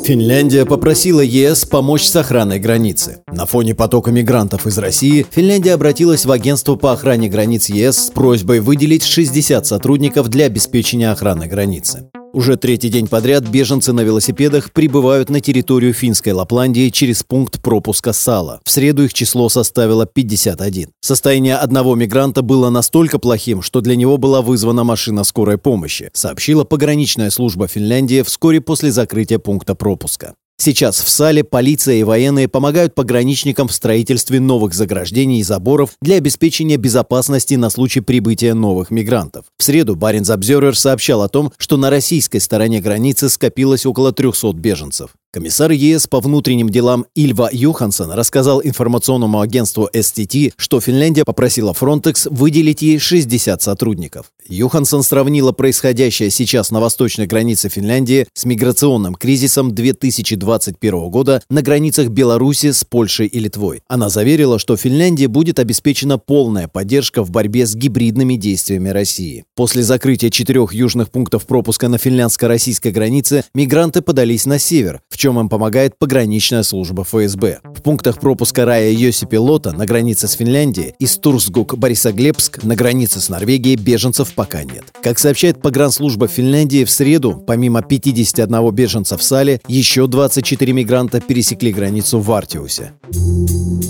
Финляндия 0.03 0.65
попросила 0.65 1.21
ЕС 1.21 1.65
помочь 1.65 2.05
с 2.05 2.15
охраной 2.15 2.59
границы. 2.59 3.19
На 3.31 3.45
фоне 3.45 3.75
потока 3.75 4.11
мигрантов 4.11 4.65
из 4.65 4.77
России 4.77 5.25
Финляндия 5.29 5.73
обратилась 5.73 6.25
в 6.25 6.31
агентство 6.31 6.75
по 6.75 6.93
охране 6.93 7.29
границ 7.29 7.69
ЕС 7.69 8.07
с 8.07 8.09
просьбой 8.09 8.59
выделить 8.59 9.03
60 9.03 9.65
сотрудников 9.65 10.29
для 10.29 10.45
обеспечения 10.45 11.11
охраны 11.11 11.47
границы. 11.47 12.09
Уже 12.37 12.55
третий 12.55 12.89
день 12.89 13.07
подряд 13.07 13.49
беженцы 13.49 13.93
на 13.93 14.01
велосипедах 14.01 14.71
прибывают 14.71 15.31
на 15.31 15.41
территорию 15.41 15.91
финской 15.91 16.33
Лапландии 16.33 16.89
через 16.89 17.23
пункт 17.23 17.59
пропуска 17.59 18.13
Сала. 18.13 18.61
В 18.63 18.69
среду 18.69 19.05
их 19.05 19.13
число 19.15 19.49
составило 19.49 20.05
51. 20.05 20.89
Состояние 21.01 21.55
одного 21.55 21.95
мигранта 21.95 22.43
было 22.43 22.69
настолько 22.69 23.17
плохим, 23.17 23.63
что 23.63 23.81
для 23.81 23.95
него 23.95 24.19
была 24.19 24.43
вызвана 24.43 24.83
машина 24.83 25.23
скорой 25.23 25.57
помощи, 25.57 26.11
сообщила 26.13 26.63
пограничная 26.63 27.31
служба 27.31 27.67
Финляндии 27.67 28.21
вскоре 28.21 28.61
после 28.61 28.91
закрытия 28.91 29.39
пункта 29.39 29.73
пропуска. 29.73 30.35
Сейчас 30.59 31.01
в 31.01 31.09
Сале 31.09 31.43
полиция 31.43 31.95
и 31.95 32.03
военные 32.03 32.47
помогают 32.47 32.95
пограничникам 32.95 33.67
в 33.67 33.73
строительстве 33.73 34.39
новых 34.39 34.73
заграждений 34.73 35.39
и 35.39 35.43
заборов 35.43 35.91
для 36.01 36.15
обеспечения 36.15 36.77
безопасности 36.77 37.53
на 37.53 37.69
случай 37.69 38.01
прибытия 38.01 38.55
новых 38.55 38.89
мигрантов. 38.89 39.45
В 39.57 39.63
среду 39.63 39.95
Баренц 39.95 40.31
Обзервер 40.31 40.75
сообщал 40.75 41.21
о 41.21 41.29
том, 41.29 41.53
что 41.57 41.77
на 41.77 41.91
российской 41.91 42.39
стороне 42.39 42.81
границы 42.81 43.29
скопилось 43.29 43.85
около 43.85 44.11
300 44.11 44.53
беженцев. 44.53 45.11
Комиссар 45.37 45.69
ЕС 45.69 46.07
по 46.07 46.19
внутренним 46.19 46.67
делам 46.67 47.05
Ильва 47.13 47.47
Юхансон 47.51 48.09
рассказал 48.09 48.59
информационному 48.63 49.39
агентству 49.39 49.87
STT, 49.93 50.53
что 50.57 50.81
Финляндия 50.81 51.23
попросила 51.23 51.73
Frontex 51.79 52.27
выделить 52.31 52.81
ей 52.81 52.97
60 52.97 53.61
сотрудников. 53.61 54.31
Юхансон 54.49 55.03
сравнила 55.03 55.51
происходящее 55.51 56.31
сейчас 56.31 56.71
на 56.71 56.79
восточной 56.79 57.27
границе 57.27 57.69
Финляндии 57.69 58.25
с 58.33 58.45
миграционным 58.45 59.13
кризисом 59.13 59.75
2021 59.75 61.09
года 61.09 61.43
на 61.51 61.61
границах 61.61 62.07
Беларуси 62.07 62.71
с 62.71 62.83
Польшей 62.83 63.27
и 63.27 63.37
Литвой. 63.37 63.83
Она 63.87 64.09
заверила, 64.09 64.57
что 64.57 64.75
Финляндии 64.75 65.27
будет 65.27 65.59
обеспечена 65.59 66.17
полная 66.17 66.67
поддержка 66.67 67.23
в 67.23 67.29
борьбе 67.29 67.67
с 67.67 67.75
гибридными 67.75 68.37
действиями 68.37 68.89
России. 68.89 69.45
После 69.55 69.83
закрытия 69.83 70.31
четырех 70.31 70.73
южных 70.73 71.11
пунктов 71.11 71.45
пропуска 71.45 71.89
на 71.89 71.99
финляндско-российской 71.99 72.91
границе 72.91 73.43
мигранты 73.53 74.01
подались 74.01 74.47
на 74.47 74.57
север, 74.57 75.01
в 75.09 75.17
чем 75.17 75.26
чем 75.27 75.41
им 75.41 75.49
помогает 75.49 75.99
пограничная 75.99 76.63
служба 76.63 77.03
ФСБ. 77.03 77.59
В 77.65 77.81
пунктах 77.81 78.17
пропуска 78.17 78.63
Рая 78.63 78.91
Йосипи 78.91 79.35
Лота 79.35 79.73
на 79.73 79.85
границе 79.85 80.25
с 80.29 80.31
Финляндией 80.31 80.95
и 80.99 81.05
Стурсгук 81.05 81.77
Борисоглебск 81.77 82.63
на 82.63 82.77
границе 82.77 83.19
с 83.19 83.27
Норвегией 83.27 83.75
беженцев 83.75 84.31
пока 84.33 84.63
нет. 84.63 84.85
Как 85.03 85.19
сообщает 85.19 85.61
погранслужба 85.61 86.29
Финляндии, 86.29 86.85
в 86.85 86.89
среду, 86.89 87.43
помимо 87.45 87.81
51 87.81 88.71
беженца 88.71 89.17
в 89.17 89.23
Сале, 89.23 89.59
еще 89.67 90.07
24 90.07 90.71
мигранта 90.71 91.19
пересекли 91.19 91.73
границу 91.73 92.21
в 92.21 92.31
Артиусе. 92.31 92.93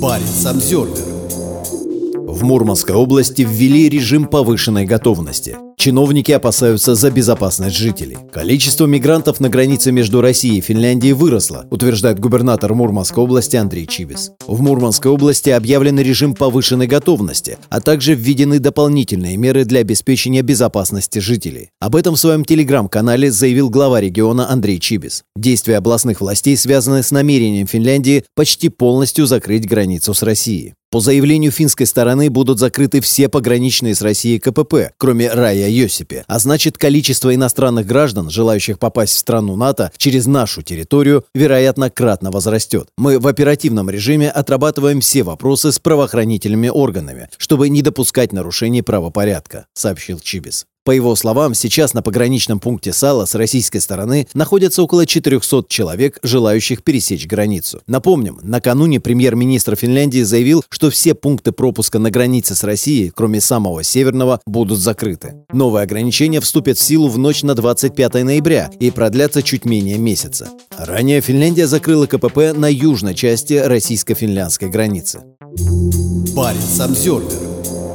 Баренц 0.01 0.43
Обзервер 0.43 0.97
в 2.25 2.43
Мурманской 2.43 2.95
области 2.95 3.43
ввели 3.47 3.89
режим 3.89 4.25
повышенной 4.25 4.87
готовности. 4.87 5.55
Чиновники 5.87 6.33
опасаются 6.33 6.95
за 6.95 7.09
безопасность 7.11 7.77
жителей. 7.77 8.17
Количество 8.33 8.87
мигрантов 8.87 9.39
на 9.39 9.47
границе 9.47 9.93
между 9.93 10.19
Россией 10.19 10.57
и 10.57 10.61
Финляндией 10.61 11.13
выросло, 11.13 11.65
утверждает 11.71 12.19
губернатор 12.19 12.73
Мурманской 12.73 13.23
области 13.23 13.55
Андрей 13.55 13.87
Чибис. 13.87 14.33
В 14.45 14.59
Мурманской 14.61 15.09
области 15.09 15.49
объявлен 15.49 15.97
режим 15.97 16.35
повышенной 16.35 16.87
готовности, 16.87 17.57
а 17.69 17.79
также 17.79 18.15
введены 18.15 18.59
дополнительные 18.59 19.37
меры 19.37 19.63
для 19.63 19.79
обеспечения 19.79 20.41
безопасности 20.41 21.19
жителей. 21.19 21.69
Об 21.79 21.95
этом 21.95 22.15
в 22.15 22.19
своем 22.19 22.43
телеграм-канале 22.43 23.31
заявил 23.31 23.69
глава 23.69 24.01
региона 24.01 24.51
Андрей 24.51 24.81
Чибис. 24.81 25.23
Действия 25.37 25.77
областных 25.77 26.19
властей 26.19 26.57
связаны 26.57 27.01
с 27.01 27.11
намерением 27.11 27.65
Финляндии 27.65 28.25
почти 28.35 28.67
полностью 28.67 29.25
закрыть 29.25 29.65
границу 29.65 30.13
с 30.13 30.21
Россией. 30.21 30.73
По 30.89 31.01
заявлению 31.01 31.51
финской 31.51 31.85
стороны 31.85 32.29
будут 32.29 32.59
закрыты 32.59 33.01
все 33.01 33.27
пограничные 33.27 33.93
с 33.93 34.01
Россией 34.01 34.39
КПП, 34.39 34.93
кроме 34.97 35.29
Рая 35.29 35.67
Йосипе, 35.77 36.23
а 36.27 36.39
значит 36.39 36.77
количество 36.77 37.33
иностранных 37.33 37.85
граждан, 37.85 38.29
желающих 38.29 38.79
попасть 38.79 39.13
в 39.13 39.17
страну 39.17 39.55
НАТО 39.55 39.91
через 39.97 40.25
нашу 40.25 40.61
территорию, 40.61 41.25
вероятно, 41.33 41.89
кратно 41.89 42.31
возрастет. 42.31 42.89
Мы 42.97 43.19
в 43.19 43.27
оперативном 43.27 43.89
режиме 43.89 44.29
отрабатываем 44.29 45.01
все 45.01 45.23
вопросы 45.23 45.71
с 45.71 45.79
правоохранительными 45.79 46.69
органами, 46.69 47.29
чтобы 47.37 47.69
не 47.69 47.81
допускать 47.81 48.33
нарушений 48.33 48.81
правопорядка, 48.81 49.67
сообщил 49.73 50.19
Чибис. 50.19 50.65
По 50.87 50.91
его 50.91 51.17
словам, 51.17 51.53
сейчас 51.53 51.93
на 51.93 52.01
пограничном 52.01 52.61
пункте 52.61 52.93
Сала 52.93 53.25
с 53.25 53.35
российской 53.35 53.79
стороны 53.79 54.25
находятся 54.33 54.81
около 54.81 55.05
400 55.05 55.65
человек, 55.67 56.17
желающих 56.23 56.81
пересечь 56.81 57.27
границу. 57.27 57.81
Напомним, 57.87 58.39
накануне 58.41 59.01
премьер-министр 59.01 59.75
Финляндии 59.75 60.21
заявил, 60.21 60.63
что 60.69 60.89
все 60.89 61.13
пункты 61.13 61.51
пропуска 61.51 61.99
на 61.99 62.09
границе 62.09 62.55
с 62.55 62.63
Россией, 62.63 63.11
кроме 63.13 63.41
самого 63.41 63.83
северного, 63.83 64.39
будут 64.45 64.79
закрыты. 64.79 65.33
Новые 65.51 65.83
ограничения 65.83 66.39
вступят 66.39 66.77
в 66.77 66.81
силу 66.81 67.09
в 67.09 67.17
ночь 67.17 67.43
на 67.43 67.53
25 67.53 68.23
ноября 68.23 68.71
и 68.79 68.89
продлятся 68.89 69.43
чуть 69.43 69.65
менее 69.65 69.97
месяца. 69.97 70.47
Ранее 70.77 71.19
Финляндия 71.19 71.67
закрыла 71.67 72.05
КПП 72.05 72.53
на 72.55 72.71
южной 72.71 73.13
части 73.13 73.55
российско-финляндской 73.55 74.69
границы. 74.69 75.19
Баренц 76.33 76.79
Обзервер 76.79 77.86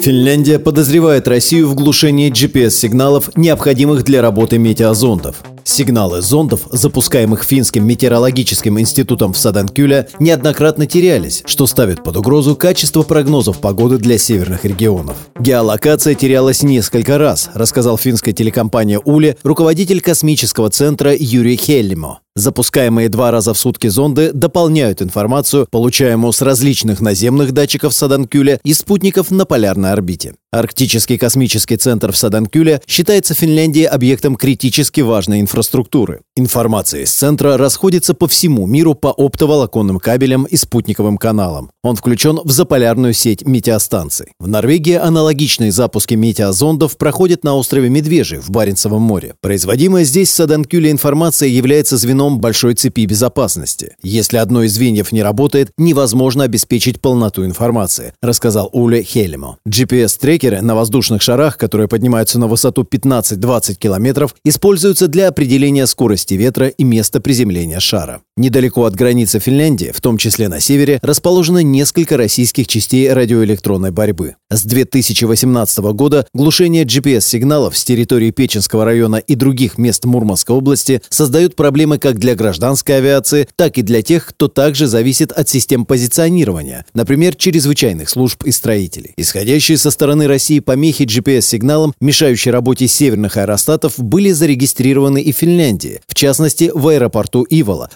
Финляндия 0.00 0.58
подозревает 0.58 1.28
Россию 1.28 1.68
в 1.68 1.74
глушении 1.74 2.30
GPS-сигналов, 2.30 3.30
необходимых 3.36 4.04
для 4.04 4.20
работы 4.20 4.58
метеозондов. 4.58 5.42
Сигналы 5.64 6.20
зондов, 6.20 6.68
запускаемых 6.70 7.42
Финским 7.42 7.86
метеорологическим 7.86 8.78
институтом 8.78 9.32
в 9.32 9.38
Саданкюле, 9.38 10.08
неоднократно 10.20 10.86
терялись, 10.86 11.42
что 11.46 11.66
ставит 11.66 12.04
под 12.04 12.18
угрозу 12.18 12.54
качество 12.54 13.02
прогнозов 13.02 13.60
погоды 13.60 13.98
для 13.98 14.18
северных 14.18 14.64
регионов. 14.64 15.16
Геолокация 15.38 16.14
терялась 16.14 16.62
несколько 16.62 17.16
раз, 17.16 17.50
рассказал 17.54 17.96
финская 17.96 18.34
телекомпания 18.34 19.00
Уле 19.04 19.36
руководитель 19.42 20.00
космического 20.00 20.68
центра 20.70 21.14
Юрий 21.18 21.56
Хеллимо. 21.56 22.20
Запускаемые 22.36 23.08
два 23.08 23.30
раза 23.30 23.54
в 23.54 23.58
сутки 23.58 23.86
зонды 23.86 24.32
дополняют 24.32 25.00
информацию, 25.00 25.68
получаемую 25.70 26.32
с 26.32 26.42
различных 26.42 27.00
наземных 27.00 27.52
датчиков 27.52 27.94
Саданкюля 27.94 28.60
и 28.64 28.74
спутников 28.74 29.30
на 29.30 29.44
полярной 29.44 29.92
орбите. 29.92 30.34
Арктический 30.54 31.18
космический 31.18 31.76
центр 31.76 32.12
в 32.12 32.16
Саданкюле 32.16 32.80
считается 32.86 33.34
Финляндией 33.34 33.86
объектом 33.86 34.36
критически 34.36 35.00
важной 35.00 35.40
инфраструктуры. 35.40 36.20
Информация 36.36 37.02
из 37.02 37.12
центра 37.12 37.56
расходится 37.56 38.14
по 38.14 38.28
всему 38.28 38.64
миру 38.64 38.94
по 38.94 39.08
оптоволоконным 39.08 39.98
кабелям 39.98 40.44
и 40.44 40.56
спутниковым 40.56 41.18
каналам. 41.18 41.72
Он 41.82 41.96
включен 41.96 42.38
в 42.44 42.52
заполярную 42.52 43.14
сеть 43.14 43.44
метеостанций. 43.44 44.28
В 44.38 44.46
Норвегии 44.46 44.94
аналогичные 44.94 45.72
запуски 45.72 46.14
метеозондов 46.14 46.98
проходят 46.98 47.42
на 47.42 47.56
острове 47.56 47.88
Медвежий 47.88 48.38
в 48.38 48.50
Баренцевом 48.50 49.02
море. 49.02 49.34
Производимая 49.40 50.04
здесь 50.04 50.28
в 50.28 50.34
Саданкюле 50.34 50.92
информация 50.92 51.48
является 51.48 51.96
звеном 51.96 52.38
большой 52.38 52.74
цепи 52.74 53.06
безопасности. 53.06 53.96
Если 54.04 54.36
одно 54.36 54.62
из 54.62 54.74
звеньев 54.74 55.10
не 55.10 55.24
работает, 55.24 55.72
невозможно 55.78 56.44
обеспечить 56.44 57.00
полноту 57.00 57.44
информации, 57.44 58.12
рассказал 58.22 58.70
Уле 58.72 59.02
Хелемо. 59.02 59.58
GPS-трекер 59.68 60.43
Трекеры 60.44 60.60
на 60.60 60.74
воздушных 60.74 61.22
шарах, 61.22 61.56
которые 61.56 61.88
поднимаются 61.88 62.38
на 62.38 62.48
высоту 62.48 62.82
15-20 62.82 63.76
километров, 63.76 64.34
используются 64.44 65.08
для 65.08 65.28
определения 65.28 65.86
скорости 65.86 66.34
ветра 66.34 66.68
и 66.68 66.84
места 66.84 67.18
приземления 67.18 67.80
шара. 67.80 68.20
Недалеко 68.36 68.84
от 68.84 68.96
границы 68.96 69.38
Финляндии, 69.38 69.92
в 69.94 70.00
том 70.00 70.18
числе 70.18 70.48
на 70.48 70.58
севере, 70.58 70.98
расположено 71.02 71.62
несколько 71.62 72.16
российских 72.16 72.66
частей 72.66 73.12
радиоэлектронной 73.12 73.92
борьбы. 73.92 74.34
С 74.50 74.64
2018 74.64 75.78
года 75.92 76.26
глушение 76.34 76.82
GPS-сигналов 76.82 77.76
с 77.78 77.84
территории 77.84 78.32
Печенского 78.32 78.84
района 78.84 79.16
и 79.16 79.36
других 79.36 79.78
мест 79.78 80.04
Мурманской 80.04 80.56
области 80.56 81.00
создают 81.10 81.54
проблемы 81.54 81.98
как 81.98 82.18
для 82.18 82.34
гражданской 82.34 82.98
авиации, 82.98 83.46
так 83.54 83.78
и 83.78 83.82
для 83.82 84.02
тех, 84.02 84.26
кто 84.26 84.48
также 84.48 84.88
зависит 84.88 85.30
от 85.30 85.48
систем 85.48 85.86
позиционирования, 85.86 86.86
например, 86.92 87.36
чрезвычайных 87.36 88.10
служб 88.10 88.42
и 88.42 88.50
строителей. 88.50 89.12
Исходящие 89.16 89.78
со 89.78 89.92
стороны 89.92 90.26
России 90.26 90.58
помехи 90.58 91.04
GPS-сигналам, 91.04 91.94
мешающие 92.00 92.52
работе 92.52 92.88
северных 92.88 93.36
аэростатов, 93.36 93.94
были 93.96 94.32
зарегистрированы 94.32 95.22
и 95.22 95.32
в 95.32 95.36
Финляндии, 95.36 96.00
в 96.08 96.14
частности, 96.14 96.72
в 96.74 96.88
аэропорту 96.88 97.46
Ивола, 97.48 97.90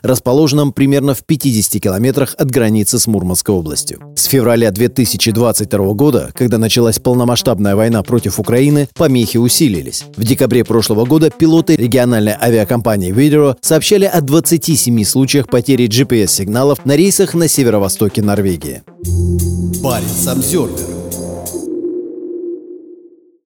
примерно 0.72 1.14
в 1.14 1.24
50 1.24 1.82
километрах 1.82 2.34
от 2.36 2.50
границы 2.50 2.98
с 2.98 3.06
Мурманской 3.06 3.54
областью. 3.54 4.00
С 4.16 4.24
февраля 4.24 4.70
2022 4.70 5.94
года, 5.94 6.30
когда 6.34 6.58
началась 6.58 6.98
полномасштабная 6.98 7.76
война 7.76 8.02
против 8.02 8.38
Украины, 8.38 8.88
помехи 8.94 9.38
усилились. 9.38 10.04
В 10.16 10.24
декабре 10.24 10.64
прошлого 10.64 11.04
года 11.04 11.30
пилоты 11.30 11.76
региональной 11.76 12.34
авиакомпании 12.40 13.12
Видео 13.12 13.56
сообщали 13.60 14.04
о 14.04 14.20
27 14.20 15.04
случаях 15.04 15.48
потери 15.48 15.86
GPS-сигналов 15.86 16.84
на 16.84 16.96
рейсах 16.96 17.34
на 17.34 17.48
северо-востоке 17.48 18.22
Норвегии. 18.22 18.82
Баренц 19.82 20.26
Обзервер 20.26 20.97